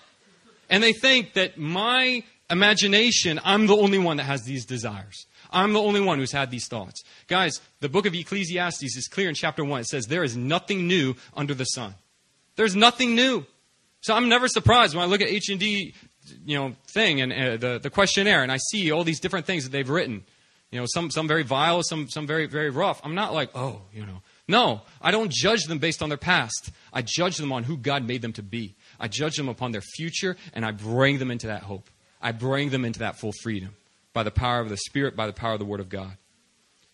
And 0.70 0.84
they 0.84 0.91
think 0.93 1.34
that 1.34 1.58
my 1.58 2.24
imagination, 2.52 3.39
I'm 3.43 3.68
the 3.68 3.76
only 3.76 3.97
one 3.97 4.18
that 4.18 4.24
has 4.24 4.43
these 4.43 4.66
desires. 4.66 5.26
I'm 5.52 5.74
the 5.74 5.82
only 5.82 6.02
one 6.02 6.20
who's 6.20 6.32
had 6.32 6.52
these 6.52 6.68
thoughts. 6.68 7.04
Guys, 7.28 7.60
the 7.80 7.89
book 7.89 8.06
of 8.06 8.14
Ecclesiastes 8.14 8.95
is 8.95 9.08
clear 9.08 9.30
in 9.30 9.36
chapter 9.36 9.64
1. 9.66 9.82
It 9.82 9.88
says, 9.88 10.06
There 10.06 10.24
is 10.24 10.38
nothing 10.38 10.88
new 10.88 11.16
under 11.36 11.54
the 11.54 11.66
sun. 11.66 11.95
There's 12.56 12.76
nothing 12.76 13.16
new. 13.16 13.45
So 14.02 14.16
I'm 14.16 14.30
never 14.30 14.47
surprised 14.47 14.95
when 14.95 15.04
I 15.04 15.08
look 15.08 15.22
at 15.22 15.28
H&D 15.28 15.93
you 16.45 16.58
know 16.58 16.76
thing 16.88 17.22
and 17.22 17.34
uh, 17.34 17.58
the 17.58 17.80
the 17.80 17.89
questionnaire, 17.89 18.43
and 18.43 18.52
I 18.52 18.58
see 18.58 18.91
all 18.91 19.04
these 19.04 19.20
different 19.20 19.45
things 19.45 19.64
that 19.64 19.72
they've 19.72 19.89
written. 19.89 20.24
You 20.72 20.80
know, 20.80 20.86
some 20.88 21.12
some 21.12 21.28
very 21.28 21.43
vile, 21.43 21.82
some 21.84 22.10
some 22.10 22.28
very 22.28 22.45
very 22.45 22.70
rough. 22.70 23.02
I'm 23.04 23.16
not 23.16 23.34
like, 23.34 23.49
oh, 23.56 23.82
you 23.93 24.06
know. 24.06 24.22
No, 24.47 24.82
I 25.02 25.12
don't 25.12 25.32
judge 25.32 25.64
them 25.66 25.78
based 25.78 26.02
on 26.02 26.10
their 26.10 26.18
past. 26.18 26.72
I 26.91 27.04
judge 27.04 27.38
them 27.38 27.54
on 27.54 27.64
who 27.64 27.78
God 27.78 28.06
made 28.06 28.22
them 28.22 28.34
to 28.34 28.43
be. 28.43 28.76
I 28.99 29.08
judge 29.08 29.38
them 29.38 29.47
upon 29.47 29.72
their 29.72 29.82
future, 29.82 30.36
and 30.54 30.66
I 30.66 30.72
bring 30.72 31.20
them 31.20 31.32
into 31.32 31.47
that 31.47 31.64
hope. 31.64 31.89
I 32.22 32.32
bring 32.32 32.69
them 32.69 32.86
into 32.86 32.99
that 32.99 33.19
full 33.19 33.34
freedom 33.41 33.76
by 34.13 34.24
the 34.24 34.32
power 34.32 34.59
of 34.59 34.69
the 34.69 34.78
Spirit, 34.78 35.15
by 35.15 35.28
the 35.28 35.34
power 35.34 35.53
of 35.53 35.59
the 35.59 35.65
Word 35.65 35.80
of 35.80 35.89
God. 35.89 36.17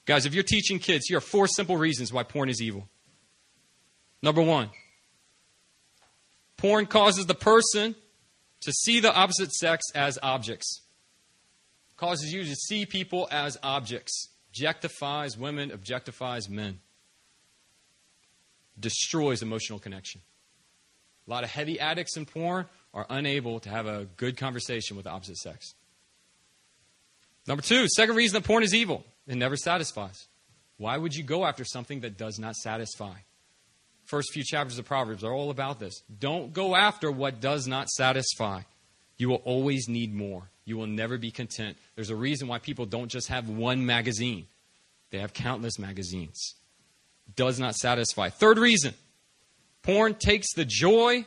Guys, 0.05 0.25
if 0.25 0.33
you're 0.33 0.43
teaching 0.43 0.79
kids, 0.79 1.05
here 1.07 1.17
are 1.17 1.21
four 1.21 1.47
simple 1.47 1.75
reasons 1.75 2.13
why 2.13 2.23
porn 2.23 2.49
is 2.49 2.61
evil. 2.61 2.87
Number 4.21 4.41
one, 4.41 4.69
porn 6.55 6.85
causes 6.85 7.25
the 7.25 7.35
person 7.35 7.95
to 8.61 8.71
see 8.71 8.99
the 8.99 9.13
opposite 9.13 9.51
sex 9.51 9.83
as 9.93 10.17
objects. 10.23 10.81
Causes 11.97 12.31
you 12.31 12.43
to 12.43 12.55
see 12.55 12.85
people 12.85 13.27
as 13.31 13.57
objects. 13.61 14.29
Objectifies 14.53 15.37
women, 15.37 15.71
objectifies 15.71 16.49
men. 16.49 16.79
Destroys 18.79 19.41
emotional 19.41 19.79
connection. 19.79 20.21
A 21.27 21.31
lot 21.31 21.43
of 21.43 21.49
heavy 21.49 21.79
addicts 21.79 22.15
in 22.15 22.25
porn 22.25 22.65
are 22.93 23.05
unable 23.09 23.59
to 23.59 23.69
have 23.69 23.85
a 23.85 24.07
good 24.17 24.37
conversation 24.37 24.97
with 24.97 25.05
the 25.05 25.11
opposite 25.11 25.37
sex. 25.37 25.73
Number 27.47 27.61
two, 27.61 27.87
second 27.95 28.15
reason 28.15 28.41
that 28.41 28.47
porn 28.47 28.63
is 28.63 28.73
evil, 28.73 29.05
it 29.27 29.35
never 29.35 29.55
satisfies. 29.55 30.27
Why 30.77 30.97
would 30.97 31.15
you 31.15 31.23
go 31.23 31.45
after 31.45 31.63
something 31.65 32.01
that 32.01 32.17
does 32.17 32.37
not 32.39 32.55
satisfy? 32.55 33.13
first 34.07 34.31
few 34.31 34.43
chapters 34.43 34.79
of 34.79 34.85
Proverbs 34.85 35.23
are 35.23 35.33
all 35.33 35.51
about 35.51 35.79
this. 35.79 36.01
Don't 36.19 36.53
go 36.53 36.75
after 36.75 37.11
what 37.11 37.39
does 37.39 37.67
not 37.67 37.89
satisfy. 37.89 38.61
You 39.17 39.29
will 39.29 39.41
always 39.45 39.87
need 39.87 40.13
more. 40.15 40.49
You 40.65 40.77
will 40.77 40.87
never 40.87 41.17
be 41.17 41.31
content. 41.31 41.77
There's 41.95 42.09
a 42.09 42.15
reason 42.15 42.47
why 42.47 42.59
people 42.59 42.85
don't 42.85 43.09
just 43.09 43.27
have 43.27 43.49
one 43.49 43.85
magazine, 43.85 44.47
they 45.11 45.19
have 45.19 45.33
countless 45.33 45.77
magazines. 45.77 46.55
Does 47.35 47.59
not 47.59 47.75
satisfy. 47.75 48.29
Third 48.29 48.57
reason 48.57 48.93
porn 49.83 50.15
takes 50.15 50.53
the 50.53 50.65
joy 50.65 51.25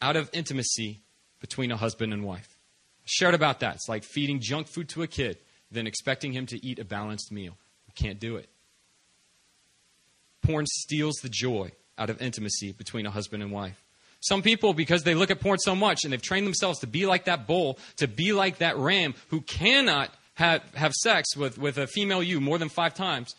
out 0.00 0.16
of 0.16 0.30
intimacy 0.32 1.00
between 1.40 1.70
a 1.70 1.76
husband 1.76 2.12
and 2.12 2.24
wife. 2.24 2.56
I 3.02 3.06
shared 3.06 3.34
about 3.34 3.60
that. 3.60 3.76
It's 3.76 3.88
like 3.88 4.04
feeding 4.04 4.40
junk 4.40 4.68
food 4.68 4.88
to 4.90 5.02
a 5.02 5.06
kid, 5.06 5.38
then 5.70 5.86
expecting 5.86 6.32
him 6.32 6.46
to 6.46 6.64
eat 6.64 6.78
a 6.78 6.84
balanced 6.84 7.32
meal. 7.32 7.56
Can't 7.94 8.20
do 8.20 8.36
it 8.36 8.48
porn 10.48 10.64
steals 10.66 11.16
the 11.16 11.28
joy 11.28 11.70
out 11.98 12.10
of 12.10 12.22
intimacy 12.22 12.72
between 12.72 13.04
a 13.06 13.10
husband 13.10 13.42
and 13.42 13.52
wife. 13.52 13.84
Some 14.20 14.42
people, 14.42 14.72
because 14.72 15.04
they 15.04 15.14
look 15.14 15.30
at 15.30 15.40
porn 15.40 15.58
so 15.58 15.76
much 15.76 16.00
and 16.02 16.12
they've 16.12 16.22
trained 16.22 16.46
themselves 16.46 16.80
to 16.80 16.86
be 16.86 17.06
like 17.06 17.26
that 17.26 17.46
bull, 17.46 17.78
to 17.96 18.08
be 18.08 18.32
like 18.32 18.58
that 18.58 18.76
ram 18.76 19.14
who 19.28 19.42
cannot 19.42 20.10
have, 20.34 20.62
have 20.74 20.92
sex 20.92 21.36
with, 21.36 21.58
with 21.58 21.78
a 21.78 21.86
female 21.86 22.22
you 22.22 22.40
more 22.40 22.58
than 22.58 22.68
five 22.68 22.94
times, 22.94 23.34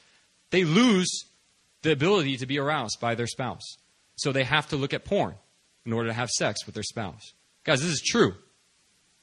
they 0.52 0.64
lose 0.64 1.10
the 1.82 1.92
ability 1.92 2.38
to 2.38 2.46
be 2.46 2.60
aroused 2.60 3.00
by 3.02 3.16
their 3.16 3.28
spouse. 3.28 3.78
So 4.16 4.32
they 4.32 4.44
have 4.44 4.68
to 4.70 4.76
look 4.76 4.94
at 4.94 5.06
porn 5.06 5.36
in 5.86 5.94
order 5.94 6.10
to 6.10 6.14
have 6.14 6.30
sex 6.30 6.66
with 6.66 6.76
their 6.76 6.84
spouse. 6.84 7.34
Guys, 7.64 7.82
this 7.82 7.92
is 7.92 8.02
true. 8.02 8.36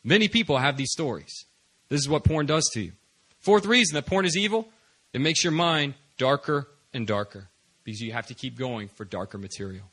Many 0.03 0.29
people 0.29 0.59
have 0.59 0.77
these 0.77 0.93
stories. 0.93 1.47
This 1.89 2.01
is 2.01 2.09
what 2.09 2.25
porn 2.25 2.47
does 2.47 2.69
to 2.75 2.81
you. 2.81 2.93
Fourth 3.41 3.67
reason 3.67 3.95
that 3.95 4.07
porn 4.07 4.25
is 4.25 4.37
evil 4.37 4.69
it 5.13 5.21
makes 5.21 5.43
your 5.43 5.53
mind 5.53 5.95
darker 6.19 6.69
and 6.93 7.07
darker 7.07 7.49
because 7.85 8.01
you 8.01 8.13
have 8.13 8.27
to 8.27 8.35
keep 8.35 8.59
going 8.59 8.89
for 8.89 9.05
darker 9.05 9.39
material. 9.39 9.85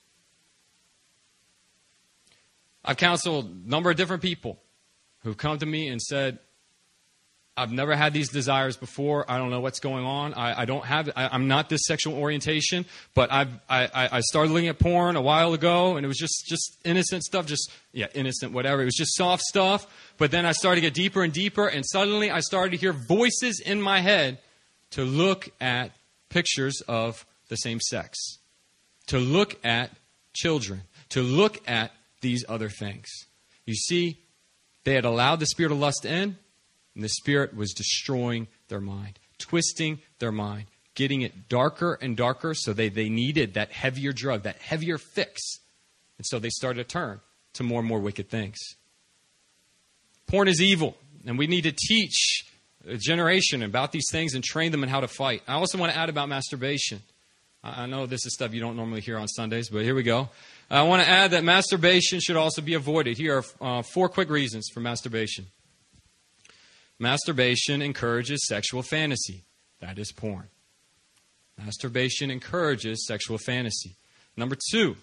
I've 2.83 2.97
counseled 2.97 3.45
a 3.45 3.69
number 3.69 3.89
of 3.89 3.95
different 3.95 4.21
people 4.21 4.59
who've 5.19 5.37
come 5.37 5.57
to 5.59 5.65
me 5.65 5.87
and 5.87 6.01
said, 6.01 6.39
I've 7.55 7.71
never 7.71 7.95
had 7.95 8.13
these 8.13 8.29
desires 8.29 8.77
before. 8.77 9.29
I 9.29 9.37
don't 9.37 9.51
know 9.51 9.59
what's 9.59 9.79
going 9.79 10.05
on. 10.05 10.33
I, 10.33 10.61
I 10.61 10.65
don't 10.65 10.83
have. 10.85 11.11
I, 11.15 11.35
am 11.35 11.47
not 11.47 11.69
this 11.69 11.81
sexual 11.85 12.15
orientation, 12.15 12.85
but 13.13 13.31
I've, 13.31 13.49
I, 13.69 14.09
I 14.11 14.19
started 14.21 14.51
looking 14.51 14.69
at 14.69 14.79
porn 14.79 15.15
a 15.15 15.21
while 15.21 15.53
ago, 15.53 15.95
and 15.95 16.03
it 16.03 16.07
was 16.07 16.17
just 16.17 16.45
just 16.47 16.77
innocent 16.83 17.23
stuff. 17.23 17.45
Just 17.45 17.71
yeah, 17.91 18.07
innocent, 18.15 18.53
whatever. 18.53 18.81
It 18.81 18.85
was 18.85 18.95
just 18.95 19.15
soft 19.15 19.43
stuff. 19.43 19.85
But 20.17 20.31
then 20.31 20.47
I 20.47 20.51
started 20.51 20.81
to 20.81 20.87
get 20.87 20.95
deeper 20.95 21.21
and 21.21 21.31
deeper, 21.31 21.67
and 21.67 21.85
suddenly 21.85 22.31
I 22.31 22.39
started 22.39 22.71
to 22.71 22.77
hear 22.77 22.91
voices 22.91 23.61
in 23.63 23.79
my 23.79 23.99
head 24.01 24.39
to 24.91 25.03
look 25.03 25.49
at 25.61 25.91
pictures 26.29 26.81
of 26.87 27.23
the 27.49 27.55
same 27.55 27.79
sex, 27.79 28.17
to 29.07 29.19
look 29.19 29.63
at 29.63 29.91
children, 30.33 30.81
to 31.09 31.21
look 31.21 31.61
at 31.69 31.91
these 32.21 32.43
other 32.49 32.69
things. 32.69 33.07
You 33.65 33.75
see, 33.75 34.17
they 34.85 34.95
had 34.95 35.05
allowed 35.05 35.39
the 35.39 35.45
spirit 35.45 35.71
of 35.71 35.77
lust 35.77 36.03
in, 36.03 36.37
and 36.95 37.03
the 37.03 37.09
spirit 37.09 37.55
was 37.55 37.73
destroying 37.73 38.47
their 38.67 38.81
mind, 38.81 39.19
twisting 39.37 39.99
their 40.19 40.31
mind, 40.31 40.65
getting 40.95 41.21
it 41.21 41.49
darker 41.49 41.97
and 42.01 42.15
darker, 42.15 42.53
so 42.53 42.73
they, 42.73 42.89
they 42.89 43.09
needed 43.09 43.55
that 43.55 43.71
heavier 43.71 44.11
drug, 44.11 44.43
that 44.43 44.57
heavier 44.57 44.97
fix. 44.97 45.59
And 46.17 46.25
so 46.25 46.39
they 46.39 46.49
started 46.49 46.87
to 46.87 46.91
turn 46.91 47.19
to 47.53 47.63
more 47.63 47.79
and 47.79 47.87
more 47.87 47.99
wicked 47.99 48.29
things. 48.29 48.57
Porn 50.27 50.47
is 50.47 50.61
evil, 50.61 50.97
and 51.25 51.37
we 51.37 51.47
need 51.47 51.63
to 51.63 51.71
teach 51.71 52.45
a 52.87 52.97
generation 52.97 53.63
about 53.63 53.91
these 53.91 54.07
things 54.11 54.33
and 54.35 54.43
train 54.43 54.71
them 54.71 54.83
in 54.83 54.89
how 54.89 54.99
to 54.99 55.07
fight. 55.07 55.41
I 55.47 55.53
also 55.53 55.77
want 55.77 55.91
to 55.91 55.97
add 55.97 56.09
about 56.09 56.29
masturbation. 56.29 57.01
I 57.63 57.85
know 57.85 58.05
this 58.05 58.25
is 58.25 58.33
stuff 58.33 58.53
you 58.53 58.59
don't 58.59 58.75
normally 58.75 58.99
hear 58.99 59.17
on 59.17 59.27
Sundays, 59.27 59.69
but 59.69 59.83
here 59.83 59.95
we 59.95 60.03
go. 60.03 60.29
I 60.69 60.81
want 60.83 61.01
to 61.01 61.09
add 61.09 61.31
that 61.31 61.45
masturbation 61.45 62.19
should 62.19 62.35
also 62.35 62.61
be 62.61 62.73
avoided. 62.73 63.17
Here 63.17 63.37
are 63.61 63.79
uh, 63.79 63.81
four 63.83 64.09
quick 64.09 64.29
reasons 64.29 64.69
for 64.73 64.81
masturbation. 64.81 65.45
Masturbation 67.03 67.81
encourages 67.81 68.47
sexual 68.47 68.81
fantasy. 68.81 69.43
That 69.81 69.99
is 69.99 70.11
porn. 70.11 70.47
Masturbation 71.57 72.31
encourages 72.31 73.05
sexual 73.05 73.37
fantasy. 73.37 73.95
Number 74.35 74.57
two, 74.71 74.95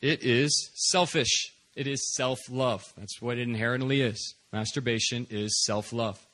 it 0.00 0.22
is 0.22 0.70
selfish. 0.74 1.52
It 1.74 1.86
is 1.86 2.14
self 2.14 2.38
love. 2.48 2.84
That's 2.96 3.20
what 3.20 3.38
it 3.38 3.42
inherently 3.42 4.02
is. 4.02 4.34
Masturbation 4.52 5.26
is 5.30 5.64
self 5.64 5.92
love. 5.92 6.24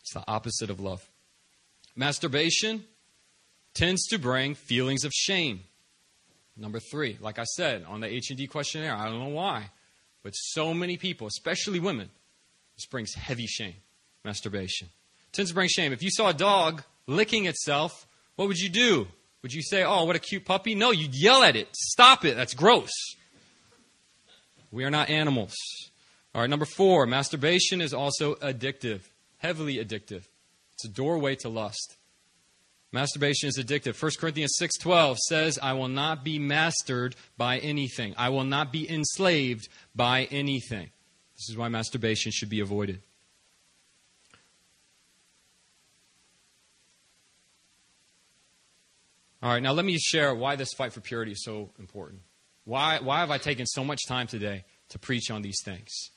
It's 0.00 0.14
the 0.14 0.24
opposite 0.26 0.70
of 0.70 0.80
love. 0.80 1.08
Masturbation 1.94 2.84
tends 3.74 4.06
to 4.08 4.18
bring 4.18 4.54
feelings 4.54 5.04
of 5.04 5.12
shame. 5.12 5.60
Number 6.56 6.80
three, 6.80 7.16
like 7.20 7.38
I 7.38 7.44
said 7.44 7.84
on 7.86 8.00
the 8.00 8.08
H&D 8.08 8.46
questionnaire, 8.48 8.94
I 8.94 9.04
don't 9.04 9.20
know 9.20 9.28
why, 9.28 9.70
but 10.22 10.32
so 10.32 10.74
many 10.74 10.96
people, 10.96 11.26
especially 11.26 11.80
women, 11.80 12.10
this 12.76 12.86
brings 12.86 13.14
heavy 13.14 13.46
shame. 13.46 13.76
Masturbation 14.24 14.88
tends 15.32 15.50
to 15.50 15.54
bring 15.54 15.68
shame. 15.68 15.92
If 15.92 16.02
you 16.02 16.10
saw 16.10 16.28
a 16.28 16.34
dog 16.34 16.82
licking 17.06 17.46
itself, 17.46 18.06
what 18.36 18.48
would 18.48 18.58
you 18.58 18.68
do? 18.68 19.08
Would 19.42 19.52
you 19.52 19.62
say, 19.62 19.82
"Oh, 19.82 20.04
what 20.04 20.16
a 20.16 20.18
cute 20.18 20.44
puppy"? 20.44 20.74
No, 20.74 20.90
you'd 20.90 21.14
yell 21.14 21.42
at 21.42 21.56
it. 21.56 21.68
Stop 21.74 22.24
it. 22.24 22.36
That's 22.36 22.54
gross. 22.54 22.90
We 24.70 24.84
are 24.84 24.90
not 24.90 25.08
animals. 25.08 25.54
All 26.34 26.42
right, 26.42 26.50
number 26.50 26.66
four, 26.66 27.06
masturbation 27.06 27.80
is 27.80 27.92
also 27.92 28.34
addictive, 28.36 29.00
heavily 29.38 29.76
addictive. 29.76 30.24
It's 30.74 30.84
a 30.84 30.88
doorway 30.88 31.34
to 31.36 31.48
lust. 31.48 31.96
Masturbation 32.92 33.48
is 33.48 33.56
addictive. 33.56 33.94
1 33.94 34.18
Corinthians 34.18 34.56
6:12 34.58 35.18
says, 35.18 35.58
"I 35.58 35.74
will 35.74 35.88
not 35.88 36.24
be 36.24 36.38
mastered 36.38 37.14
by 37.36 37.58
anything. 37.58 38.14
I 38.16 38.30
will 38.30 38.44
not 38.44 38.72
be 38.72 38.88
enslaved 38.90 39.68
by 39.94 40.24
anything." 40.24 40.90
This 41.36 41.48
is 41.50 41.56
why 41.56 41.68
masturbation 41.68 42.32
should 42.32 42.48
be 42.48 42.60
avoided. 42.60 43.02
All 49.42 49.50
right, 49.50 49.62
now 49.62 49.72
let 49.72 49.86
me 49.86 49.96
share 49.98 50.34
why 50.34 50.56
this 50.56 50.72
fight 50.74 50.92
for 50.92 51.00
purity 51.00 51.32
is 51.32 51.42
so 51.42 51.70
important. 51.78 52.20
Why, 52.64 52.98
why 52.98 53.20
have 53.20 53.30
I 53.30 53.38
taken 53.38 53.64
so 53.66 53.82
much 53.82 54.00
time 54.06 54.26
today 54.26 54.64
to 54.90 54.98
preach 54.98 55.30
on 55.30 55.40
these 55.40 55.62
things? 55.64 56.10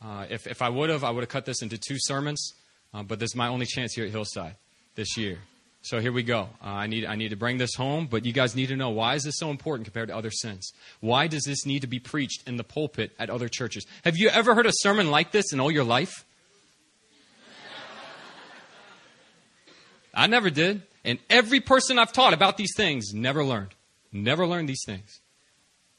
Uh, 0.00 0.26
if, 0.30 0.46
if 0.46 0.62
I 0.62 0.70
would 0.70 0.88
have, 0.88 1.04
I 1.04 1.10
would 1.10 1.20
have 1.20 1.28
cut 1.28 1.44
this 1.44 1.60
into 1.60 1.76
two 1.76 1.96
sermons, 1.98 2.54
uh, 2.94 3.02
but 3.02 3.18
this 3.18 3.32
is 3.32 3.36
my 3.36 3.48
only 3.48 3.66
chance 3.66 3.92
here 3.92 4.06
at 4.06 4.10
Hillside 4.10 4.56
this 4.94 5.18
year. 5.18 5.40
So 5.82 5.98
here 5.98 6.12
we 6.12 6.22
go. 6.22 6.48
Uh, 6.62 6.68
I, 6.68 6.86
need, 6.86 7.06
I 7.06 7.16
need 7.16 7.30
to 7.30 7.36
bring 7.36 7.56
this 7.56 7.74
home, 7.74 8.06
but 8.06 8.26
you 8.26 8.32
guys 8.32 8.54
need 8.54 8.66
to 8.66 8.76
know 8.76 8.90
why 8.90 9.14
is 9.14 9.24
this 9.24 9.38
so 9.38 9.50
important 9.50 9.86
compared 9.86 10.08
to 10.08 10.16
other 10.16 10.30
sins? 10.30 10.72
Why 11.00 11.26
does 11.26 11.44
this 11.44 11.64
need 11.64 11.80
to 11.80 11.86
be 11.86 11.98
preached 11.98 12.46
in 12.46 12.56
the 12.56 12.64
pulpit 12.64 13.12
at 13.18 13.30
other 13.30 13.48
churches? 13.48 13.86
Have 14.04 14.18
you 14.18 14.28
ever 14.28 14.54
heard 14.54 14.66
a 14.66 14.72
sermon 14.72 15.10
like 15.10 15.32
this 15.32 15.52
in 15.52 15.60
all 15.60 15.70
your 15.70 15.84
life? 15.84 16.26
I 20.12 20.26
never 20.26 20.50
did. 20.50 20.82
And 21.04 21.18
every 21.30 21.60
person 21.60 21.98
I've 21.98 22.12
taught 22.12 22.34
about 22.34 22.58
these 22.58 22.74
things 22.76 23.14
never 23.14 23.42
learned. 23.42 23.74
Never 24.12 24.46
learned 24.46 24.68
these 24.68 24.84
things. 24.84 25.20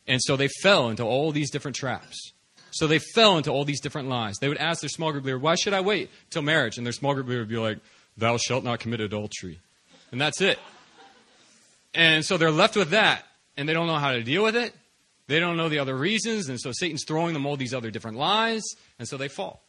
And 0.07 0.21
so 0.21 0.35
they 0.35 0.49
fell 0.61 0.89
into 0.89 1.03
all 1.03 1.31
these 1.31 1.49
different 1.49 1.75
traps. 1.75 2.33
So 2.71 2.87
they 2.87 2.99
fell 2.99 3.37
into 3.37 3.49
all 3.49 3.65
these 3.65 3.81
different 3.81 4.09
lies. 4.09 4.35
They 4.39 4.47
would 4.47 4.57
ask 4.57 4.81
their 4.81 4.89
small 4.89 5.11
group 5.11 5.25
leader, 5.25 5.39
Why 5.39 5.55
should 5.55 5.73
I 5.73 5.81
wait 5.81 6.09
till 6.29 6.41
marriage? 6.41 6.77
And 6.77 6.85
their 6.85 6.93
small 6.93 7.13
group 7.13 7.27
leader 7.27 7.41
would 7.41 7.49
be 7.49 7.57
like, 7.57 7.79
Thou 8.17 8.37
shalt 8.37 8.63
not 8.63 8.79
commit 8.79 9.01
adultery. 9.01 9.59
And 10.11 10.19
that's 10.19 10.41
it. 10.41 10.59
And 11.93 12.25
so 12.25 12.37
they're 12.37 12.51
left 12.51 12.75
with 12.75 12.91
that, 12.91 13.25
and 13.57 13.67
they 13.67 13.73
don't 13.73 13.87
know 13.87 13.97
how 13.97 14.11
to 14.11 14.23
deal 14.23 14.43
with 14.43 14.55
it. 14.55 14.73
They 15.27 15.39
don't 15.39 15.57
know 15.57 15.69
the 15.69 15.79
other 15.79 15.95
reasons, 15.95 16.49
and 16.49 16.59
so 16.59 16.71
Satan's 16.73 17.05
throwing 17.05 17.33
them 17.33 17.45
all 17.45 17.55
these 17.55 17.73
other 17.73 17.91
different 17.91 18.17
lies, 18.17 18.63
and 18.99 19.07
so 19.07 19.17
they 19.17 19.29
fall. 19.29 19.63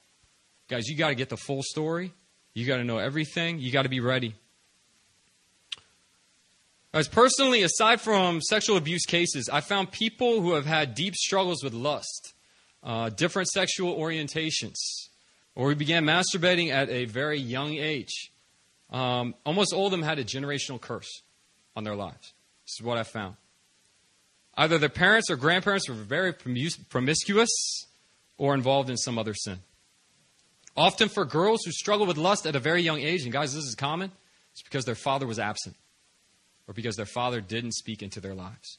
Guys, 0.68 0.88
you 0.88 0.96
got 0.96 1.08
to 1.08 1.14
get 1.14 1.28
the 1.28 1.36
full 1.36 1.62
story. 1.62 2.12
You 2.54 2.66
got 2.66 2.78
to 2.78 2.84
know 2.84 2.98
everything. 2.98 3.58
You 3.58 3.70
got 3.70 3.82
to 3.82 3.88
be 3.88 4.00
ready. 4.00 4.34
As 6.94 7.08
personally, 7.08 7.62
aside 7.62 8.00
from 8.00 8.40
sexual 8.42 8.76
abuse 8.76 9.06
cases, 9.06 9.48
I 9.50 9.60
found 9.60 9.92
people 9.92 10.40
who 10.40 10.52
have 10.54 10.66
had 10.66 10.94
deep 10.94 11.14
struggles 11.14 11.62
with 11.64 11.72
lust, 11.72 12.34
uh, 12.82 13.08
different 13.08 13.48
sexual 13.48 13.96
orientations, 13.96 14.76
or 15.54 15.70
who 15.70 15.76
began 15.76 16.04
masturbating 16.04 16.70
at 16.70 16.90
a 16.90 17.06
very 17.06 17.38
young 17.38 17.74
age. 17.74 18.31
Um, 18.92 19.34
almost 19.44 19.72
all 19.72 19.86
of 19.86 19.90
them 19.90 20.02
had 20.02 20.18
a 20.18 20.24
generational 20.24 20.80
curse 20.80 21.22
on 21.74 21.84
their 21.84 21.96
lives. 21.96 22.34
This 22.66 22.74
is 22.78 22.82
what 22.82 22.98
I 22.98 23.02
found. 23.02 23.36
Either 24.54 24.76
their 24.76 24.90
parents 24.90 25.30
or 25.30 25.36
grandparents 25.36 25.88
were 25.88 25.94
very 25.94 26.32
promiscuous 26.32 27.50
or 28.36 28.54
involved 28.54 28.90
in 28.90 28.98
some 28.98 29.18
other 29.18 29.32
sin. 29.32 29.58
Often 30.76 31.08
for 31.08 31.24
girls 31.24 31.60
who 31.64 31.72
struggle 31.72 32.06
with 32.06 32.18
lust 32.18 32.46
at 32.46 32.54
a 32.54 32.60
very 32.60 32.82
young 32.82 33.00
age, 33.00 33.22
and 33.22 33.32
guys, 33.32 33.54
this 33.54 33.64
is 33.64 33.74
common, 33.74 34.12
it's 34.52 34.62
because 34.62 34.84
their 34.84 34.94
father 34.94 35.26
was 35.26 35.38
absent 35.38 35.76
or 36.68 36.74
because 36.74 36.96
their 36.96 37.06
father 37.06 37.40
didn't 37.40 37.72
speak 37.72 38.02
into 38.02 38.20
their 38.20 38.34
lives. 38.34 38.78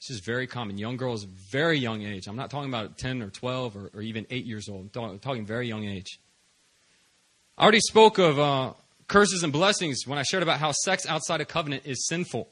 This 0.00 0.16
is 0.16 0.20
very 0.20 0.46
common. 0.46 0.76
Young 0.76 0.98
girls, 0.98 1.24
very 1.24 1.78
young 1.78 2.02
age. 2.02 2.26
I'm 2.26 2.36
not 2.36 2.50
talking 2.50 2.68
about 2.68 2.98
10 2.98 3.22
or 3.22 3.30
12 3.30 3.76
or, 3.76 3.90
or 3.94 4.02
even 4.02 4.26
8 4.28 4.44
years 4.44 4.68
old. 4.68 4.90
I'm 4.94 5.18
talking 5.18 5.46
very 5.46 5.66
young 5.66 5.84
age. 5.84 6.18
I 7.56 7.62
already 7.62 7.80
spoke 7.80 8.18
of 8.18 8.38
uh, 8.38 8.72
curses 9.08 9.42
and 9.42 9.52
blessings 9.52 10.06
when 10.06 10.18
I 10.18 10.22
shared 10.22 10.42
about 10.42 10.58
how 10.58 10.72
sex 10.72 11.06
outside 11.06 11.40
of 11.40 11.48
covenant 11.48 11.82
is 11.86 12.06
sinful. 12.06 12.48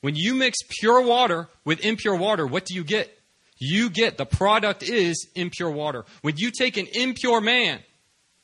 When 0.00 0.16
you 0.16 0.34
mix 0.34 0.58
pure 0.80 1.00
water 1.00 1.48
with 1.64 1.84
impure 1.84 2.16
water, 2.16 2.46
what 2.46 2.64
do 2.64 2.74
you 2.74 2.84
get? 2.84 3.16
You 3.58 3.90
get 3.90 4.18
the 4.18 4.26
product 4.26 4.82
is 4.82 5.28
impure 5.36 5.70
water. 5.70 6.04
When 6.22 6.36
you 6.36 6.50
take 6.50 6.76
an 6.76 6.88
impure 6.92 7.40
man 7.40 7.78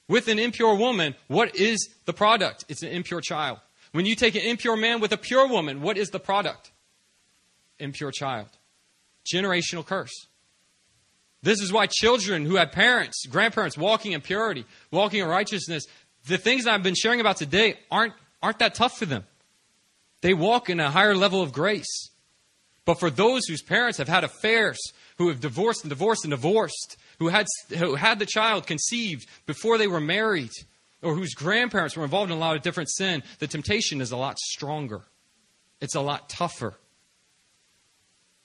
with 0.08 0.28
an 0.28 0.38
impure 0.38 0.76
woman, 0.76 1.16
what 1.26 1.56
is 1.56 1.88
the 2.04 2.12
product? 2.12 2.64
It's 2.68 2.82
an 2.82 2.90
impure 2.90 3.20
child. 3.20 3.58
When 3.92 4.06
you 4.06 4.14
take 4.14 4.36
an 4.36 4.42
impure 4.42 4.76
man 4.76 5.00
with 5.00 5.12
a 5.12 5.16
pure 5.16 5.48
woman, 5.48 5.80
what 5.80 5.98
is 5.98 6.10
the 6.10 6.20
product? 6.20 6.70
Impure 7.78 8.12
child. 8.12 8.48
Generational 9.26 9.84
curse. 9.84 10.26
This 11.42 11.60
is 11.60 11.72
why 11.72 11.86
children 11.86 12.44
who 12.44 12.56
had 12.56 12.72
parents, 12.72 13.24
grandparents 13.26 13.78
walking 13.78 14.12
in 14.12 14.20
purity, 14.20 14.64
walking 14.90 15.20
in 15.20 15.28
righteousness, 15.28 15.84
the 16.28 16.38
things 16.38 16.64
that 16.64 16.74
I've 16.74 16.82
been 16.82 16.94
sharing 16.94 17.20
about 17.20 17.38
today 17.38 17.78
aren't, 17.90 18.14
aren't 18.42 18.60
that 18.60 18.74
tough 18.74 18.98
for 18.98 19.06
them. 19.06 19.24
They 20.20 20.34
walk 20.34 20.68
in 20.70 20.80
a 20.80 20.90
higher 20.90 21.14
level 21.14 21.42
of 21.42 21.52
grace. 21.52 22.10
But 22.84 23.00
for 23.00 23.10
those 23.10 23.46
whose 23.46 23.62
parents 23.62 23.98
have 23.98 24.08
had 24.08 24.24
affairs, 24.24 24.78
who 25.18 25.28
have 25.28 25.40
divorced 25.40 25.82
and 25.82 25.90
divorced 25.90 26.24
and 26.24 26.30
divorced, 26.30 26.96
who 27.18 27.28
had, 27.28 27.46
who 27.76 27.96
had 27.96 28.18
the 28.18 28.26
child 28.26 28.66
conceived 28.66 29.26
before 29.46 29.76
they 29.76 29.86
were 29.86 30.00
married, 30.00 30.50
or 31.02 31.14
whose 31.14 31.34
grandparents 31.34 31.96
were 31.96 32.04
involved 32.04 32.30
in 32.30 32.36
a 32.36 32.40
lot 32.40 32.56
of 32.56 32.62
different 32.62 32.90
sin, 32.90 33.22
the 33.38 33.46
temptation 33.46 34.00
is 34.00 34.10
a 34.10 34.16
lot 34.16 34.38
stronger. 34.38 35.02
It's 35.80 35.94
a 35.94 36.00
lot 36.00 36.28
tougher. 36.28 36.74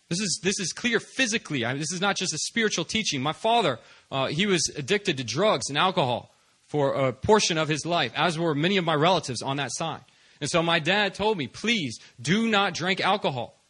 This 0.09 0.19
is, 0.19 0.39
this 0.43 0.59
is 0.59 0.73
clear 0.73 0.99
physically. 0.99 1.65
I 1.65 1.71
mean, 1.71 1.79
this 1.79 1.93
is 1.93 2.01
not 2.01 2.17
just 2.17 2.34
a 2.34 2.38
spiritual 2.38 2.86
teaching. 2.86 3.21
My 3.21 3.34
father, 3.34 3.79
uh, 4.11 4.27
he 4.27 4.45
was 4.45 4.71
addicted 4.75 5.17
to 5.17 5.23
drugs 5.23 5.69
and 5.69 5.77
alcohol 5.77 6.32
for 6.74 6.93
a 6.93 7.13
portion 7.13 7.59
of 7.59 7.67
his 7.67 7.86
life, 7.86 8.11
as 8.15 8.39
were 8.39 8.55
many 8.55 8.78
of 8.78 8.84
my 8.84 8.95
relatives 8.95 9.43
on 9.43 9.57
that 9.57 9.69
side. 9.71 10.01
And 10.41 10.49
so 10.49 10.63
my 10.63 10.80
dad 10.80 11.13
told 11.13 11.38
me, 11.38 11.45
please 11.45 11.99
do 12.19 12.47
not 12.47 12.74
drink 12.74 12.99
alcohol 12.99 13.61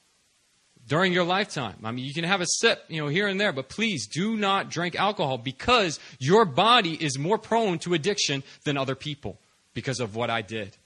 during 0.88 1.12
your 1.12 1.26
lifetime. 1.26 1.76
I 1.84 1.92
mean, 1.92 2.06
you 2.06 2.14
can 2.14 2.24
have 2.24 2.40
a 2.40 2.46
sip, 2.48 2.82
you 2.88 3.02
know, 3.02 3.10
here 3.10 3.28
and 3.28 3.42
there, 3.42 3.52
but 3.52 3.68
please 3.68 4.08
do 4.08 4.38
not 4.38 4.70
drink 4.70 4.96
alcohol 4.96 5.38
because 5.38 6.00
your 6.18 6.46
body 6.46 6.94
is 6.94 7.20
more 7.20 7.38
prone 7.38 7.78
to 7.80 7.94
addiction 7.94 8.42
than 8.64 8.78
other 8.78 8.96
people 8.96 9.38
because 9.74 10.00
of 10.00 10.16
what 10.16 10.30
I 10.30 10.42
did. 10.42 10.78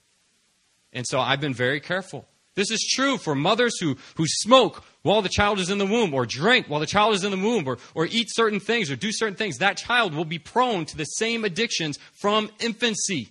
And 0.92 1.06
so 1.06 1.20
I've 1.20 1.40
been 1.40 1.54
very 1.54 1.78
careful. 1.78 2.26
This 2.58 2.72
is 2.72 2.84
true 2.92 3.18
for 3.18 3.36
mothers 3.36 3.78
who, 3.78 3.96
who 4.16 4.26
smoke 4.26 4.82
while 5.02 5.22
the 5.22 5.28
child 5.28 5.60
is 5.60 5.70
in 5.70 5.78
the 5.78 5.86
womb, 5.86 6.12
or 6.12 6.26
drink 6.26 6.66
while 6.66 6.80
the 6.80 6.86
child 6.86 7.14
is 7.14 7.22
in 7.22 7.30
the 7.30 7.36
womb, 7.36 7.68
or, 7.68 7.78
or 7.94 8.06
eat 8.06 8.26
certain 8.30 8.58
things, 8.58 8.90
or 8.90 8.96
do 8.96 9.12
certain 9.12 9.36
things. 9.36 9.58
That 9.58 9.76
child 9.76 10.12
will 10.12 10.24
be 10.24 10.40
prone 10.40 10.84
to 10.86 10.96
the 10.96 11.04
same 11.04 11.44
addictions 11.44 12.00
from 12.14 12.50
infancy. 12.58 13.28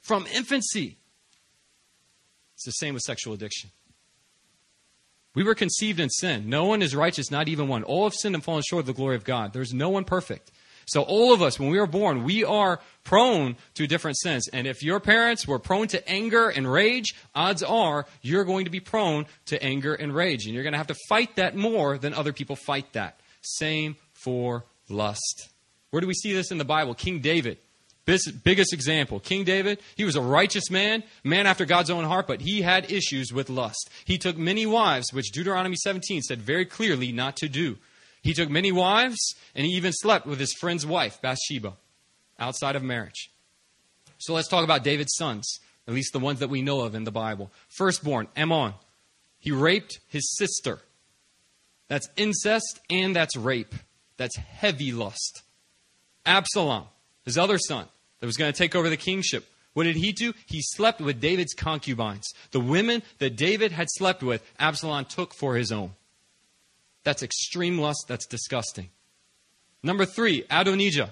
From 0.00 0.26
infancy. 0.34 0.98
It's 2.54 2.64
the 2.64 2.72
same 2.72 2.94
with 2.94 3.04
sexual 3.04 3.34
addiction. 3.34 3.70
We 5.36 5.44
were 5.44 5.54
conceived 5.54 6.00
in 6.00 6.10
sin. 6.10 6.50
No 6.50 6.64
one 6.64 6.82
is 6.82 6.96
righteous, 6.96 7.30
not 7.30 7.48
even 7.48 7.68
one. 7.68 7.84
All 7.84 8.02
have 8.02 8.14
sinned 8.14 8.34
and 8.34 8.42
fallen 8.42 8.64
short 8.68 8.80
of 8.80 8.86
the 8.86 8.94
glory 8.94 9.14
of 9.14 9.22
God. 9.22 9.52
There's 9.52 9.72
no 9.72 9.90
one 9.90 10.02
perfect. 10.02 10.50
So 10.86 11.02
all 11.02 11.32
of 11.32 11.42
us, 11.42 11.58
when 11.58 11.70
we 11.70 11.78
are 11.78 11.86
born, 11.86 12.24
we 12.24 12.44
are 12.44 12.80
prone 13.04 13.56
to 13.74 13.86
different 13.86 14.18
sins. 14.18 14.48
And 14.52 14.66
if 14.66 14.82
your 14.82 15.00
parents 15.00 15.46
were 15.46 15.58
prone 15.58 15.88
to 15.88 16.08
anger 16.08 16.48
and 16.48 16.70
rage, 16.70 17.14
odds 17.34 17.62
are 17.62 18.06
you're 18.22 18.44
going 18.44 18.64
to 18.64 18.70
be 18.70 18.80
prone 18.80 19.26
to 19.46 19.62
anger 19.62 19.94
and 19.94 20.14
rage. 20.14 20.46
And 20.46 20.54
you're 20.54 20.62
going 20.62 20.72
to 20.72 20.78
have 20.78 20.88
to 20.88 20.96
fight 21.08 21.36
that 21.36 21.56
more 21.56 21.98
than 21.98 22.14
other 22.14 22.32
people 22.32 22.56
fight 22.56 22.92
that. 22.92 23.20
Same 23.42 23.96
for 24.12 24.64
lust. 24.88 25.48
Where 25.90 26.00
do 26.00 26.06
we 26.06 26.14
see 26.14 26.32
this 26.32 26.50
in 26.50 26.58
the 26.58 26.64
Bible? 26.64 26.94
King 26.94 27.20
David 27.20 27.58
biggest 28.04 28.72
example 28.72 29.18
king 29.18 29.44
david 29.44 29.80
he 29.96 30.04
was 30.04 30.16
a 30.16 30.20
righteous 30.20 30.70
man 30.70 31.02
man 31.22 31.46
after 31.46 31.64
god's 31.64 31.90
own 31.90 32.04
heart 32.04 32.26
but 32.26 32.42
he 32.42 32.60
had 32.60 32.90
issues 32.90 33.32
with 33.32 33.48
lust 33.48 33.88
he 34.04 34.18
took 34.18 34.36
many 34.36 34.66
wives 34.66 35.12
which 35.12 35.32
deuteronomy 35.32 35.76
17 35.76 36.20
said 36.22 36.40
very 36.40 36.66
clearly 36.66 37.12
not 37.12 37.36
to 37.36 37.48
do 37.48 37.76
He 38.24 38.32
took 38.32 38.48
many 38.48 38.72
wives, 38.72 39.34
and 39.54 39.66
he 39.66 39.72
even 39.74 39.92
slept 39.92 40.26
with 40.26 40.40
his 40.40 40.54
friend's 40.54 40.86
wife, 40.86 41.20
Bathsheba, 41.20 41.74
outside 42.38 42.74
of 42.74 42.82
marriage. 42.82 43.30
So 44.16 44.32
let's 44.32 44.48
talk 44.48 44.64
about 44.64 44.82
David's 44.82 45.14
sons, 45.14 45.60
at 45.86 45.92
least 45.92 46.14
the 46.14 46.18
ones 46.18 46.40
that 46.40 46.48
we 46.48 46.62
know 46.62 46.80
of 46.80 46.94
in 46.94 47.04
the 47.04 47.12
Bible. 47.12 47.52
Firstborn, 47.68 48.28
Amnon. 48.34 48.72
He 49.38 49.52
raped 49.52 50.00
his 50.08 50.34
sister. 50.38 50.78
That's 51.88 52.08
incest 52.16 52.80
and 52.88 53.14
that's 53.14 53.36
rape. 53.36 53.74
That's 54.16 54.36
heavy 54.36 54.90
lust. 54.90 55.42
Absalom, 56.24 56.84
his 57.26 57.36
other 57.36 57.58
son, 57.58 57.86
that 58.20 58.26
was 58.26 58.38
going 58.38 58.50
to 58.50 58.56
take 58.56 58.74
over 58.74 58.88
the 58.88 58.96
kingship. 58.96 59.44
What 59.74 59.84
did 59.84 59.96
he 59.96 60.12
do? 60.12 60.32
He 60.46 60.62
slept 60.62 61.02
with 61.02 61.20
David's 61.20 61.52
concubines. 61.52 62.32
The 62.52 62.60
women 62.60 63.02
that 63.18 63.36
David 63.36 63.72
had 63.72 63.88
slept 63.90 64.22
with, 64.22 64.42
Absalom 64.58 65.04
took 65.04 65.34
for 65.34 65.56
his 65.56 65.70
own. 65.70 65.92
That's 67.04 67.22
extreme 67.22 67.78
lust. 67.78 68.06
That's 68.08 68.26
disgusting. 68.26 68.90
Number 69.82 70.04
three, 70.04 70.44
Adonijah. 70.50 71.10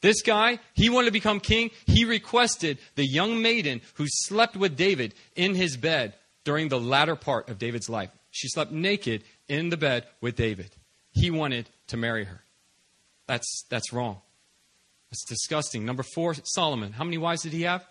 This 0.00 0.22
guy, 0.22 0.58
he 0.74 0.88
wanted 0.88 1.06
to 1.06 1.12
become 1.12 1.40
king. 1.40 1.70
He 1.86 2.04
requested 2.04 2.78
the 2.94 3.06
young 3.06 3.42
maiden 3.42 3.82
who 3.94 4.06
slept 4.08 4.56
with 4.56 4.76
David 4.76 5.14
in 5.36 5.54
his 5.54 5.76
bed 5.76 6.14
during 6.44 6.68
the 6.68 6.80
latter 6.80 7.16
part 7.16 7.48
of 7.48 7.58
David's 7.58 7.88
life. 7.88 8.10
She 8.30 8.48
slept 8.48 8.72
naked 8.72 9.24
in 9.48 9.68
the 9.68 9.76
bed 9.76 10.06
with 10.20 10.36
David. 10.36 10.70
He 11.12 11.30
wanted 11.30 11.68
to 11.88 11.96
marry 11.96 12.24
her. 12.24 12.42
That's, 13.26 13.64
that's 13.68 13.92
wrong. 13.92 14.20
That's 15.10 15.24
disgusting. 15.24 15.84
Number 15.84 16.02
four, 16.02 16.34
Solomon. 16.44 16.92
How 16.92 17.04
many 17.04 17.18
wives 17.18 17.42
did 17.42 17.52
he 17.52 17.62
have? 17.62 17.84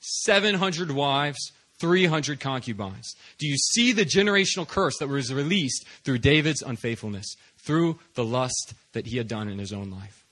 700 0.00 0.90
wives, 0.90 1.52
300 1.80 2.40
concubines. 2.40 3.14
Do 3.38 3.48
you 3.48 3.56
see 3.56 3.92
the 3.92 4.04
generational 4.04 4.68
curse 4.68 4.98
that 4.98 5.08
was 5.08 5.32
released 5.32 5.86
through 6.04 6.18
David's 6.18 6.62
unfaithfulness, 6.62 7.34
through 7.58 7.98
the 8.14 8.24
lust 8.24 8.74
that 8.92 9.06
he 9.06 9.16
had 9.16 9.28
done 9.28 9.48
in 9.48 9.58
his 9.58 9.72
own 9.72 9.90
life? 9.90 10.24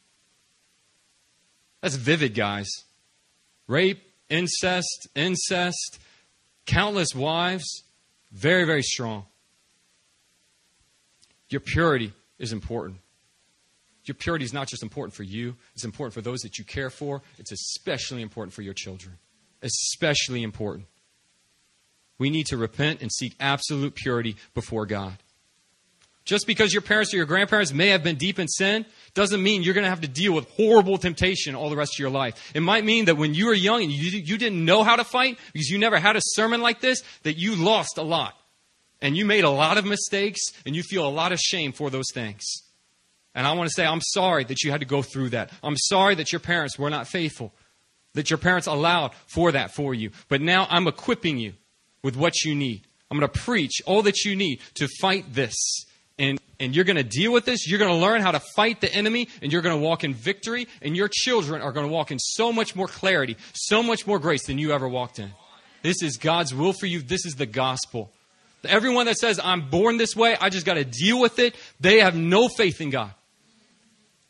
That's 1.80 1.96
vivid, 1.96 2.34
guys. 2.34 2.68
Rape, 3.66 4.02
incest, 4.28 5.08
incest, 5.14 5.98
countless 6.66 7.14
wives, 7.14 7.82
very, 8.32 8.64
very 8.64 8.82
strong. 8.82 9.24
Your 11.48 11.60
purity 11.60 12.12
is 12.38 12.52
important. 12.52 12.98
Your 14.04 14.14
purity 14.14 14.44
is 14.44 14.52
not 14.52 14.68
just 14.68 14.82
important 14.82 15.14
for 15.14 15.22
you, 15.22 15.56
it's 15.74 15.84
important 15.84 16.14
for 16.14 16.22
those 16.22 16.40
that 16.40 16.58
you 16.58 16.64
care 16.64 16.90
for. 16.90 17.22
It's 17.38 17.52
especially 17.52 18.22
important 18.22 18.54
for 18.54 18.62
your 18.62 18.74
children. 18.74 19.18
Especially 19.62 20.42
important. 20.42 20.86
We 22.18 22.30
need 22.30 22.46
to 22.46 22.56
repent 22.56 23.00
and 23.00 23.12
seek 23.12 23.34
absolute 23.38 23.94
purity 23.94 24.36
before 24.54 24.86
God. 24.86 25.18
Just 26.28 26.46
because 26.46 26.74
your 26.74 26.82
parents 26.82 27.14
or 27.14 27.16
your 27.16 27.24
grandparents 27.24 27.72
may 27.72 27.88
have 27.88 28.02
been 28.02 28.16
deep 28.16 28.38
in 28.38 28.48
sin 28.48 28.84
doesn't 29.14 29.42
mean 29.42 29.62
you're 29.62 29.72
going 29.72 29.84
to 29.84 29.90
have 29.90 30.02
to 30.02 30.08
deal 30.08 30.34
with 30.34 30.46
horrible 30.50 30.98
temptation 30.98 31.54
all 31.54 31.70
the 31.70 31.76
rest 31.76 31.94
of 31.94 31.98
your 32.00 32.10
life. 32.10 32.52
It 32.54 32.60
might 32.60 32.84
mean 32.84 33.06
that 33.06 33.16
when 33.16 33.32
you 33.32 33.46
were 33.46 33.54
young 33.54 33.82
and 33.82 33.90
you, 33.90 34.18
you 34.18 34.36
didn't 34.36 34.62
know 34.62 34.82
how 34.82 34.96
to 34.96 35.04
fight 35.04 35.38
because 35.54 35.70
you 35.70 35.78
never 35.78 35.98
had 35.98 36.16
a 36.16 36.20
sermon 36.22 36.60
like 36.60 36.80
this, 36.80 37.02
that 37.22 37.38
you 37.38 37.56
lost 37.56 37.96
a 37.96 38.02
lot. 38.02 38.34
And 39.00 39.16
you 39.16 39.24
made 39.24 39.44
a 39.44 39.50
lot 39.50 39.78
of 39.78 39.86
mistakes 39.86 40.40
and 40.66 40.76
you 40.76 40.82
feel 40.82 41.06
a 41.06 41.08
lot 41.08 41.32
of 41.32 41.38
shame 41.38 41.72
for 41.72 41.88
those 41.88 42.12
things. 42.12 42.44
And 43.34 43.46
I 43.46 43.52
want 43.52 43.70
to 43.70 43.74
say, 43.74 43.86
I'm 43.86 44.02
sorry 44.02 44.44
that 44.44 44.62
you 44.62 44.70
had 44.70 44.80
to 44.80 44.86
go 44.86 45.00
through 45.00 45.30
that. 45.30 45.50
I'm 45.62 45.78
sorry 45.78 46.14
that 46.16 46.30
your 46.30 46.40
parents 46.40 46.78
were 46.78 46.90
not 46.90 47.08
faithful, 47.08 47.54
that 48.12 48.28
your 48.28 48.38
parents 48.38 48.66
allowed 48.66 49.14
for 49.28 49.52
that 49.52 49.74
for 49.74 49.94
you. 49.94 50.10
But 50.28 50.42
now 50.42 50.66
I'm 50.68 50.88
equipping 50.88 51.38
you 51.38 51.54
with 52.02 52.16
what 52.16 52.44
you 52.44 52.54
need. 52.54 52.82
I'm 53.10 53.18
going 53.18 53.30
to 53.30 53.40
preach 53.40 53.80
all 53.86 54.02
that 54.02 54.24
you 54.24 54.36
need 54.36 54.60
to 54.74 54.88
fight 55.00 55.32
this. 55.32 55.54
And, 56.18 56.38
and 56.60 56.74
you're 56.74 56.84
going 56.84 56.96
to 56.96 57.04
deal 57.04 57.32
with 57.32 57.44
this. 57.44 57.68
You're 57.68 57.78
going 57.78 57.92
to 57.92 57.96
learn 57.96 58.20
how 58.20 58.32
to 58.32 58.40
fight 58.54 58.80
the 58.80 58.92
enemy, 58.92 59.28
and 59.40 59.52
you're 59.52 59.62
going 59.62 59.78
to 59.78 59.82
walk 59.82 60.04
in 60.04 60.14
victory. 60.14 60.66
And 60.82 60.96
your 60.96 61.08
children 61.08 61.62
are 61.62 61.72
going 61.72 61.86
to 61.86 61.92
walk 61.92 62.10
in 62.10 62.18
so 62.18 62.52
much 62.52 62.74
more 62.74 62.88
clarity, 62.88 63.36
so 63.52 63.82
much 63.82 64.06
more 64.06 64.18
grace 64.18 64.46
than 64.46 64.58
you 64.58 64.72
ever 64.72 64.88
walked 64.88 65.18
in. 65.18 65.30
This 65.82 66.02
is 66.02 66.16
God's 66.16 66.54
will 66.54 66.72
for 66.72 66.86
you. 66.86 67.00
This 67.00 67.24
is 67.24 67.34
the 67.34 67.46
gospel. 67.46 68.10
Everyone 68.64 69.06
that 69.06 69.16
says, 69.16 69.38
I'm 69.42 69.70
born 69.70 69.96
this 69.96 70.16
way, 70.16 70.36
I 70.40 70.50
just 70.50 70.66
got 70.66 70.74
to 70.74 70.84
deal 70.84 71.20
with 71.20 71.38
it, 71.38 71.54
they 71.78 72.00
have 72.00 72.16
no 72.16 72.48
faith 72.48 72.80
in 72.80 72.90
God. 72.90 73.12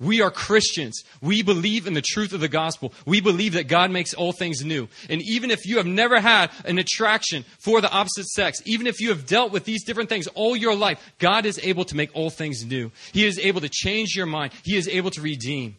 We 0.01 0.23
are 0.23 0.31
Christians. 0.31 1.03
We 1.21 1.43
believe 1.43 1.89
in 1.89 1.95
the 1.95 2.03
truth 2.03 2.33
of 2.33 2.41
the 2.41 2.49
gospel. 2.49 2.93
We 3.05 3.21
believe 3.21 3.55
that 3.55 3.67
God 3.67 3.91
makes 3.91 4.15
all 4.15 4.33
things 4.33 4.65
new. 4.65 4.89
And 5.11 5.21
even 5.23 5.51
if 5.51 5.67
you 5.67 5.79
have 5.79 5.87
never 5.87 6.21
had 6.21 6.53
an 6.65 6.79
attraction 6.79 7.45
for 7.59 7.81
the 7.81 7.91
opposite 7.91 8.27
sex, 8.27 8.63
even 8.65 8.87
if 8.87 9.01
you 9.01 9.09
have 9.09 9.27
dealt 9.27 9.51
with 9.51 9.65
these 9.65 9.85
different 9.85 10.09
things 10.09 10.29
all 10.29 10.57
your 10.57 10.77
life, 10.77 11.15
God 11.19 11.47
is 11.47 11.59
able 11.65 11.85
to 11.87 11.97
make 11.97 12.15
all 12.15 12.31
things 12.31 12.65
new. 12.65 12.93
He 13.13 13.27
is 13.27 13.41
able 13.41 13.61
to 13.61 13.69
change 13.69 14.15
your 14.15 14.27
mind. 14.27 14.53
He 14.63 14.77
is 14.77 14.87
able 14.89 15.11
to 15.11 15.21
redeem. 15.21 15.77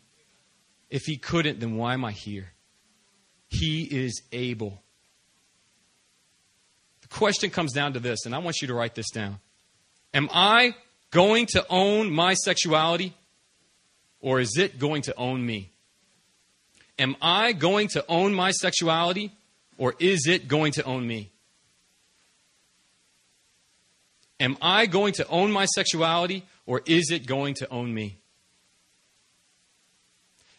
If 0.89 1.03
He 1.03 1.15
couldn't, 1.15 1.61
then 1.61 1.77
why 1.77 1.93
am 1.93 2.03
I 2.03 2.11
here? 2.11 2.51
He 3.47 3.83
is 3.83 4.21
able. 4.33 4.83
The 7.03 7.07
question 7.07 7.51
comes 7.51 7.71
down 7.71 7.93
to 7.93 7.99
this, 8.01 8.25
and 8.25 8.35
I 8.35 8.39
want 8.39 8.57
you 8.61 8.67
to 8.67 8.73
write 8.73 8.95
this 8.95 9.11
down. 9.11 9.39
Am 10.13 10.27
I 10.33 10.75
going 11.11 11.45
to 11.47 11.65
own 11.69 12.11
my 12.11 12.33
sexuality? 12.33 13.15
Or 14.21 14.39
is 14.39 14.57
it 14.57 14.79
going 14.79 15.01
to 15.03 15.15
own 15.15 15.45
me? 15.45 15.69
Am 16.97 17.15
I 17.21 17.53
going 17.53 17.87
to 17.89 18.03
own 18.09 18.33
my 18.33 18.51
sexuality 18.51 19.31
or 19.77 19.95
is 19.99 20.27
it 20.27 20.47
going 20.47 20.73
to 20.73 20.83
own 20.83 21.07
me? 21.07 21.29
Am 24.39 24.57
I 24.61 24.85
going 24.85 25.13
to 25.13 25.27
own 25.27 25.51
my 25.51 25.65
sexuality 25.65 26.43
or 26.65 26.81
is 26.85 27.11
it 27.11 27.25
going 27.25 27.55
to 27.55 27.69
own 27.69 27.93
me? 27.93 28.17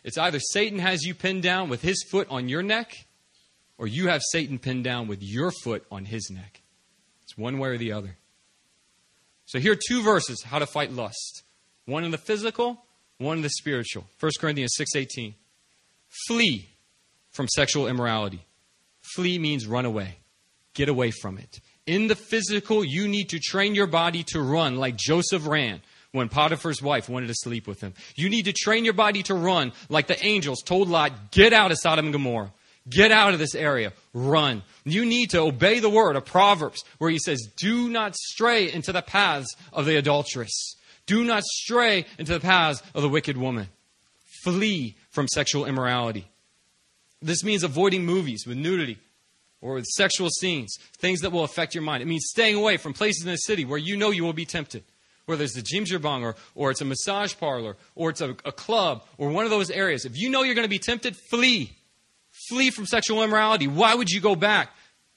It's 0.02 0.18
either 0.18 0.40
Satan 0.40 0.78
has 0.78 1.02
you 1.04 1.14
pinned 1.14 1.42
down 1.42 1.68
with 1.68 1.82
his 1.82 2.02
foot 2.11 2.26
on 2.30 2.48
your 2.48 2.62
neck 2.62 3.06
or 3.76 3.86
you 3.86 4.08
have 4.08 4.22
Satan 4.22 4.58
pinned 4.58 4.84
down 4.84 5.08
with 5.08 5.22
your 5.22 5.50
foot 5.50 5.84
on 5.90 6.06
his 6.06 6.30
neck. 6.30 6.62
It's 7.24 7.36
one 7.36 7.58
way 7.58 7.68
or 7.68 7.78
the 7.78 7.92
other. 7.92 8.16
So 9.44 9.58
here 9.58 9.72
are 9.72 9.78
two 9.88 10.02
verses 10.02 10.42
how 10.42 10.58
to 10.58 10.66
fight 10.66 10.92
lust 10.92 11.42
one 11.86 12.04
in 12.04 12.12
the 12.12 12.18
physical 12.18 12.84
one 13.21 13.43
the 13.43 13.51
spiritual. 13.51 14.07
1 14.18 14.33
Corinthians 14.41 14.75
6:18. 14.77 15.35
Flee 16.27 16.68
from 17.31 17.47
sexual 17.47 17.87
immorality. 17.87 18.45
Flee 19.14 19.39
means 19.39 19.66
run 19.66 19.85
away. 19.85 20.16
Get 20.75 20.89
away 20.89 21.11
from 21.11 21.39
it. 21.39 21.61
In 21.87 22.09
the 22.09 22.16
physical, 22.16 22.85
you 22.85 23.07
need 23.07 23.29
to 23.31 23.39
train 23.39 23.75
your 23.75 23.87
body 23.87 24.25
to 24.29 24.41
run 24.41 24.77
like 24.77 24.97
Joseph 24.97 25.47
ran 25.47 25.83
when 26.12 26.29
Potiphar's 26.29 26.83
wife 26.83 27.09
wanted 27.09 27.29
to 27.29 27.35
sleep 27.35 27.66
with 27.66 27.81
him. 27.81 27.95
You 28.16 28.29
need 28.29 28.47
to 28.47 28.53
train 28.53 28.85
your 28.85 28.95
body 28.95 29.23
to 29.25 29.35
run 29.35 29.73
like 29.89 30.07
the 30.07 30.25
angels 30.25 30.62
told 30.62 30.89
Lot, 30.89 31.31
get 31.31 31.53
out 31.53 31.71
of 31.71 31.79
Sodom 31.79 32.07
and 32.07 32.12
Gomorrah. 32.12 32.53
Get 32.89 33.12
out 33.12 33.35
of 33.35 33.39
this 33.39 33.55
area. 33.55 33.93
Run. 34.14 34.62
You 34.85 35.05
need 35.05 35.31
to 35.31 35.41
obey 35.41 35.81
the 35.81 35.91
word 35.91 36.16
of 36.16 36.25
Proverbs 36.25 36.83
where 36.99 37.11
he 37.11 37.18
says, 37.18 37.47
do 37.57 37.89
not 37.89 38.16
stray 38.16 38.73
into 38.73 38.91
the 38.91 39.03
paths 39.03 39.55
of 39.73 39.85
the 39.85 39.97
adulteress. 39.97 40.77
Do 41.11 41.24
not 41.24 41.42
stray 41.42 42.06
into 42.20 42.32
the 42.32 42.38
paths 42.38 42.84
of 42.94 43.02
the 43.02 43.08
wicked 43.08 43.36
woman. 43.36 43.66
Flee 44.44 44.94
from 45.11 45.26
sexual 45.26 45.66
immorality. 45.66 46.30
This 47.20 47.42
means 47.42 47.64
avoiding 47.64 48.06
movies 48.06 48.44
with 48.46 48.56
nudity 48.56 48.96
or 49.61 49.74
with 49.74 49.86
sexual 49.86 50.28
scenes, 50.30 50.78
things 50.98 51.22
that 51.22 51.32
will 51.32 51.42
affect 51.42 51.74
your 51.74 51.82
mind. 51.82 52.00
It 52.00 52.06
means 52.06 52.26
staying 52.28 52.54
away 52.54 52.76
from 52.76 52.92
places 52.92 53.24
in 53.24 53.32
the 53.32 53.38
city 53.38 53.64
where 53.64 53.76
you 53.76 53.96
know 53.96 54.12
you 54.12 54.22
will 54.22 54.32
be 54.32 54.44
tempted. 54.44 54.84
Whether 55.26 55.42
it's 55.42 55.56
the 55.56 55.62
Jjimjilbang 55.62 56.22
or, 56.22 56.36
or 56.54 56.70
it's 56.70 56.80
a 56.80 56.84
massage 56.84 57.34
parlor 57.36 57.76
or 57.96 58.11
it's 58.11 58.20
a, 58.20 58.36
a 58.44 58.52
club 58.52 59.04
or 59.18 59.30
one 59.30 59.44
of 59.44 59.50
those 59.50 59.68
areas. 59.68 60.04
If 60.04 60.16
you 60.16 60.30
know 60.30 60.44
you're 60.44 60.54
going 60.54 60.64
to 60.64 60.70
be 60.70 60.78
tempted, 60.78 61.16
flee. 61.28 61.72
Flee 62.48 62.70
from 62.70 62.86
sexual 62.86 63.24
immorality. 63.24 63.66
Why 63.66 63.96
would 63.96 64.11
you 64.11 64.20
go 64.20 64.36
back? 64.36 64.70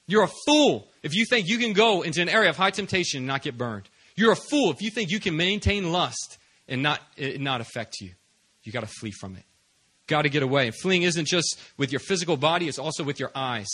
You're 0.08 0.24
a 0.24 0.30
fool 0.44 0.88
if 1.04 1.14
you 1.14 1.24
think 1.24 1.46
you 1.46 1.58
can 1.58 1.72
go 1.72 2.02
into 2.02 2.20
an 2.20 2.28
area 2.28 2.50
of 2.50 2.56
high 2.56 2.72
temptation 2.72 3.18
and 3.18 3.28
not 3.28 3.42
get 3.42 3.56
burned. 3.56 3.88
You're 4.14 4.32
a 4.32 4.36
fool 4.36 4.70
if 4.70 4.80
you 4.80 4.90
think 4.90 5.10
you 5.10 5.20
can 5.20 5.36
maintain 5.36 5.92
lust 5.92 6.38
and 6.68 6.82
not, 6.82 7.00
it 7.16 7.40
not 7.40 7.60
affect 7.60 8.00
you. 8.00 8.10
You 8.62 8.72
got 8.72 8.80
to 8.80 8.86
flee 8.86 9.10
from 9.10 9.36
it. 9.36 9.44
Got 10.06 10.22
to 10.22 10.28
get 10.28 10.42
away. 10.42 10.70
Fleeing 10.70 11.02
isn't 11.02 11.26
just 11.26 11.58
with 11.76 11.92
your 11.92 12.00
physical 12.00 12.36
body, 12.36 12.68
it's 12.68 12.78
also 12.78 13.04
with 13.04 13.18
your 13.18 13.30
eyes. 13.34 13.68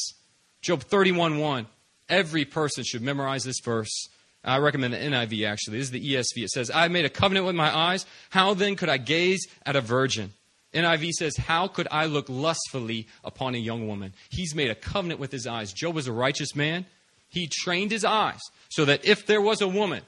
Job 0.62 0.82
31 0.82 1.38
1. 1.38 1.66
Every 2.08 2.44
person 2.44 2.84
should 2.84 3.02
memorize 3.02 3.44
this 3.44 3.60
verse. 3.64 4.08
I 4.42 4.58
recommend 4.58 4.94
the 4.94 4.98
NIV 4.98 5.46
actually. 5.46 5.78
This 5.78 5.86
is 5.86 5.90
the 5.90 6.14
ESV. 6.14 6.44
It 6.44 6.50
says, 6.50 6.70
I 6.72 6.88
made 6.88 7.04
a 7.04 7.10
covenant 7.10 7.46
with 7.46 7.56
my 7.56 7.74
eyes. 7.74 8.06
How 8.30 8.54
then 8.54 8.76
could 8.76 8.88
I 8.88 8.96
gaze 8.96 9.46
at 9.64 9.76
a 9.76 9.80
virgin? 9.80 10.32
NIV 10.72 11.10
says, 11.10 11.36
How 11.36 11.66
could 11.68 11.88
I 11.90 12.06
look 12.06 12.28
lustfully 12.28 13.06
upon 13.24 13.54
a 13.54 13.58
young 13.58 13.88
woman? 13.88 14.14
He's 14.28 14.54
made 14.54 14.70
a 14.70 14.74
covenant 14.74 15.20
with 15.20 15.32
his 15.32 15.46
eyes. 15.46 15.72
Job 15.72 15.94
was 15.94 16.06
a 16.06 16.12
righteous 16.12 16.54
man. 16.54 16.86
He 17.28 17.48
trained 17.48 17.90
his 17.90 18.04
eyes 18.04 18.40
so 18.70 18.84
that 18.84 19.04
if 19.04 19.26
there 19.26 19.40
was 19.40 19.60
a 19.60 19.68
woman 19.68 20.02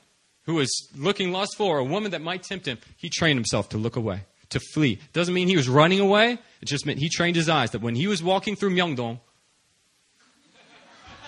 who 0.45 0.55
was 0.55 0.89
looking 0.97 1.33
lustful 1.33 1.67
or 1.67 1.79
a 1.79 1.85
woman 1.85 2.11
that 2.11 2.21
might 2.21 2.43
tempt 2.43 2.67
him, 2.67 2.79
he 2.97 3.09
trained 3.09 3.39
himself 3.39 3.69
to 3.71 3.79
look 3.79 3.97
away, 3.97 4.23
to 4.51 4.61
flee. 4.73 4.99
Doesn't 5.13 5.35
mean 5.35 5.49
he 5.49 5.57
was 5.57 5.69
running 5.69 6.01
away. 6.01 6.39
It 6.61 6.67
just 6.67 6.87
meant 6.87 6.99
he 6.99 7.09
trained 7.09 7.37
his 7.37 7.49
eyes 7.49 7.71
that 7.71 7.81
when 7.81 7.95
he 7.95 8.07
was 8.07 8.23
walking 8.23 8.57
through 8.57 8.75
Myeongdong, 8.75 9.21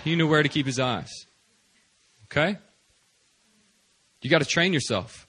he 0.03 0.17
knew 0.17 0.29
where 0.29 0.43
to 0.43 0.49
keep 0.49 0.67
his 0.67 0.79
eyes. 0.79 1.11
Okay? 2.27 2.59
You 4.21 4.31
got 4.31 4.41
to 4.41 4.47
train 4.47 4.73
yourself. 4.73 5.29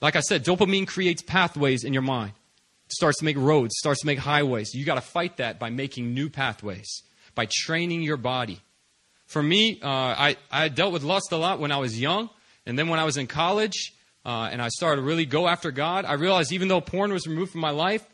Like 0.00 0.14
I 0.14 0.20
said, 0.20 0.44
dopamine 0.44 0.86
creates 0.86 1.22
pathways 1.22 1.84
in 1.84 1.92
your 1.92 2.02
mind. 2.02 2.32
It 2.86 2.92
starts 2.92 3.18
to 3.18 3.24
make 3.24 3.36
roads, 3.36 3.74
starts 3.78 4.00
to 4.00 4.06
make 4.06 4.18
highways. 4.18 4.74
You 4.74 4.84
got 4.84 4.94
to 4.94 5.00
fight 5.00 5.38
that 5.38 5.58
by 5.58 5.70
making 5.70 6.14
new 6.14 6.30
pathways, 6.30 7.02
by 7.34 7.46
training 7.50 8.02
your 8.02 8.16
body. 8.16 8.60
For 9.28 9.42
me, 9.42 9.78
uh, 9.82 9.86
I, 9.86 10.36
I 10.50 10.68
dealt 10.68 10.92
with 10.92 11.02
lust 11.02 11.32
a 11.32 11.36
lot 11.36 11.60
when 11.60 11.70
I 11.70 11.76
was 11.76 12.00
young. 12.00 12.30
And 12.64 12.78
then 12.78 12.88
when 12.88 12.98
I 12.98 13.04
was 13.04 13.18
in 13.18 13.26
college 13.26 13.92
uh, 14.24 14.48
and 14.50 14.60
I 14.60 14.68
started 14.68 15.02
to 15.02 15.06
really 15.06 15.26
go 15.26 15.46
after 15.46 15.70
God, 15.70 16.06
I 16.06 16.14
realized 16.14 16.50
even 16.50 16.68
though 16.68 16.80
porn 16.80 17.12
was 17.12 17.26
removed 17.26 17.52
from 17.52 17.60
my 17.60 17.70
life 17.70 18.04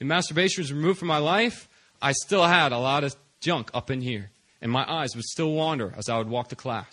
and 0.00 0.08
masturbation 0.08 0.62
was 0.62 0.72
removed 0.72 0.98
from 0.98 1.08
my 1.08 1.18
life, 1.18 1.68
I 2.02 2.12
still 2.12 2.44
had 2.44 2.72
a 2.72 2.78
lot 2.78 3.04
of 3.04 3.14
junk 3.40 3.70
up 3.72 3.88
in 3.88 4.00
here. 4.00 4.30
And 4.60 4.70
my 4.70 4.84
eyes 4.90 5.14
would 5.14 5.24
still 5.24 5.52
wander 5.52 5.94
as 5.96 6.08
I 6.08 6.18
would 6.18 6.28
walk 6.28 6.48
to 6.48 6.56
class. 6.56 6.92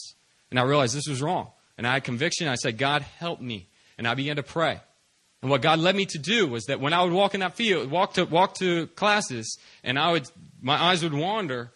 And 0.52 0.60
I 0.60 0.64
realized 0.64 0.96
this 0.96 1.08
was 1.08 1.22
wrong. 1.22 1.50
And 1.78 1.88
I 1.88 1.94
had 1.94 2.04
conviction. 2.04 2.48
I 2.48 2.56
said, 2.56 2.78
God, 2.78 3.02
help 3.02 3.42
me. 3.42 3.68
And 3.98 4.08
I 4.08 4.14
began 4.14 4.36
to 4.36 4.44
pray. 4.44 4.80
And 5.42 5.50
what 5.50 5.64
God 5.64 5.80
led 5.80 5.96
me 5.96 6.06
to 6.06 6.20
do 6.20 6.48
was 6.48 6.66
that 6.66 6.80
when 6.80 6.94
I 6.94 7.04
would 7.04 7.14
walk 7.14 7.34
in 7.34 7.40
that 7.40 7.56
field, 7.56 7.90
walk 7.90 8.14
to 8.14 8.26
walk 8.26 8.56
to 8.60 8.88
classes, 8.88 9.58
and 9.84 9.98
I 9.98 10.12
would 10.12 10.30
my 10.62 10.76
eyes 10.76 11.02
would 11.02 11.16
wander, 11.16 11.72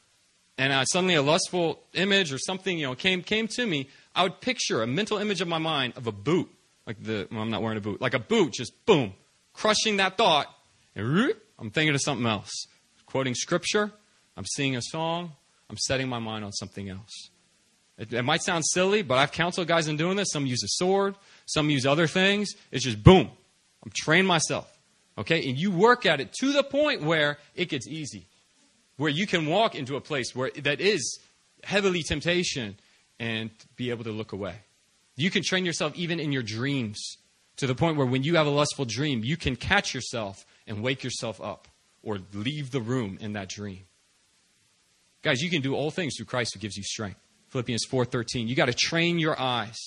and 0.57 0.73
I, 0.73 0.83
suddenly 0.85 1.15
a 1.15 1.21
lustful 1.21 1.83
image 1.93 2.31
or 2.31 2.37
something 2.37 2.77
you 2.77 2.87
know 2.87 2.95
came 2.95 3.21
came 3.21 3.47
to 3.49 3.65
me. 3.65 3.89
I 4.15 4.23
would 4.23 4.39
picture 4.39 4.81
a 4.81 4.87
mental 4.87 5.17
image 5.17 5.41
of 5.41 5.47
my 5.47 5.57
mind 5.57 5.93
of 5.97 6.07
a 6.07 6.11
boot, 6.11 6.49
like 6.87 7.01
the, 7.03 7.27
well, 7.31 7.41
I'm 7.41 7.49
not 7.49 7.61
wearing 7.61 7.77
a 7.77 7.81
boot, 7.81 7.99
like 7.99 8.13
a 8.13 8.19
boot, 8.19 8.53
just 8.53 8.85
boom, 8.85 9.13
crushing 9.53 9.97
that 9.97 10.17
thought, 10.17 10.47
and 10.95 11.33
I'm 11.59 11.69
thinking 11.71 11.93
of 11.93 12.01
something 12.01 12.25
else. 12.25 12.51
Quoting 13.05 13.35
scripture, 13.35 13.91
I'm 14.37 14.45
singing 14.45 14.77
a 14.77 14.81
song, 14.81 15.33
I'm 15.69 15.77
setting 15.77 16.07
my 16.07 16.19
mind 16.19 16.45
on 16.45 16.53
something 16.53 16.89
else. 16.89 17.29
It, 17.97 18.13
it 18.13 18.23
might 18.23 18.41
sound 18.41 18.65
silly, 18.65 19.01
but 19.01 19.17
I've 19.17 19.31
counseled 19.31 19.67
guys 19.67 19.87
in 19.87 19.97
doing 19.97 20.17
this. 20.17 20.29
Some 20.31 20.45
use 20.45 20.63
a 20.63 20.67
sword, 20.67 21.15
some 21.45 21.69
use 21.69 21.85
other 21.85 22.07
things. 22.07 22.53
It's 22.71 22.83
just 22.83 23.03
boom, 23.03 23.29
I'm 23.83 23.91
trained 23.93 24.27
myself. 24.27 24.71
Okay, 25.17 25.47
and 25.47 25.57
you 25.57 25.71
work 25.71 26.05
at 26.05 26.19
it 26.19 26.33
to 26.41 26.51
the 26.51 26.63
point 26.63 27.01
where 27.01 27.37
it 27.55 27.69
gets 27.69 27.87
easy, 27.87 28.27
where 28.97 29.09
you 29.09 29.27
can 29.27 29.45
walk 29.45 29.75
into 29.75 29.95
a 29.95 30.01
place 30.01 30.35
where 30.35 30.51
that 30.63 30.79
is 30.79 31.19
heavily 31.63 32.03
temptation 32.03 32.77
and 33.19 33.49
be 33.75 33.89
able 33.89 34.03
to 34.03 34.11
look 34.11 34.31
away. 34.31 34.55
You 35.15 35.31
can 35.31 35.43
train 35.43 35.65
yourself 35.65 35.95
even 35.95 36.19
in 36.19 36.31
your 36.31 36.43
dreams 36.43 37.17
to 37.57 37.67
the 37.67 37.75
point 37.75 37.97
where 37.97 38.05
when 38.05 38.23
you 38.23 38.35
have 38.35 38.47
a 38.47 38.51
lustful 38.51 38.85
dream, 38.85 39.23
you 39.23 39.37
can 39.37 39.55
catch 39.55 39.93
yourself 39.93 40.45
and 40.67 40.83
wake 40.83 41.03
yourself 41.03 41.39
up 41.41 41.67
or 42.03 42.19
leave 42.33 42.71
the 42.71 42.81
room 42.81 43.17
in 43.21 43.33
that 43.33 43.49
dream. 43.49 43.83
Guys, 45.21 45.41
you 45.41 45.49
can 45.49 45.61
do 45.61 45.73
all 45.73 45.89
things 45.89 46.15
through 46.17 46.27
Christ 46.27 46.53
who 46.53 46.59
gives 46.59 46.77
you 46.77 46.83
strength. 46.83 47.19
Philippians 47.49 47.85
4:13. 47.89 48.47
You 48.47 48.55
got 48.55 48.65
to 48.65 48.73
train 48.73 49.17
your 49.17 49.39
eyes. 49.39 49.77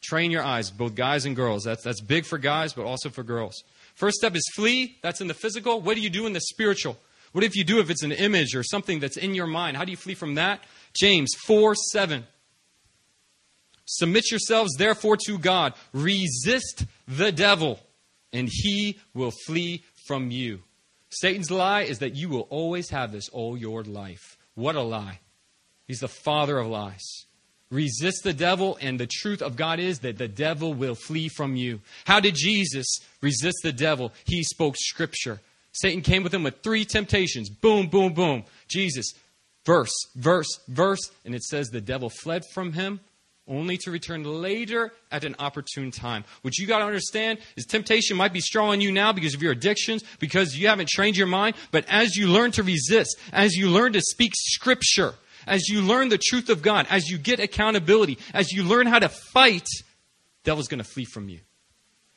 Train 0.00 0.30
your 0.30 0.42
eyes, 0.42 0.70
both 0.70 0.94
guys 0.94 1.26
and 1.26 1.36
girls. 1.36 1.64
That's 1.64 1.84
that's 1.84 2.00
big 2.00 2.24
for 2.24 2.38
guys, 2.38 2.72
but 2.72 2.86
also 2.86 3.10
for 3.10 3.22
girls. 3.22 3.62
First 3.94 4.16
step 4.16 4.34
is 4.34 4.50
flee. 4.54 4.96
That's 5.02 5.20
in 5.20 5.26
the 5.26 5.34
physical. 5.34 5.80
What 5.80 5.94
do 5.94 6.00
you 6.00 6.08
do 6.08 6.26
in 6.26 6.32
the 6.32 6.40
spiritual? 6.40 6.96
What 7.32 7.44
if 7.44 7.54
you 7.54 7.64
do 7.64 7.80
if 7.80 7.90
it's 7.90 8.02
an 8.02 8.12
image 8.12 8.54
or 8.54 8.62
something 8.62 8.98
that's 9.00 9.16
in 9.16 9.34
your 9.34 9.46
mind? 9.46 9.76
How 9.76 9.84
do 9.84 9.90
you 9.90 9.96
flee 9.96 10.14
from 10.14 10.34
that? 10.34 10.60
James 10.98 11.30
4 11.46 11.74
7. 11.74 12.24
Submit 13.86 14.30
yourselves, 14.30 14.74
therefore, 14.76 15.16
to 15.26 15.38
God. 15.38 15.74
Resist 15.92 16.86
the 17.08 17.32
devil, 17.32 17.80
and 18.32 18.48
he 18.50 18.98
will 19.14 19.32
flee 19.46 19.84
from 20.06 20.30
you. 20.30 20.60
Satan's 21.10 21.50
lie 21.50 21.82
is 21.82 21.98
that 21.98 22.14
you 22.14 22.28
will 22.28 22.46
always 22.50 22.90
have 22.90 23.10
this 23.10 23.28
all 23.30 23.56
your 23.56 23.82
life. 23.82 24.36
What 24.54 24.76
a 24.76 24.82
lie. 24.82 25.18
He's 25.88 26.00
the 26.00 26.08
father 26.08 26.58
of 26.58 26.68
lies. 26.68 27.26
Resist 27.70 28.22
the 28.22 28.32
devil, 28.32 28.78
and 28.80 28.98
the 28.98 29.08
truth 29.08 29.42
of 29.42 29.56
God 29.56 29.78
is 29.78 30.00
that 30.00 30.18
the 30.18 30.28
devil 30.28 30.72
will 30.72 30.94
flee 30.94 31.28
from 31.28 31.56
you. 31.56 31.80
How 32.04 32.20
did 32.20 32.34
Jesus 32.34 32.98
resist 33.20 33.58
the 33.62 33.72
devil? 33.72 34.12
He 34.24 34.42
spoke 34.42 34.76
scripture. 34.76 35.40
Satan 35.72 36.02
came 36.02 36.22
with 36.22 36.34
him 36.34 36.42
with 36.42 36.62
three 36.62 36.84
temptations 36.84 37.48
boom, 37.48 37.86
boom, 37.86 38.12
boom. 38.12 38.44
Jesus, 38.68 39.12
verse, 39.64 39.94
verse, 40.16 40.60
verse, 40.68 41.10
and 41.24 41.34
it 41.34 41.42
says 41.42 41.68
the 41.68 41.80
devil 41.80 42.10
fled 42.10 42.44
from 42.52 42.72
him 42.72 43.00
only 43.50 43.76
to 43.76 43.90
return 43.90 44.22
later 44.22 44.92
at 45.10 45.24
an 45.24 45.34
opportune 45.38 45.90
time. 45.90 46.24
What 46.42 46.56
you 46.56 46.66
got 46.66 46.78
to 46.78 46.84
understand 46.84 47.40
is 47.56 47.66
temptation 47.66 48.16
might 48.16 48.32
be 48.32 48.40
strong 48.40 48.70
on 48.70 48.80
you 48.80 48.92
now 48.92 49.12
because 49.12 49.34
of 49.34 49.42
your 49.42 49.52
addictions, 49.52 50.04
because 50.20 50.56
you 50.56 50.68
haven't 50.68 50.88
trained 50.88 51.16
your 51.16 51.26
mind. 51.26 51.56
But 51.72 51.84
as 51.88 52.16
you 52.16 52.28
learn 52.28 52.52
to 52.52 52.62
resist, 52.62 53.18
as 53.32 53.56
you 53.56 53.68
learn 53.68 53.92
to 53.94 54.00
speak 54.00 54.32
scripture, 54.36 55.14
as 55.46 55.68
you 55.68 55.82
learn 55.82 56.08
the 56.08 56.18
truth 56.18 56.48
of 56.48 56.62
God, 56.62 56.86
as 56.90 57.08
you 57.08 57.18
get 57.18 57.40
accountability, 57.40 58.18
as 58.32 58.52
you 58.52 58.62
learn 58.62 58.86
how 58.86 59.00
to 59.00 59.08
fight, 59.08 59.66
devil's 60.44 60.68
going 60.68 60.82
to 60.82 60.88
flee 60.88 61.04
from 61.04 61.28
you. 61.28 61.40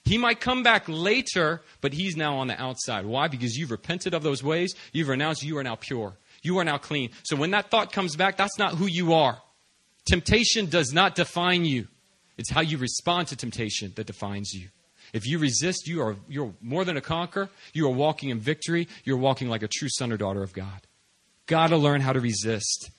He 0.06 0.18
might 0.18 0.42
come 0.42 0.64
back 0.64 0.84
later, 0.88 1.62
but 1.80 1.94
he's 1.94 2.18
now 2.18 2.38
on 2.38 2.48
the 2.48 2.62
outside. 2.62 3.06
Why? 3.06 3.28
Because 3.30 3.58
you've 3.58 3.72
repented 3.72 4.14
of 4.14 4.22
those 4.22 4.44
ways. 4.44 4.74
You've 4.92 5.08
renounced. 5.08 5.44
You 5.44 5.58
are 5.58 5.64
now 5.64 5.76
pure. 5.76 6.14
You 6.42 6.58
are 6.58 6.66
now 6.66 6.78
clean. 6.78 7.12
So 7.24 7.38
when 7.38 7.52
that 7.52 7.72
thought 7.72 7.94
comes 7.94 8.16
back, 8.16 8.36
that's 8.36 8.60
not 8.60 8.76
who 8.76 8.86
you 8.86 9.14
are. 9.14 9.42
Temptation 10.06 10.66
does 10.66 10.92
not 10.92 11.16
define 11.16 11.64
you. 11.64 11.88
It's 12.38 12.50
how 12.50 12.62
you 12.62 12.78
respond 12.78 13.30
to 13.30 13.38
temptation 13.38 13.94
that 13.96 14.08
defines 14.08 14.54
you. 14.54 14.68
If 15.14 15.28
you 15.28 15.38
resist, 15.38 15.88
you 15.88 16.02
are 16.02 16.16
you're 16.28 16.54
more 16.60 16.84
than 16.84 16.98
a 16.98 17.02
conqueror. 17.02 17.50
You 17.72 17.86
are 17.88 17.94
walking 17.94 18.30
in 18.30 18.40
victory. 18.40 18.88
You're 19.06 19.18
walking 19.18 19.48
like 19.48 19.64
a 19.64 19.68
true 19.68 19.90
son 19.90 20.12
or 20.12 20.18
daughter 20.18 20.44
of 20.44 20.54
God. 20.54 20.82
Got 21.46 21.68
to 21.68 21.78
learn 21.78 22.02
how 22.02 22.14
to 22.14 22.20
resist. 22.20 22.90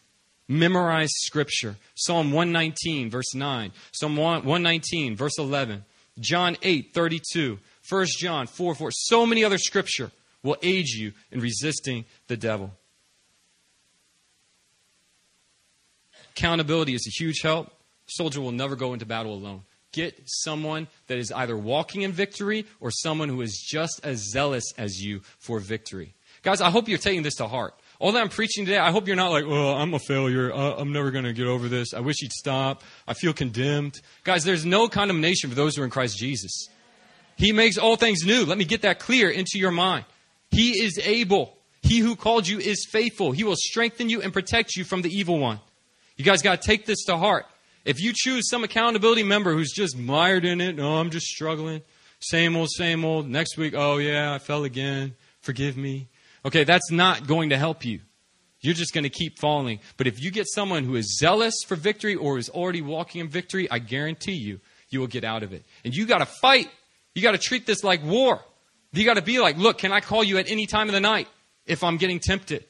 Memorize 0.46 1.10
scripture. 1.12 1.76
Psalm 1.94 2.30
119, 2.30 3.10
verse 3.10 3.34
9. 3.34 3.72
Psalm 3.92 4.16
119, 4.16 5.16
verse 5.16 5.38
11. 5.38 5.84
John 6.18 6.56
8, 6.62 6.92
32. 6.94 7.58
1 7.88 8.06
John 8.18 8.46
4, 8.46 8.74
4. 8.74 8.90
So 8.92 9.26
many 9.26 9.44
other 9.44 9.58
scripture 9.58 10.10
will 10.42 10.56
aid 10.62 10.88
you 10.88 11.12
in 11.30 11.40
resisting 11.40 12.04
the 12.28 12.36
devil. 12.36 12.70
Accountability 16.36 16.94
is 16.94 17.06
a 17.06 17.22
huge 17.22 17.40
help. 17.42 17.72
Soldier 18.06 18.40
will 18.40 18.52
never 18.52 18.76
go 18.76 18.92
into 18.92 19.06
battle 19.06 19.34
alone. 19.34 19.62
Get 19.92 20.20
someone 20.26 20.88
that 21.06 21.18
is 21.18 21.30
either 21.30 21.56
walking 21.56 22.02
in 22.02 22.10
victory 22.12 22.66
or 22.80 22.90
someone 22.90 23.28
who 23.28 23.40
is 23.40 23.64
just 23.64 24.00
as 24.02 24.30
zealous 24.32 24.64
as 24.76 25.00
you 25.00 25.20
for 25.38 25.60
victory. 25.60 26.14
Guys, 26.42 26.60
I 26.60 26.70
hope 26.70 26.88
you're 26.88 26.98
taking 26.98 27.22
this 27.22 27.36
to 27.36 27.46
heart. 27.46 27.74
All 28.00 28.12
that 28.12 28.20
I'm 28.20 28.28
preaching 28.28 28.64
today, 28.66 28.78
I 28.78 28.90
hope 28.90 29.06
you're 29.06 29.16
not 29.16 29.30
like, 29.30 29.44
oh, 29.46 29.74
I'm 29.74 29.94
a 29.94 29.98
failure. 29.98 30.52
Uh, 30.52 30.74
I'm 30.76 30.92
never 30.92 31.10
going 31.10 31.24
to 31.24 31.32
get 31.32 31.46
over 31.46 31.68
this. 31.68 31.94
I 31.94 32.00
wish 32.00 32.16
he'd 32.20 32.32
stop. 32.32 32.82
I 33.06 33.14
feel 33.14 33.32
condemned. 33.32 34.00
Guys, 34.24 34.44
there's 34.44 34.64
no 34.64 34.88
condemnation 34.88 35.48
for 35.48 35.56
those 35.56 35.76
who 35.76 35.82
are 35.82 35.84
in 35.84 35.90
Christ 35.90 36.18
Jesus. 36.18 36.68
He 37.36 37.52
makes 37.52 37.78
all 37.78 37.96
things 37.96 38.24
new. 38.24 38.44
Let 38.44 38.58
me 38.58 38.64
get 38.64 38.82
that 38.82 38.98
clear 38.98 39.30
into 39.30 39.58
your 39.58 39.70
mind. 39.70 40.04
He 40.50 40.82
is 40.82 40.98
able. 41.02 41.56
He 41.82 41.98
who 41.98 42.16
called 42.16 42.48
you 42.48 42.58
is 42.58 42.86
faithful. 42.90 43.32
He 43.32 43.44
will 43.44 43.56
strengthen 43.56 44.08
you 44.08 44.22
and 44.22 44.32
protect 44.32 44.76
you 44.76 44.84
from 44.84 45.02
the 45.02 45.10
evil 45.10 45.38
one. 45.38 45.60
You 46.16 46.24
guys 46.24 46.42
got 46.42 46.60
to 46.60 46.66
take 46.66 46.86
this 46.86 47.04
to 47.04 47.16
heart. 47.16 47.46
If 47.84 48.00
you 48.00 48.12
choose 48.14 48.48
some 48.48 48.64
accountability 48.64 49.22
member 49.22 49.52
who's 49.52 49.72
just 49.72 49.96
mired 49.96 50.44
in 50.44 50.60
it, 50.60 50.76
no, 50.76 50.96
I'm 50.96 51.10
just 51.10 51.26
struggling. 51.26 51.82
Same 52.20 52.56
old, 52.56 52.70
same 52.70 53.04
old. 53.04 53.28
Next 53.28 53.58
week, 53.58 53.74
oh 53.76 53.98
yeah, 53.98 54.32
I 54.32 54.38
fell 54.38 54.64
again. 54.64 55.14
Forgive 55.40 55.76
me. 55.76 56.08
Okay, 56.44 56.64
that's 56.64 56.90
not 56.90 57.26
going 57.26 57.50
to 57.50 57.56
help 57.56 57.84
you. 57.84 58.00
You're 58.60 58.74
just 58.74 58.94
going 58.94 59.04
to 59.04 59.10
keep 59.10 59.38
falling. 59.38 59.80
But 59.96 60.06
if 60.06 60.22
you 60.22 60.30
get 60.30 60.46
someone 60.48 60.84
who 60.84 60.96
is 60.96 61.18
zealous 61.18 61.54
for 61.66 61.76
victory 61.76 62.14
or 62.14 62.38
is 62.38 62.48
already 62.48 62.82
walking 62.82 63.20
in 63.20 63.28
victory, 63.28 63.70
I 63.70 63.78
guarantee 63.78 64.32
you, 64.32 64.60
you 64.88 65.00
will 65.00 65.06
get 65.06 65.24
out 65.24 65.42
of 65.42 65.52
it. 65.52 65.64
And 65.84 65.94
you 65.94 66.06
got 66.06 66.18
to 66.18 66.26
fight. 66.26 66.70
You 67.14 67.22
got 67.22 67.32
to 67.32 67.38
treat 67.38 67.66
this 67.66 67.84
like 67.84 68.02
war. 68.04 68.40
You 68.92 69.04
got 69.04 69.14
to 69.14 69.22
be 69.22 69.38
like, 69.38 69.58
look, 69.58 69.78
can 69.78 69.92
I 69.92 70.00
call 70.00 70.24
you 70.24 70.38
at 70.38 70.50
any 70.50 70.66
time 70.66 70.88
of 70.88 70.94
the 70.94 71.00
night 71.00 71.28
if 71.66 71.84
I'm 71.84 71.96
getting 71.96 72.20
tempted? 72.20 72.64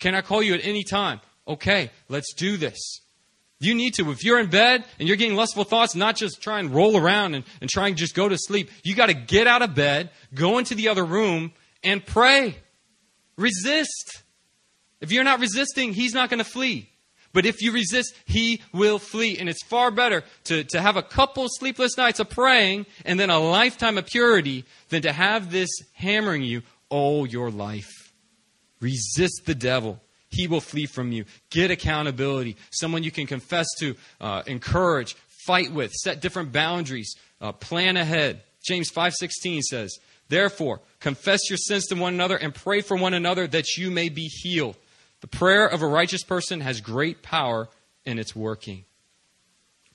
Can 0.00 0.14
I 0.14 0.20
call 0.20 0.42
you 0.42 0.54
at 0.54 0.64
any 0.64 0.84
time? 0.84 1.20
okay, 1.48 1.90
let's 2.08 2.34
do 2.34 2.56
this. 2.56 3.00
You 3.60 3.74
need 3.74 3.94
to. 3.94 4.10
If 4.12 4.22
you're 4.22 4.38
in 4.38 4.50
bed 4.50 4.84
and 4.98 5.08
you're 5.08 5.16
getting 5.16 5.34
lustful 5.34 5.64
thoughts, 5.64 5.96
not 5.96 6.14
just 6.14 6.40
try 6.40 6.60
and 6.60 6.72
roll 6.72 6.96
around 6.96 7.34
and, 7.34 7.44
and 7.60 7.68
try 7.68 7.88
and 7.88 7.96
just 7.96 8.14
go 8.14 8.28
to 8.28 8.36
sleep. 8.38 8.70
You 8.84 8.94
got 8.94 9.06
to 9.06 9.14
get 9.14 9.48
out 9.48 9.62
of 9.62 9.74
bed, 9.74 10.10
go 10.32 10.58
into 10.58 10.76
the 10.76 10.88
other 10.88 11.04
room, 11.04 11.52
and 11.82 12.04
pray. 12.04 12.56
Resist. 13.38 14.22
If 15.00 15.10
you're 15.10 15.24
not 15.24 15.40
resisting, 15.40 15.94
he's 15.94 16.12
not 16.12 16.28
going 16.28 16.38
to 16.38 16.44
flee. 16.44 16.90
But 17.32 17.46
if 17.46 17.62
you 17.62 17.72
resist, 17.72 18.14
he 18.26 18.62
will 18.72 18.98
flee. 18.98 19.38
And 19.38 19.48
it's 19.48 19.64
far 19.64 19.90
better 19.90 20.24
to, 20.44 20.64
to 20.64 20.80
have 20.80 20.96
a 20.96 21.02
couple 21.02 21.46
sleepless 21.48 21.96
nights 21.96 22.20
of 22.20 22.28
praying 22.28 22.84
and 23.06 23.18
then 23.18 23.30
a 23.30 23.38
lifetime 23.38 23.96
of 23.96 24.06
purity 24.06 24.66
than 24.90 25.02
to 25.02 25.12
have 25.12 25.50
this 25.50 25.70
hammering 25.94 26.42
you 26.42 26.62
all 26.90 27.26
your 27.26 27.50
life. 27.50 28.12
Resist 28.80 29.42
the 29.46 29.54
devil 29.54 30.00
he 30.30 30.46
will 30.46 30.60
flee 30.60 30.86
from 30.86 31.12
you. 31.12 31.24
Get 31.50 31.70
accountability, 31.70 32.56
someone 32.70 33.02
you 33.02 33.10
can 33.10 33.26
confess 33.26 33.66
to, 33.80 33.96
uh, 34.20 34.42
encourage, 34.46 35.16
fight 35.46 35.72
with, 35.72 35.92
set 35.92 36.20
different 36.20 36.52
boundaries, 36.52 37.14
uh, 37.40 37.52
plan 37.52 37.96
ahead. 37.96 38.42
James 38.66 38.90
5:16 38.90 39.62
says, 39.62 39.98
"Therefore, 40.28 40.80
confess 41.00 41.48
your 41.48 41.56
sins 41.56 41.86
to 41.86 41.94
one 41.94 42.14
another 42.14 42.36
and 42.36 42.54
pray 42.54 42.80
for 42.80 42.96
one 42.96 43.14
another 43.14 43.46
that 43.46 43.76
you 43.76 43.90
may 43.90 44.08
be 44.08 44.26
healed." 44.26 44.76
The 45.20 45.26
prayer 45.26 45.66
of 45.66 45.82
a 45.82 45.86
righteous 45.86 46.22
person 46.22 46.60
has 46.60 46.80
great 46.80 47.22
power 47.22 47.68
in 48.04 48.18
its 48.18 48.36
working. 48.36 48.84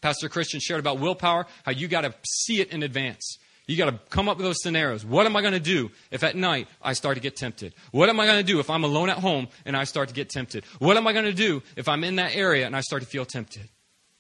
Pastor 0.02 0.28
Christian 0.28 0.60
shared 0.60 0.82
about 0.82 1.00
willpower, 1.00 1.48
how 1.64 1.72
you 1.72 1.88
got 1.88 2.02
to 2.02 2.14
see 2.26 2.60
it 2.60 2.72
in 2.72 2.84
advance. 2.84 3.38
You 3.68 3.78
got 3.78 3.90
to 3.90 4.00
come 4.10 4.28
up 4.28 4.36
with 4.36 4.46
those 4.46 4.62
scenarios. 4.62 5.06
What 5.06 5.26
am 5.26 5.38
I 5.38 5.42
going 5.42 5.54
to 5.54 5.60
do 5.60 5.92
if 6.12 6.24
at 6.24 6.36
night 6.36 6.68
I 6.82 6.92
start 6.92 7.16
to 7.16 7.22
get 7.22 7.38
tempted? 7.38 7.74
What 7.92 8.10
am 8.10 8.20
I 8.20 8.26
going 8.26 8.40
to 8.40 8.52
do 8.52 8.60
if 8.60 8.70
I'm 8.70 8.84
alone 8.84 9.10
at 9.10 9.20
home 9.20 9.48
and 9.66 9.78
I 9.78 9.86
start 9.86 10.10
to 10.10 10.14
get 10.14 10.30
tempted? 10.30 10.66
What 10.80 10.98
am 10.98 11.08
I 11.08 11.14
going 11.14 11.26
to 11.26 11.34
do 11.34 11.64
if 11.78 11.88
I'm 11.88 12.04
in 12.04 12.18
that 12.18 12.36
area 12.36 12.66
and 12.66 12.76
I 12.76 12.82
start 12.82 13.02
to 13.04 13.08
feel 13.08 13.26
tempted? 13.26 13.70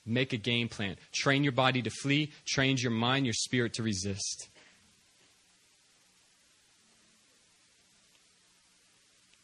Make 0.06 0.32
a 0.32 0.38
game 0.38 0.70
plan. 0.70 0.96
Train 1.12 1.44
your 1.44 1.52
body 1.52 1.82
to 1.82 1.90
flee, 1.90 2.32
train 2.46 2.78
your 2.78 2.92
mind, 2.92 3.26
your 3.26 3.34
spirit 3.34 3.74
to 3.74 3.84
resist. 3.84 4.48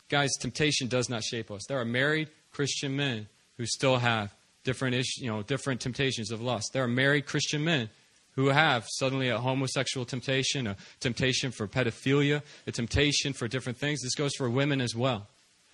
Guys, 0.10 0.32
temptation 0.40 0.88
does 0.88 1.10
not 1.10 1.24
shape 1.24 1.52
us. 1.52 1.66
There 1.68 1.80
are 1.80 1.86
married 1.86 2.30
Christian 2.52 2.96
men 2.96 3.28
who 3.58 3.66
still 3.66 3.98
have 3.98 4.34
different 4.64 4.96
issues, 4.96 5.20
you 5.20 5.30
know, 5.30 5.44
different 5.44 5.82
temptations 5.82 6.32
of 6.32 6.42
lust. 6.42 6.72
There 6.74 6.84
are 6.84 6.88
married 6.88 7.28
Christian 7.28 7.64
men 7.64 7.90
who 8.34 8.48
have 8.48 8.88
suddenly 8.90 9.30
a 9.30 9.38
homosexual 9.38 10.06
temptation, 10.06 10.66
a 10.66 10.78
temptation 11.00 11.52
for 11.52 11.68
pedophilia, 11.68 12.42
a 12.66 12.72
temptation 12.72 13.34
for 13.34 13.48
different 13.48 13.78
things. 13.78 14.02
This 14.02 14.16
goes 14.16 14.34
for 14.36 14.50
women 14.50 14.82
as 14.82 14.96
well. 14.96 15.28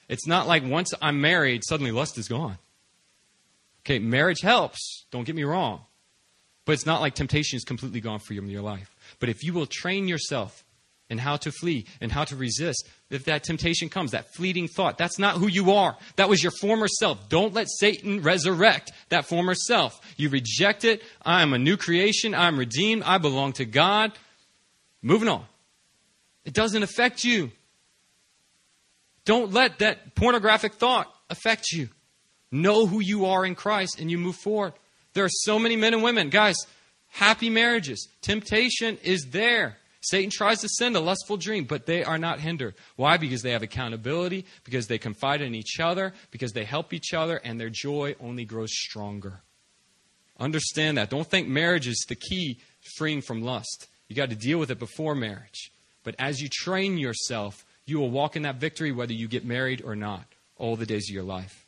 It's 0.09 0.27
not 0.27 0.47
like 0.47 0.63
once 0.63 0.93
I'm 1.01 1.21
married, 1.21 1.61
suddenly 1.63 1.91
lust 1.91 2.17
is 2.17 2.27
gone. 2.27 2.57
Okay, 3.83 3.99
marriage 3.99 4.41
helps, 4.41 5.05
don't 5.11 5.25
get 5.25 5.35
me 5.35 5.43
wrong. 5.43 5.81
But 6.65 6.73
it's 6.73 6.85
not 6.85 7.01
like 7.01 7.13
temptation 7.13 7.55
is 7.57 7.63
completely 7.63 8.01
gone 8.01 8.19
for 8.19 8.33
you 8.33 8.41
in 8.41 8.49
your 8.49 8.63
life. 8.63 8.89
But 9.19 9.29
if 9.29 9.43
you 9.43 9.53
will 9.53 9.67
train 9.67 10.07
yourself 10.07 10.64
in 11.09 11.17
how 11.17 11.37
to 11.37 11.51
flee 11.51 11.85
and 12.01 12.11
how 12.11 12.23
to 12.23 12.35
resist, 12.35 12.87
if 13.09 13.25
that 13.25 13.43
temptation 13.43 13.89
comes, 13.89 14.11
that 14.11 14.33
fleeting 14.33 14.67
thought, 14.67 14.97
that's 14.97 15.19
not 15.19 15.35
who 15.35 15.47
you 15.47 15.71
are. 15.71 15.95
That 16.15 16.29
was 16.29 16.41
your 16.41 16.51
former 16.59 16.87
self. 16.87 17.29
Don't 17.29 17.53
let 17.53 17.67
Satan 17.69 18.21
resurrect 18.21 18.91
that 19.09 19.25
former 19.25 19.53
self. 19.53 19.99
You 20.17 20.29
reject 20.29 20.83
it. 20.83 21.03
I 21.23 21.41
am 21.41 21.53
a 21.53 21.59
new 21.59 21.77
creation. 21.77 22.33
I'm 22.33 22.57
redeemed. 22.57 23.03
I 23.03 23.17
belong 23.19 23.53
to 23.53 23.65
God. 23.65 24.13
Moving 25.01 25.29
on. 25.29 25.45
It 26.43 26.53
doesn't 26.53 26.83
affect 26.83 27.23
you. 27.23 27.51
Don't 29.25 29.51
let 29.51 29.79
that 29.79 30.15
pornographic 30.15 30.75
thought 30.75 31.11
affect 31.29 31.71
you. 31.71 31.89
Know 32.51 32.85
who 32.85 32.99
you 33.01 33.25
are 33.25 33.45
in 33.45 33.55
Christ 33.55 33.99
and 33.99 34.09
you 34.09 34.17
move 34.17 34.35
forward. 34.35 34.73
There 35.13 35.25
are 35.25 35.29
so 35.29 35.57
many 35.59 35.75
men 35.75 35.93
and 35.93 36.03
women, 36.03 36.29
guys, 36.29 36.55
happy 37.07 37.49
marriages. 37.49 38.07
Temptation 38.21 38.97
is 39.03 39.27
there. 39.31 39.77
Satan 40.05 40.29
tries 40.29 40.61
to 40.61 40.69
send 40.69 40.95
a 40.95 40.99
lustful 40.99 41.35
dream, 41.35 41.65
but 41.65 41.87
they 41.87 42.03
are 42.03 42.19
not 42.19 42.39
hindered. 42.39 42.75
Why? 42.95 43.17
Because 43.17 43.41
they 43.41 43.51
have 43.51 43.63
accountability, 43.63 44.45
because 44.63 44.85
they 44.85 44.99
confide 44.99 45.41
in 45.41 45.55
each 45.55 45.79
other, 45.79 46.13
because 46.29 46.53
they 46.53 46.63
help 46.63 46.93
each 46.93 47.13
other, 47.13 47.37
and 47.37 47.59
their 47.59 47.71
joy 47.71 48.15
only 48.19 48.45
grows 48.45 48.71
stronger. 48.71 49.41
Understand 50.39 50.97
that. 50.97 51.09
Don't 51.09 51.27
think 51.27 51.47
marriage 51.47 51.87
is 51.87 52.05
the 52.07 52.15
key 52.15 52.59
freeing 52.97 53.21
from 53.21 53.41
lust. 53.41 53.87
You 54.07 54.15
got 54.15 54.29
to 54.29 54.35
deal 54.35 54.59
with 54.59 54.69
it 54.69 54.77
before 54.77 55.15
marriage. 55.15 55.71
But 56.03 56.15
as 56.19 56.39
you 56.39 56.49
train 56.51 56.99
yourself, 56.99 57.65
you 57.87 57.97
will 57.97 58.11
walk 58.11 58.35
in 58.35 58.43
that 58.43 58.57
victory 58.57 58.91
whether 58.91 59.13
you 59.13 59.27
get 59.27 59.43
married 59.43 59.81
or 59.83 59.95
not, 59.95 60.25
all 60.57 60.75
the 60.75 60.85
days 60.85 61.09
of 61.09 61.15
your 61.15 61.23
life. 61.23 61.65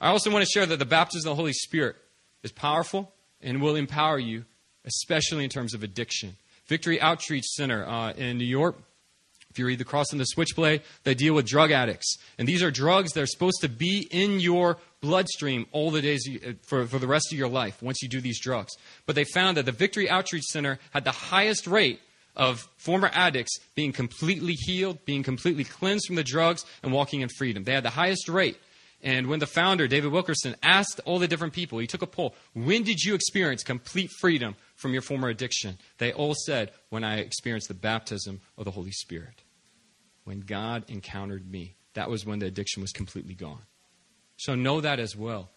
I 0.00 0.08
also 0.08 0.30
want 0.30 0.44
to 0.44 0.50
share 0.50 0.64
that 0.64 0.78
the 0.78 0.86
baptism 0.86 1.28
of 1.28 1.36
the 1.36 1.42
Holy 1.42 1.52
Spirit 1.52 1.96
is 2.42 2.52
powerful 2.52 3.12
and 3.42 3.60
will 3.60 3.76
empower 3.76 4.18
you, 4.18 4.44
especially 4.86 5.44
in 5.44 5.50
terms 5.50 5.74
of 5.74 5.82
addiction. 5.82 6.36
Victory 6.66 7.00
Outreach 7.00 7.44
Center 7.44 7.86
uh, 7.86 8.12
in 8.12 8.38
New 8.38 8.44
York. 8.44 8.76
If 9.50 9.58
you 9.58 9.66
read 9.66 9.78
The 9.78 9.84
Cross 9.84 10.12
and 10.12 10.20
the 10.20 10.26
Switchblade, 10.26 10.82
they 11.04 11.14
deal 11.14 11.32
with 11.32 11.46
drug 11.46 11.70
addicts. 11.70 12.18
And 12.36 12.46
these 12.46 12.62
are 12.62 12.70
drugs 12.70 13.12
that 13.12 13.22
are 13.22 13.26
supposed 13.26 13.62
to 13.62 13.70
be 13.70 14.06
in 14.10 14.38
your 14.38 14.76
bloodstream 15.00 15.64
all 15.72 15.90
the 15.90 16.02
days 16.02 16.26
you, 16.26 16.40
uh, 16.46 16.52
for, 16.66 16.86
for 16.86 16.98
the 16.98 17.06
rest 17.06 17.32
of 17.32 17.38
your 17.38 17.48
life 17.48 17.82
once 17.82 18.02
you 18.02 18.08
do 18.08 18.20
these 18.20 18.38
drugs. 18.38 18.74
But 19.06 19.14
they 19.14 19.24
found 19.24 19.56
that 19.56 19.64
the 19.64 19.72
Victory 19.72 20.10
Outreach 20.10 20.44
Center 20.44 20.78
had 20.90 21.04
the 21.04 21.12
highest 21.12 21.66
rate 21.66 22.00
of 22.36 22.68
former 22.76 23.10
addicts 23.14 23.58
being 23.74 23.92
completely 23.92 24.52
healed, 24.52 25.02
being 25.06 25.22
completely 25.22 25.64
cleansed 25.64 26.06
from 26.06 26.16
the 26.16 26.24
drugs, 26.24 26.66
and 26.82 26.92
walking 26.92 27.22
in 27.22 27.30
freedom. 27.30 27.64
They 27.64 27.72
had 27.72 27.82
the 27.82 27.90
highest 27.90 28.28
rate. 28.28 28.58
And 29.02 29.26
when 29.26 29.38
the 29.38 29.46
founder, 29.46 29.86
David 29.86 30.10
Wilkerson, 30.10 30.56
asked 30.62 31.00
all 31.04 31.18
the 31.18 31.28
different 31.28 31.52
people, 31.52 31.78
he 31.78 31.86
took 31.86 32.02
a 32.02 32.06
poll, 32.06 32.34
when 32.54 32.82
did 32.82 33.02
you 33.02 33.14
experience 33.14 33.62
complete 33.62 34.10
freedom 34.20 34.56
from 34.74 34.92
your 34.92 35.02
former 35.02 35.28
addiction? 35.28 35.78
They 35.98 36.12
all 36.12 36.34
said, 36.34 36.72
when 36.88 37.04
I 37.04 37.18
experienced 37.18 37.68
the 37.68 37.74
baptism 37.74 38.40
of 38.56 38.64
the 38.64 38.70
Holy 38.70 38.90
Spirit. 38.90 39.42
When 40.24 40.40
God 40.40 40.84
encountered 40.88 41.50
me, 41.50 41.76
that 41.94 42.10
was 42.10 42.26
when 42.26 42.40
the 42.40 42.46
addiction 42.46 42.82
was 42.82 42.92
completely 42.92 43.34
gone. 43.34 43.62
So 44.38 44.54
know 44.54 44.80
that 44.80 44.98
as 44.98 45.14
well. 45.14 45.50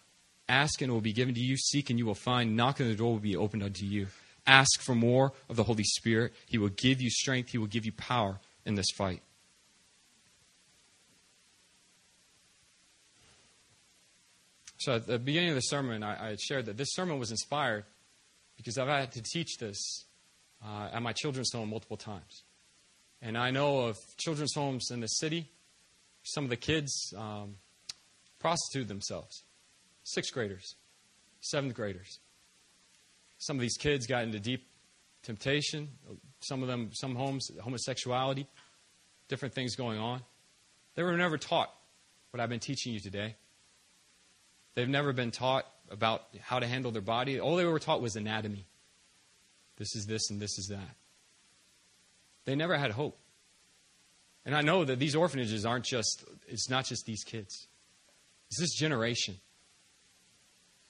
Ask 0.48 0.80
and 0.80 0.90
it 0.90 0.92
will 0.92 1.00
be 1.00 1.12
given 1.12 1.34
to 1.34 1.40
you. 1.40 1.56
Seek 1.56 1.90
and 1.90 1.98
you 1.98 2.06
will 2.06 2.14
find. 2.14 2.56
Knock 2.56 2.80
and 2.80 2.90
the 2.90 2.94
door 2.94 3.12
will 3.12 3.20
be 3.20 3.36
opened 3.36 3.62
unto 3.62 3.84
you. 3.84 4.08
Ask 4.46 4.80
for 4.80 4.94
more 4.94 5.32
of 5.48 5.56
the 5.56 5.64
Holy 5.64 5.84
Spirit. 5.84 6.32
He 6.46 6.58
will 6.58 6.70
give 6.70 7.00
you 7.00 7.10
strength. 7.10 7.50
He 7.50 7.58
will 7.58 7.66
give 7.66 7.84
you 7.84 7.92
power 7.92 8.40
in 8.64 8.74
this 8.74 8.90
fight. 8.96 9.22
So 14.80 14.94
at 14.94 15.06
the 15.06 15.18
beginning 15.18 15.50
of 15.50 15.56
the 15.56 15.60
sermon, 15.60 16.02
I, 16.02 16.30
I 16.30 16.36
shared 16.36 16.64
that 16.64 16.78
this 16.78 16.94
sermon 16.94 17.18
was 17.18 17.30
inspired 17.30 17.84
because 18.56 18.78
I've 18.78 18.88
had 18.88 19.12
to 19.12 19.22
teach 19.22 19.58
this 19.58 20.06
uh, 20.64 20.88
at 20.90 21.02
my 21.02 21.12
children's 21.12 21.52
home 21.52 21.68
multiple 21.68 21.98
times. 21.98 22.44
And 23.20 23.36
I 23.36 23.50
know 23.50 23.80
of 23.80 23.98
children's 24.16 24.54
homes 24.54 24.90
in 24.90 25.00
the 25.00 25.06
city, 25.06 25.50
some 26.22 26.44
of 26.44 26.50
the 26.50 26.56
kids 26.56 27.12
um, 27.14 27.56
prostitute 28.38 28.88
themselves. 28.88 29.42
Sixth 30.02 30.32
graders, 30.32 30.76
seventh 31.40 31.74
graders. 31.74 32.18
Some 33.36 33.56
of 33.56 33.60
these 33.60 33.76
kids 33.76 34.06
got 34.06 34.22
into 34.22 34.40
deep 34.40 34.66
temptation. 35.22 35.88
Some 36.40 36.62
of 36.62 36.68
them, 36.68 36.88
some 36.94 37.14
homes, 37.16 37.50
homosexuality, 37.62 38.46
different 39.28 39.54
things 39.54 39.76
going 39.76 39.98
on. 39.98 40.22
They 40.94 41.02
were 41.02 41.18
never 41.18 41.36
taught 41.36 41.68
what 42.30 42.40
I've 42.40 42.48
been 42.48 42.60
teaching 42.60 42.94
you 42.94 43.00
today. 43.00 43.36
They've 44.80 44.88
never 44.88 45.12
been 45.12 45.30
taught 45.30 45.66
about 45.90 46.22
how 46.40 46.58
to 46.58 46.66
handle 46.66 46.90
their 46.90 47.02
body. 47.02 47.38
All 47.38 47.56
they 47.56 47.66
were 47.66 47.78
taught 47.78 48.00
was 48.00 48.16
anatomy. 48.16 48.64
This 49.76 49.94
is 49.94 50.06
this 50.06 50.30
and 50.30 50.40
this 50.40 50.58
is 50.58 50.68
that. 50.70 50.96
They 52.46 52.54
never 52.54 52.78
had 52.78 52.90
hope. 52.90 53.18
And 54.46 54.56
I 54.56 54.62
know 54.62 54.86
that 54.86 54.98
these 54.98 55.14
orphanages 55.14 55.66
aren't 55.66 55.84
just, 55.84 56.24
it's 56.48 56.70
not 56.70 56.86
just 56.86 57.04
these 57.04 57.24
kids, 57.24 57.66
it's 58.48 58.58
this 58.58 58.74
generation. 58.74 59.36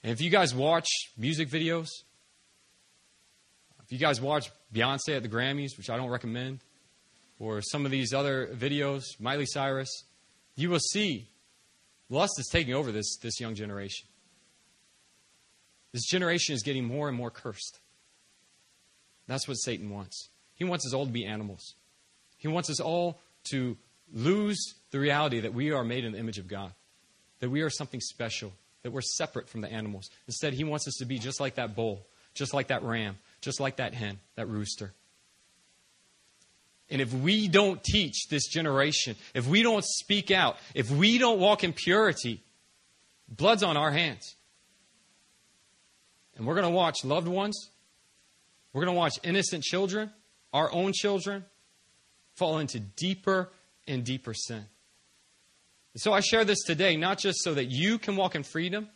And 0.03 0.13
if 0.13 0.21
you 0.21 0.29
guys 0.29 0.55
watch 0.55 0.87
music 1.17 1.49
videos, 1.49 1.89
if 3.83 3.91
you 3.91 3.97
guys 3.97 4.21
watch 4.21 4.51
Beyonce 4.73 5.17
at 5.17 5.21
the 5.21 5.27
Grammys, 5.27 5.77
which 5.77 5.89
I 5.89 5.97
don't 5.97 6.09
recommend, 6.09 6.59
or 7.39 7.61
some 7.61 7.83
of 7.83 7.91
these 7.91 8.13
other 8.13 8.47
videos, 8.53 9.03
Miley 9.19 9.45
Cyrus, 9.45 10.05
you 10.55 10.69
will 10.69 10.79
see 10.79 11.27
Lust 12.11 12.33
is 12.37 12.47
taking 12.51 12.75
over 12.75 12.91
this, 12.91 13.15
this 13.21 13.39
young 13.39 13.55
generation. 13.55 14.05
This 15.93 16.05
generation 16.05 16.53
is 16.53 16.61
getting 16.61 16.83
more 16.83 17.07
and 17.07 17.17
more 17.17 17.31
cursed. 17.31 17.79
That's 19.27 19.47
what 19.47 19.55
Satan 19.55 19.89
wants. 19.89 20.29
He 20.55 20.65
wants 20.65 20.85
us 20.85 20.93
all 20.93 21.05
to 21.05 21.11
be 21.11 21.25
animals. 21.25 21.75
He 22.37 22.49
wants 22.49 22.69
us 22.69 22.81
all 22.81 23.19
to 23.51 23.77
lose 24.13 24.75
the 24.91 24.99
reality 24.99 25.39
that 25.39 25.53
we 25.53 25.71
are 25.71 25.85
made 25.85 26.03
in 26.03 26.11
the 26.11 26.19
image 26.19 26.37
of 26.37 26.49
God, 26.49 26.73
that 27.39 27.49
we 27.49 27.61
are 27.61 27.69
something 27.69 28.01
special, 28.01 28.51
that 28.83 28.91
we're 28.91 29.01
separate 29.01 29.47
from 29.47 29.61
the 29.61 29.71
animals. 29.71 30.09
Instead, 30.27 30.53
he 30.53 30.65
wants 30.65 30.89
us 30.89 30.95
to 30.95 31.05
be 31.05 31.17
just 31.17 31.39
like 31.39 31.55
that 31.55 31.75
bull, 31.75 32.05
just 32.33 32.53
like 32.53 32.67
that 32.67 32.83
ram, 32.83 33.17
just 33.39 33.61
like 33.61 33.77
that 33.77 33.93
hen, 33.93 34.19
that 34.35 34.49
rooster. 34.49 34.91
And 36.91 37.01
if 37.01 37.13
we 37.13 37.47
don't 37.47 37.81
teach 37.81 38.27
this 38.27 38.47
generation, 38.47 39.15
if 39.33 39.47
we 39.47 39.63
don't 39.63 39.83
speak 39.83 40.29
out, 40.29 40.57
if 40.75 40.91
we 40.91 41.17
don't 41.17 41.39
walk 41.39 41.63
in 41.63 41.71
purity, 41.71 42.43
blood's 43.29 43.63
on 43.63 43.77
our 43.77 43.91
hands. 43.91 44.35
And 46.35 46.45
we're 46.45 46.55
going 46.55 46.67
to 46.67 46.75
watch 46.75 47.05
loved 47.05 47.29
ones, 47.29 47.69
we're 48.73 48.83
going 48.83 48.93
to 48.93 48.99
watch 48.99 49.13
innocent 49.23 49.63
children, 49.63 50.11
our 50.51 50.69
own 50.71 50.91
children, 50.91 51.45
fall 52.35 52.59
into 52.59 52.81
deeper 52.81 53.49
and 53.87 54.03
deeper 54.03 54.33
sin. 54.33 54.65
And 55.93 56.01
so 56.01 56.11
I 56.11 56.19
share 56.19 56.43
this 56.43 56.61
today, 56.63 56.97
not 56.97 57.19
just 57.19 57.41
so 57.41 57.53
that 57.53 57.65
you 57.65 57.99
can 57.99 58.17
walk 58.17 58.35
in 58.35 58.43
freedom, 58.43 58.89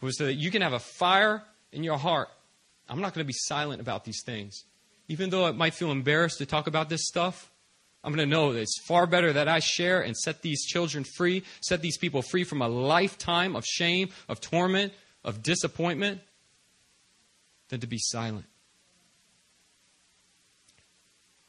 but 0.00 0.10
so 0.10 0.26
that 0.26 0.34
you 0.34 0.52
can 0.52 0.62
have 0.62 0.72
a 0.72 0.78
fire 0.78 1.42
in 1.72 1.82
your 1.82 1.98
heart. 1.98 2.28
I'm 2.88 3.00
not 3.00 3.12
going 3.12 3.24
to 3.24 3.28
be 3.28 3.36
silent 3.36 3.80
about 3.80 4.04
these 4.04 4.22
things 4.24 4.64
even 5.08 5.30
though 5.30 5.46
it 5.46 5.56
might 5.56 5.74
feel 5.74 5.90
embarrassed 5.90 6.38
to 6.38 6.46
talk 6.46 6.66
about 6.66 6.88
this 6.88 7.06
stuff, 7.06 7.50
I'm 8.04 8.14
going 8.14 8.28
to 8.28 8.34
know 8.34 8.52
that 8.52 8.60
it's 8.60 8.80
far 8.86 9.06
better 9.06 9.32
that 9.32 9.48
I 9.48 9.58
share 9.58 10.00
and 10.00 10.16
set 10.16 10.42
these 10.42 10.64
children 10.64 11.04
free, 11.16 11.42
set 11.60 11.82
these 11.82 11.98
people 11.98 12.22
free 12.22 12.44
from 12.44 12.62
a 12.62 12.68
lifetime 12.68 13.56
of 13.56 13.64
shame, 13.64 14.10
of 14.28 14.40
torment, 14.40 14.92
of 15.24 15.42
disappointment, 15.42 16.20
than 17.70 17.80
to 17.80 17.86
be 17.86 17.98
silent. 17.98 18.46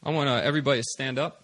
I 0.04 0.12
want 0.12 0.30
everybody 0.30 0.80
to 0.80 0.84
stand 0.84 1.20
up. 1.20 1.44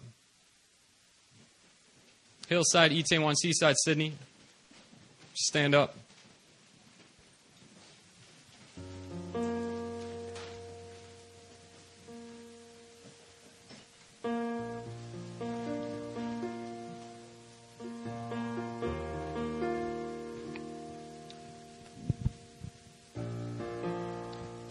Hillside, 2.48 2.92
Itaewon, 2.92 3.36
Seaside, 3.36 3.76
Sydney. 3.84 4.14
Stand 5.34 5.76
up. 5.76 5.96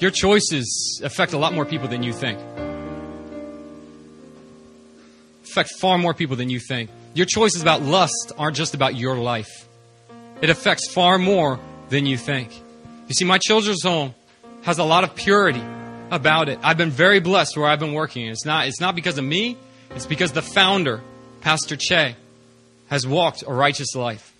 Your 0.04 0.10
choices 0.10 1.00
affect 1.02 1.32
a 1.32 1.38
lot 1.38 1.54
more 1.54 1.64
people 1.64 1.88
than 1.88 2.02
you 2.02 2.12
think. 2.12 2.38
Affect 5.44 5.70
far 5.80 5.96
more 5.96 6.12
people 6.12 6.36
than 6.36 6.50
you 6.50 6.60
think. 6.60 6.90
Your 7.14 7.24
choices 7.24 7.62
about 7.62 7.80
lust 7.80 8.32
aren't 8.36 8.54
just 8.54 8.74
about 8.74 8.96
your 8.96 9.16
life. 9.16 9.66
It 10.42 10.50
affects 10.50 10.92
far 10.92 11.16
more 11.16 11.58
than 11.88 12.04
you 12.04 12.18
think. 12.18 12.54
You 13.08 13.14
see, 13.14 13.24
my 13.24 13.38
children's 13.38 13.82
home 13.82 14.14
has 14.60 14.76
a 14.76 14.84
lot 14.84 15.04
of 15.04 15.14
purity 15.14 15.64
about 16.10 16.50
it. 16.50 16.58
I've 16.62 16.76
been 16.76 16.90
very 16.90 17.20
blessed 17.20 17.56
where 17.56 17.66
I've 17.66 17.80
been 17.80 17.94
working. 17.94 18.28
It's 18.28 18.44
not, 18.44 18.66
it's 18.66 18.82
not 18.82 18.94
because 18.94 19.16
of 19.16 19.24
me, 19.24 19.56
it's 19.92 20.04
because 20.04 20.32
the 20.32 20.42
founder, 20.42 21.00
Pastor 21.40 21.76
Che, 21.76 22.14
has 22.88 23.06
walked 23.06 23.42
a 23.46 23.54
righteous 23.54 23.94
life. 23.94 24.34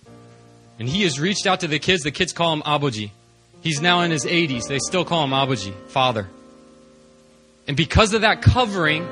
And 0.77 0.87
he 0.87 1.01
has 1.05 1.19
reached 1.19 1.47
out 1.47 1.61
to 1.61 1.67
the 1.67 1.79
kids. 1.79 2.03
The 2.03 2.11
kids 2.11 2.33
call 2.33 2.53
him 2.53 2.61
Abuji. 2.61 3.09
He's 3.65 3.81
now 3.81 4.01
in 4.01 4.11
his 4.11 4.25
80s. 4.25 4.67
They 4.67 4.77
still 4.77 5.03
call 5.03 5.23
him 5.23 5.31
Abuji, 5.31 5.73
father. 5.87 6.27
And 7.67 7.75
because 7.75 8.13
of 8.13 8.21
that 8.21 8.43
covering, 8.43 9.07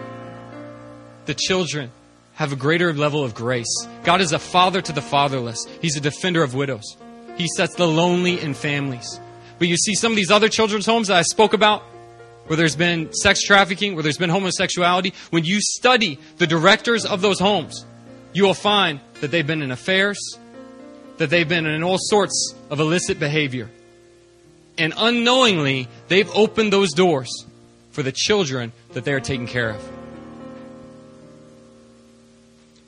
the 1.26 1.34
children 1.34 1.90
have 2.36 2.54
a 2.54 2.56
greater 2.56 2.94
level 2.94 3.24
of 3.24 3.34
grace. 3.34 3.88
God 4.04 4.22
is 4.22 4.32
a 4.32 4.38
father 4.38 4.80
to 4.80 4.94
the 4.94 5.02
fatherless, 5.02 5.66
He's 5.82 5.98
a 5.98 6.00
defender 6.00 6.44
of 6.44 6.54
widows. 6.54 6.84
He 7.36 7.48
sets 7.58 7.74
the 7.74 7.88
lonely 7.88 8.40
in 8.40 8.54
families. 8.54 9.20
But 9.58 9.70
you 9.70 9.76
see, 9.76 9.96
some 9.96 10.12
of 10.12 10.16
these 10.18 10.30
other 10.30 10.50
children's 10.50 10.86
homes 10.86 11.08
that 11.08 11.18
I 11.18 11.24
spoke 11.24 11.54
about, 11.54 11.82
where 12.46 12.56
there's 12.56 12.76
been 12.76 13.12
sex 13.12 13.42
trafficking, 13.42 13.96
where 13.96 14.04
there's 14.04 14.20
been 14.20 14.30
homosexuality, 14.30 15.16
when 15.32 15.46
you 15.46 15.62
study 15.62 16.20
the 16.38 16.46
directors 16.46 17.08
of 17.08 17.22
those 17.22 17.40
homes, 17.40 17.88
you 18.34 18.44
will 18.44 18.54
find 18.54 19.00
that 19.22 19.32
they've 19.32 19.48
been 19.48 19.64
in 19.64 19.72
affairs, 19.72 20.20
that 21.18 21.32
they've 21.32 21.50
been 21.50 21.66
in 21.66 21.82
all 21.82 21.98
sorts 22.00 22.54
of 22.70 22.80
illicit 22.80 23.20
behavior. 23.20 23.72
And 24.78 24.94
unknowingly, 24.98 25.88
they've 26.08 26.30
opened 26.34 26.74
those 26.74 26.92
doors 26.92 27.46
for 27.92 28.02
the 28.02 28.12
children 28.12 28.72
that 28.94 29.06
they 29.06 29.14
are 29.14 29.20
taking 29.20 29.48
care 29.48 29.70
of. 29.70 29.90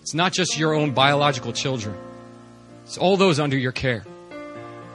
It's 0.02 0.14
not 0.14 0.34
just 0.34 0.58
your 0.58 0.74
own 0.74 0.92
biological 0.92 1.54
children, 1.54 1.96
it's 2.84 2.98
all 2.98 3.18
those 3.18 3.40
under 3.40 3.58
your 3.58 3.72
care. 3.72 4.06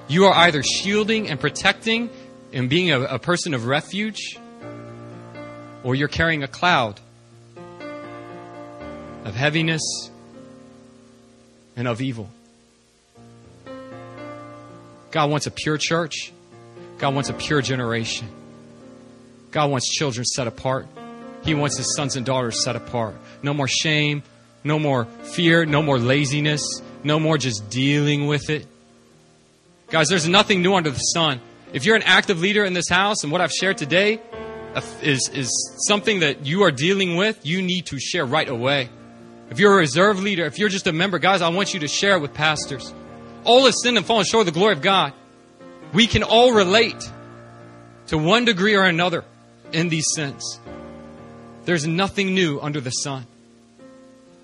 You 0.09 0.27
are 0.27 0.35
either 0.35 0.63
shielding 0.63 1.29
and 1.29 1.39
protecting 1.39 2.11
and 2.53 2.69
being 2.69 2.91
a, 2.91 3.01
a 3.03 3.19
person 3.19 3.55
of 3.55 3.67
refuge, 3.67 4.39
or 5.85 5.95
you're 5.95 6.09
carrying 6.09 6.43
a 6.43 6.49
cloud 6.49 7.01
of 9.25 9.35
heaviness 9.35 9.83
and 11.77 11.87
of 11.87 12.01
evil. 12.01 12.29
God 15.11 15.31
wants 15.31 15.47
a 15.47 15.51
pure 15.51 15.79
church. 15.79 16.33
God 17.01 17.15
wants 17.15 17.31
a 17.31 17.33
pure 17.33 17.63
generation. 17.63 18.29
God 19.51 19.71
wants 19.71 19.89
children 19.89 20.25
set 20.27 20.47
apart. 20.47 20.87
He 21.43 21.55
wants 21.55 21.79
his 21.79 21.97
sons 21.97 22.15
and 22.15 22.27
daughters 22.27 22.63
set 22.63 22.77
apart. 22.77 23.17
No 23.43 23.55
more 23.55 23.67
shame, 23.67 24.23
no 24.63 24.79
more 24.79 25.07
fear, 25.07 25.65
no 25.65 25.83
more 25.83 25.99
laziness, 25.99 26.63
no 27.03 27.19
more 27.19 27.39
just 27.39 27.71
dealing 27.71 28.27
with 28.27 28.51
it. 28.51 28.67
Guys, 29.89 30.09
there's 30.09 30.29
nothing 30.29 30.61
new 30.61 30.75
under 30.75 30.91
the 30.91 30.99
sun. 30.99 31.41
If 31.73 31.87
you're 31.87 31.97
an 31.97 32.03
active 32.03 32.41
leader 32.41 32.67
in 32.67 32.75
this 32.75 32.91
house 32.91 33.23
and 33.23 33.33
what 33.33 33.41
I've 33.41 33.51
shared 33.51 33.79
today 33.79 34.21
is, 35.03 35.31
is 35.33 35.51
something 35.89 36.21
that 36.21 36.45
you 36.45 36.65
are 36.65 36.71
dealing 36.71 37.17
with, 37.17 37.45
you 37.47 37.63
need 37.63 37.87
to 37.87 37.99
share 37.99 38.27
right 38.27 38.49
away. 38.49 38.91
If 39.49 39.59
you're 39.59 39.73
a 39.73 39.79
reserve 39.79 40.21
leader, 40.21 40.45
if 40.45 40.59
you're 40.59 40.69
just 40.69 40.87
a 40.87 40.93
member, 40.93 41.19
guys, 41.19 41.41
I 41.41 41.49
want 41.49 41.73
you 41.73 41.81
to 41.81 41.89
share 41.89 42.19
with 42.19 42.35
pastors. 42.35 42.93
All 43.45 43.65
have 43.65 43.75
sinned 43.83 43.97
and 43.97 44.05
fallen 44.05 44.27
short 44.27 44.47
of 44.47 44.53
the 44.53 44.59
glory 44.59 44.75
of 44.75 44.83
God. 44.83 45.15
We 45.93 46.07
can 46.07 46.23
all 46.23 46.53
relate 46.53 47.11
to 48.09 48.19
one 48.19 48.45
degree 48.45 48.77
or 48.77 48.85
another 48.85 49.25
in 49.73 49.89
these 49.89 50.07
sins. 50.15 50.61
There's 51.65 51.87
nothing 51.87 52.35
new 52.35 52.61
under 52.61 52.81
the 52.81 52.91
sun. 52.91 53.27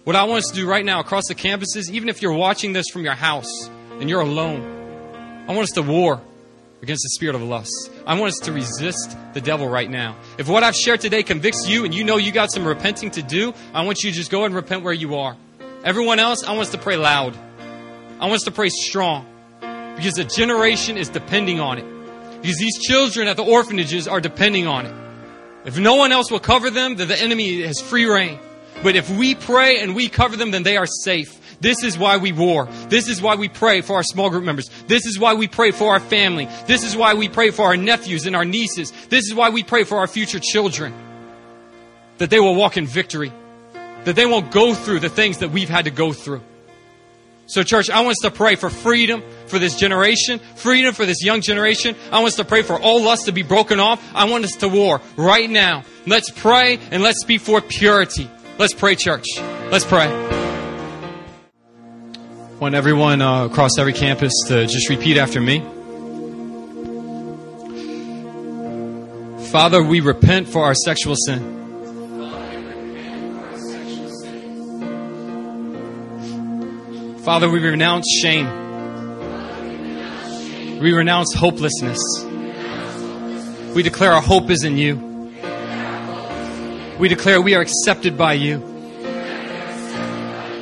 What 0.04 0.16
I 0.16 0.24
want 0.24 0.44
us 0.44 0.50
to 0.50 0.54
do 0.54 0.68
right 0.68 0.84
now 0.84 1.00
across 1.00 1.26
the 1.28 1.34
campuses, 1.34 1.90
even 1.90 2.08
if 2.08 2.22
you're 2.22 2.32
watching 2.32 2.72
this 2.72 2.86
from 2.92 3.02
your 3.02 3.14
house 3.14 3.68
and 3.98 4.08
you're 4.08 4.20
alone, 4.20 5.44
I 5.48 5.52
want 5.52 5.64
us 5.64 5.74
to 5.74 5.82
war 5.82 6.20
against 6.82 7.02
the 7.02 7.10
spirit 7.10 7.34
of 7.34 7.42
lust. 7.42 7.90
I 8.06 8.18
want 8.18 8.32
us 8.32 8.38
to 8.40 8.52
resist 8.52 9.16
the 9.32 9.40
devil 9.40 9.68
right 9.68 9.90
now. 9.90 10.16
If 10.38 10.48
what 10.48 10.62
I've 10.62 10.76
shared 10.76 11.00
today 11.00 11.22
convicts 11.22 11.68
you 11.68 11.84
and 11.84 11.94
you 11.94 12.04
know 12.04 12.16
you 12.16 12.32
got 12.32 12.52
some 12.52 12.66
repenting 12.66 13.10
to 13.12 13.22
do, 13.22 13.54
I 13.72 13.84
want 13.84 14.02
you 14.02 14.10
to 14.10 14.16
just 14.16 14.30
go 14.30 14.44
and 14.44 14.54
repent 14.54 14.82
where 14.82 14.92
you 14.92 15.16
are. 15.16 15.36
Everyone 15.84 16.18
else, 16.18 16.44
I 16.44 16.50
want 16.50 16.62
us 16.62 16.72
to 16.72 16.78
pray 16.78 16.96
loud. 16.96 17.36
I 18.20 18.26
want 18.26 18.34
us 18.34 18.44
to 18.44 18.52
pray 18.52 18.68
strong 18.68 19.26
because 19.96 20.18
a 20.18 20.24
generation 20.24 20.96
is 20.96 21.08
depending 21.08 21.60
on 21.60 21.78
it. 21.78 21.86
Because 22.42 22.58
these 22.58 22.78
children 22.78 23.28
at 23.28 23.36
the 23.36 23.44
orphanages 23.44 24.06
are 24.06 24.20
depending 24.20 24.66
on 24.66 24.86
it. 24.86 24.94
If 25.64 25.78
no 25.78 25.96
one 25.96 26.12
else 26.12 26.30
will 26.30 26.38
cover 26.38 26.70
them, 26.70 26.96
then 26.96 27.08
the 27.08 27.20
enemy 27.20 27.62
has 27.62 27.80
free 27.80 28.04
reign. 28.04 28.38
But 28.82 28.94
if 28.94 29.10
we 29.10 29.34
pray 29.34 29.80
and 29.80 29.96
we 29.96 30.08
cover 30.08 30.36
them, 30.36 30.50
then 30.50 30.62
they 30.62 30.76
are 30.76 30.86
safe. 30.86 31.40
This 31.60 31.82
is 31.82 31.98
why 31.98 32.18
we 32.18 32.32
war. 32.32 32.66
This 32.88 33.08
is 33.08 33.22
why 33.22 33.34
we 33.34 33.48
pray 33.48 33.80
for 33.80 33.96
our 33.96 34.02
small 34.02 34.28
group 34.28 34.44
members. 34.44 34.68
This 34.86 35.06
is 35.06 35.18
why 35.18 35.34
we 35.34 35.48
pray 35.48 35.70
for 35.70 35.92
our 35.92 36.00
family. 36.00 36.48
This 36.66 36.84
is 36.84 36.94
why 36.94 37.14
we 37.14 37.28
pray 37.28 37.50
for 37.50 37.64
our 37.64 37.76
nephews 37.76 38.26
and 38.26 38.36
our 38.36 38.44
nieces. 38.44 38.92
This 39.08 39.24
is 39.24 39.34
why 39.34 39.48
we 39.50 39.62
pray 39.62 39.84
for 39.84 39.98
our 39.98 40.06
future 40.06 40.38
children. 40.38 40.94
That 42.18 42.30
they 42.30 42.40
will 42.40 42.54
walk 42.54 42.76
in 42.76 42.86
victory. 42.86 43.32
That 44.04 44.14
they 44.14 44.26
won't 44.26 44.50
go 44.50 44.74
through 44.74 45.00
the 45.00 45.08
things 45.08 45.38
that 45.38 45.50
we've 45.50 45.68
had 45.68 45.86
to 45.86 45.90
go 45.90 46.12
through. 46.12 46.42
So, 47.46 47.62
church, 47.62 47.88
I 47.90 48.00
want 48.00 48.12
us 48.12 48.22
to 48.22 48.30
pray 48.32 48.56
for 48.56 48.68
freedom 48.70 49.22
for 49.46 49.60
this 49.60 49.76
generation, 49.76 50.40
freedom 50.56 50.92
for 50.92 51.06
this 51.06 51.22
young 51.22 51.40
generation. 51.40 51.94
I 52.10 52.16
want 52.16 52.28
us 52.28 52.36
to 52.36 52.44
pray 52.44 52.62
for 52.62 52.80
all 52.80 53.02
lust 53.02 53.26
to 53.26 53.32
be 53.32 53.42
broken 53.42 53.78
off. 53.78 54.02
I 54.14 54.24
want 54.28 54.44
us 54.44 54.56
to 54.56 54.68
war 54.68 55.00
right 55.16 55.48
now. 55.48 55.84
Let's 56.06 56.28
pray 56.30 56.80
and 56.90 57.04
let's 57.04 57.22
be 57.24 57.38
for 57.38 57.60
purity. 57.60 58.28
Let's 58.58 58.74
pray, 58.74 58.96
church. 58.96 59.26
Let's 59.70 59.84
pray. 59.84 60.06
I 62.56 62.58
want 62.58 62.74
everyone 62.74 63.22
uh, 63.22 63.44
across 63.44 63.78
every 63.78 63.92
campus 63.92 64.32
to 64.48 64.66
just 64.66 64.88
repeat 64.88 65.16
after 65.16 65.40
me. 65.40 65.60
Father, 69.50 69.82
we 69.82 70.00
repent 70.00 70.48
for 70.48 70.64
our 70.64 70.74
sexual 70.74 71.14
sin. 71.14 71.55
Father, 77.26 77.50
we 77.50 77.58
renounce 77.58 78.06
shame. 78.22 78.46
We 80.78 80.92
renounce 80.92 81.34
hopelessness. 81.34 81.98
We 83.74 83.82
declare 83.82 84.12
our 84.12 84.22
hope 84.22 84.48
is 84.48 84.62
in 84.62 84.78
you. 84.78 85.32
We 87.00 87.08
declare 87.08 87.42
we 87.42 87.56
are 87.56 87.60
accepted 87.60 88.16
by 88.16 88.34
you. 88.34 88.60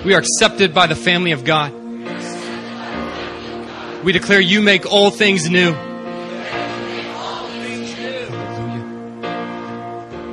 We 0.07 0.15
are 0.15 0.19
accepted 0.19 0.73
by 0.73 0.87
the 0.87 0.97
family 0.97 1.33
of 1.33 1.45
God. 1.45 1.71
We 4.03 4.12
declare 4.12 4.41
you 4.41 4.62
make 4.62 4.91
all 4.91 5.11
things 5.11 5.51
new. 5.51 5.94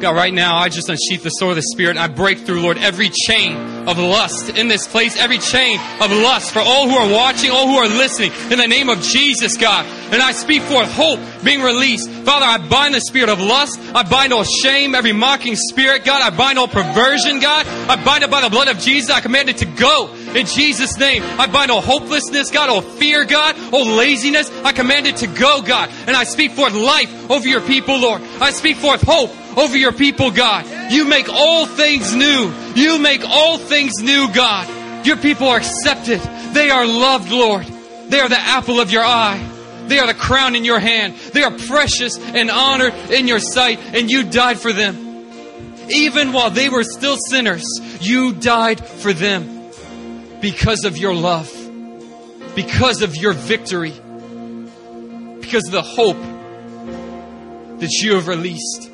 God, 0.02 0.16
right 0.16 0.34
now, 0.34 0.58
I 0.58 0.70
just 0.70 0.90
unsheath 0.90 1.22
the 1.22 1.30
sword 1.30 1.52
of 1.52 1.56
the 1.58 1.62
Spirit 1.62 1.92
and 1.92 2.00
I 2.00 2.08
break 2.08 2.40
through, 2.40 2.62
Lord, 2.62 2.80
every 2.80 3.10
chain 3.10 3.56
of 3.88 4.00
lust 4.00 4.50
in 4.50 4.68
this 4.68 4.88
place, 4.88 5.16
every 5.16 5.38
chain 5.38 5.80
of 6.02 6.12
lust 6.12 6.52
for 6.52 6.60
all 6.60 6.90
who 6.90 6.96
are 6.96 7.14
watching, 7.14 7.52
all 7.52 7.68
who 7.68 7.76
are 7.76 7.88
listening, 7.88 8.32
in 8.50 8.58
the 8.58 8.68
name 8.68 8.90
of 8.90 9.02
Jesus, 9.02 9.58
God. 9.58 9.86
And 10.12 10.22
I 10.22 10.32
speak 10.32 10.64
forth 10.64 10.92
hope 10.92 11.20
being 11.44 11.62
released. 11.62 12.10
Father, 12.10 12.46
I 12.46 12.58
bind 12.68 12.96
the 12.96 13.02
spirit 13.02 13.30
of 13.30 13.40
lust. 13.40 13.80
I 13.94 14.02
bind 14.02 14.34
all 14.34 14.44
shame, 14.44 14.96
every 14.96 15.14
mocking 15.14 15.56
spirit, 15.56 16.04
God. 16.04 16.22
I 16.22 16.36
bind 16.36 16.58
all 16.58 16.68
perversion, 16.68 17.40
God. 17.40 17.68
I 17.68 18.04
bind 18.04 18.24
it 18.24 18.32
by 18.32 18.42
the 18.42 18.50
blood 18.50 18.70
of 18.70 18.80
Jesus. 18.80 19.12
I 19.12 19.22
command 19.22 19.50
it 19.50 19.58
to 19.58 19.66
go 19.66 20.14
in 20.34 20.48
Jesus' 20.48 20.98
name. 20.98 21.22
I 21.24 21.46
bind 21.46 21.70
all 21.70 21.82
hopelessness, 21.82 22.50
God, 22.50 22.70
all 22.70 22.82
fear, 22.82 23.24
God, 23.24 23.56
all 23.72 23.86
laziness. 23.86 24.50
I 24.64 24.72
command 24.72 25.06
it 25.06 25.18
to 25.18 25.28
go, 25.28 25.62
God. 25.62 25.90
And 26.08 26.16
I 26.16 26.24
speak 26.24 26.52
forth 26.54 26.74
life 26.74 27.30
over 27.30 27.48
your 27.48 27.62
people, 27.62 28.00
Lord. 28.00 28.22
I 28.40 28.52
speak 28.52 28.78
forth 28.78 29.02
hope 29.02 29.30
over 29.58 29.78
your 29.78 29.92
people, 29.92 30.32
God. 30.32 30.66
You 30.92 31.06
make 31.06 31.30
all 31.30 31.66
things 31.66 32.16
new. 32.16 32.54
You 32.76 33.00
make 33.00 33.24
all 33.26 33.58
things 33.58 34.02
new, 34.02 34.28
God. 34.34 35.06
Your 35.06 35.18
people 35.18 35.48
are 35.48 35.58
accepted. 35.58 36.22
They 36.54 36.70
are 36.70 36.86
loved, 36.86 37.32
Lord. 37.32 37.66
They 38.10 38.20
are 38.20 38.30
the 38.30 38.40
apple 38.40 38.80
of 38.80 38.92
your 38.92 39.04
eye. 39.04 39.48
They 39.88 40.00
are 40.00 40.08
the 40.08 40.14
crown 40.14 40.56
in 40.56 40.64
your 40.64 40.80
hand. 40.80 41.16
They 41.34 41.44
are 41.44 41.52
precious 41.52 42.18
and 42.18 42.52
honored 42.52 42.94
in 43.10 43.28
your 43.28 43.40
sight, 43.40 43.80
and 43.94 44.10
you 44.10 44.24
died 44.24 44.60
for 44.60 44.72
them. 44.72 45.10
Even 45.90 46.32
while 46.32 46.50
they 46.50 46.70
were 46.70 46.84
still 46.84 47.18
sinners, 47.18 47.66
you 48.00 48.34
died 48.34 48.86
for 48.86 49.12
them 49.12 49.70
because 50.40 50.86
of 50.86 50.98
your 50.98 51.14
love, 51.14 51.52
because 52.56 53.02
of 53.02 53.16
your 53.16 53.34
victory, 53.34 53.94
because 55.42 55.66
of 55.66 55.72
the 55.72 55.82
hope 55.82 56.22
that 57.80 57.92
you 58.02 58.16
have 58.16 58.28
released. 58.28 58.91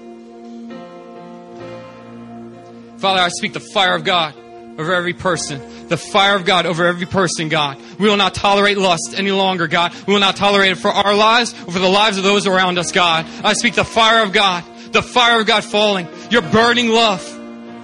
Father, 2.98 3.22
I 3.22 3.30
speak 3.30 3.54
the 3.54 3.60
fire 3.60 3.96
of 3.96 4.04
God 4.04 4.36
over 4.78 4.94
every 4.94 5.14
person. 5.14 5.88
The 5.88 5.98
fire 5.98 6.36
of 6.36 6.46
God 6.46 6.66
over 6.66 6.86
every 6.86 7.06
person, 7.06 7.50
God. 7.50 7.78
We 8.00 8.10
will 8.10 8.18
not 8.18 8.34
tolerate 8.34 8.78
lust 8.78 9.16
any 9.16 9.32
longer, 9.32 9.68
God. 9.68 9.94
We 10.06 10.14
will 10.14 10.20
not 10.20 10.36
tolerate 10.36 10.72
it 10.72 10.78
for 10.78 10.90
our 10.90 11.16
lives 11.16 11.54
or 11.66 11.72
for 11.72 11.80
the 11.80 11.88
lives 11.90 12.18
of 12.18 12.24
those 12.24 12.48
around 12.48 12.78
us, 12.78 12.92
God. 12.92 13.26
I 13.44 13.54
speak 13.54 13.76
the 13.76 13.86
fire 13.86 14.24
of 14.24 14.34
God, 14.34 14.64
the 14.92 15.02
fire 15.02 15.40
of 15.40 15.48
God 15.48 15.64
falling, 15.64 16.08
your 16.30 16.42
burning 16.42 16.90
love, 16.90 17.24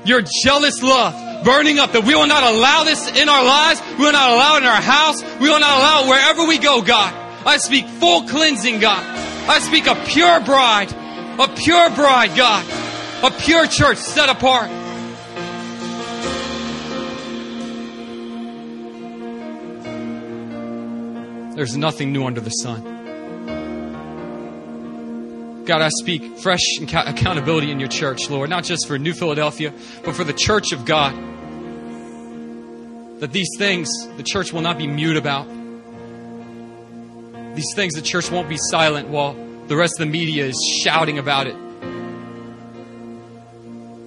your 0.05 0.22
jealous 0.43 0.82
love 0.84 1.14
burning 1.43 1.78
up 1.78 1.91
that 1.91 2.05
we 2.05 2.16
will 2.16 2.28
not 2.28 2.43
allow 2.43 2.84
this 2.84 3.09
in 3.20 3.30
our 3.30 3.43
lives. 3.43 3.82
We 3.97 4.05
will 4.05 4.14
not 4.14 4.32
allow 4.32 4.55
it 4.55 4.64
in 4.64 4.70
our 4.70 4.82
house. 4.82 5.22
We 5.39 5.49
will 5.49 5.59
not 5.59 5.78
allow 5.78 6.03
it 6.03 6.07
wherever 6.07 6.47
we 6.47 6.57
go, 6.57 6.82
God. 6.82 7.14
I 7.45 7.57
speak 7.57 7.86
full 7.86 8.24
cleansing, 8.24 8.80
God. 8.80 9.03
I 9.49 9.59
speak 9.59 9.88
a 9.88 9.95
pure 9.95 10.39
bride, 10.39 10.91
a 10.91 11.47
pure 11.49 11.89
bride, 11.91 12.36
God, 12.36 12.66
a 13.24 13.32
pure 13.32 13.68
church 13.68 13.97
set 13.97 14.30
apart. 14.30 14.70
There's 21.56 21.78
nothing 21.78 22.12
new 22.12 22.26
under 22.26 22.41
the 22.41 22.49
sun. 22.49 22.82
God, 25.66 25.82
I 25.82 25.89
speak 25.89 26.39
fresh 26.39 26.64
accountability 26.82 27.70
in 27.70 27.80
your 27.80 27.89
church, 27.89 28.28
Lord, 28.30 28.49
not 28.49 28.64
just 28.64 28.88
for 28.88 28.97
New 28.97 29.14
Philadelphia, 29.14 29.72
but 30.04 30.16
for 30.16 30.24
the 30.24 30.34
church 30.34 30.72
of 30.72 30.84
God. 30.84 31.14
That 33.20 33.32
these 33.32 33.49
things 33.58 33.88
the 34.18 34.24
church 34.24 34.51
will 34.51 34.62
not 34.62 34.80
be 34.80 34.88
mute 34.88 35.16
about. 35.16 35.47
These 37.56 37.72
things 37.76 37.93
the 37.93 38.01
church 38.01 38.32
won't 38.32 38.49
be 38.49 38.58
silent 38.58 39.10
while 39.10 39.36
the 39.68 39.78
rest 39.78 39.99
of 39.99 40.08
the 40.08 40.12
media 40.12 40.45
is 40.45 40.82
shouting 40.84 41.20
about 41.20 41.45
it. 41.45 41.56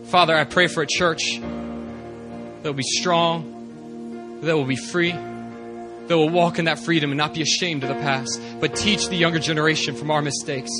Father, 0.08 0.34
I 0.36 0.44
pray 0.44 0.66
for 0.66 0.82
a 0.82 0.86
church 0.86 1.22
that 1.38 2.64
will 2.64 2.72
be 2.72 2.82
strong, 2.82 4.40
that 4.42 4.56
will 4.56 4.64
be 4.64 4.76
free 4.76 5.14
that 6.08 6.16
will 6.16 6.28
walk 6.28 6.58
in 6.58 6.66
that 6.66 6.78
freedom 6.78 7.10
and 7.10 7.18
not 7.18 7.34
be 7.34 7.42
ashamed 7.42 7.82
of 7.82 7.88
the 7.88 7.96
past, 7.96 8.40
but 8.60 8.74
teach 8.76 9.08
the 9.08 9.16
younger 9.16 9.38
generation 9.38 9.94
from 9.96 10.10
our 10.10 10.22
mistakes. 10.22 10.70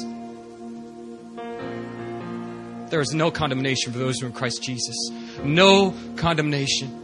There 2.90 3.00
is 3.00 3.12
no 3.12 3.30
condemnation 3.30 3.92
for 3.92 3.98
those 3.98 4.20
who 4.20 4.26
are 4.26 4.28
in 4.28 4.34
Christ 4.34 4.62
Jesus. 4.62 4.94
No 5.42 5.92
condemnation. 6.16 7.02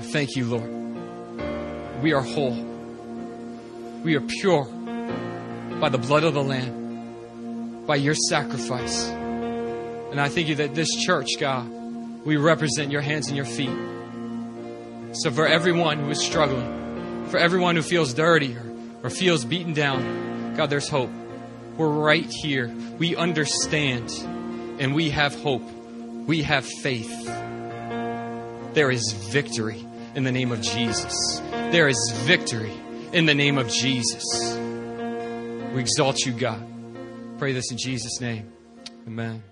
Thank 0.00 0.34
you, 0.36 0.46
Lord. 0.46 2.02
We 2.02 2.12
are 2.12 2.22
whole. 2.22 2.54
We 4.02 4.16
are 4.16 4.20
pure 4.20 4.64
by 5.80 5.88
the 5.88 5.98
blood 5.98 6.24
of 6.24 6.34
the 6.34 6.42
Lamb, 6.42 7.84
by 7.86 7.96
your 7.96 8.14
sacrifice. 8.14 9.06
And 9.06 10.20
I 10.20 10.28
thank 10.28 10.48
you 10.48 10.56
that 10.56 10.74
this 10.74 10.88
church, 10.96 11.28
God, 11.38 11.68
we 12.24 12.36
represent 12.36 12.90
your 12.90 13.02
hands 13.02 13.28
and 13.28 13.36
your 13.36 13.46
feet. 13.46 13.97
So, 15.18 15.32
for 15.32 15.48
everyone 15.48 15.98
who 15.98 16.10
is 16.10 16.24
struggling, 16.24 17.26
for 17.28 17.38
everyone 17.38 17.74
who 17.74 17.82
feels 17.82 18.14
dirty 18.14 18.56
or, 18.56 18.72
or 19.02 19.10
feels 19.10 19.44
beaten 19.44 19.72
down, 19.72 20.54
God, 20.54 20.70
there's 20.70 20.88
hope. 20.88 21.10
We're 21.76 21.88
right 21.88 22.30
here. 22.42 22.72
We 22.98 23.16
understand 23.16 24.10
and 24.78 24.94
we 24.94 25.10
have 25.10 25.34
hope. 25.34 25.62
We 26.26 26.42
have 26.42 26.64
faith. 26.64 27.10
There 28.74 28.92
is 28.92 29.12
victory 29.32 29.84
in 30.14 30.22
the 30.22 30.30
name 30.30 30.52
of 30.52 30.60
Jesus. 30.60 31.40
There 31.72 31.88
is 31.88 32.12
victory 32.18 32.72
in 33.12 33.26
the 33.26 33.34
name 33.34 33.58
of 33.58 33.68
Jesus. 33.68 34.56
We 35.74 35.80
exalt 35.80 36.20
you, 36.20 36.32
God. 36.32 36.64
Pray 37.38 37.52
this 37.54 37.72
in 37.72 37.76
Jesus' 37.76 38.20
name. 38.20 38.52
Amen. 39.06 39.42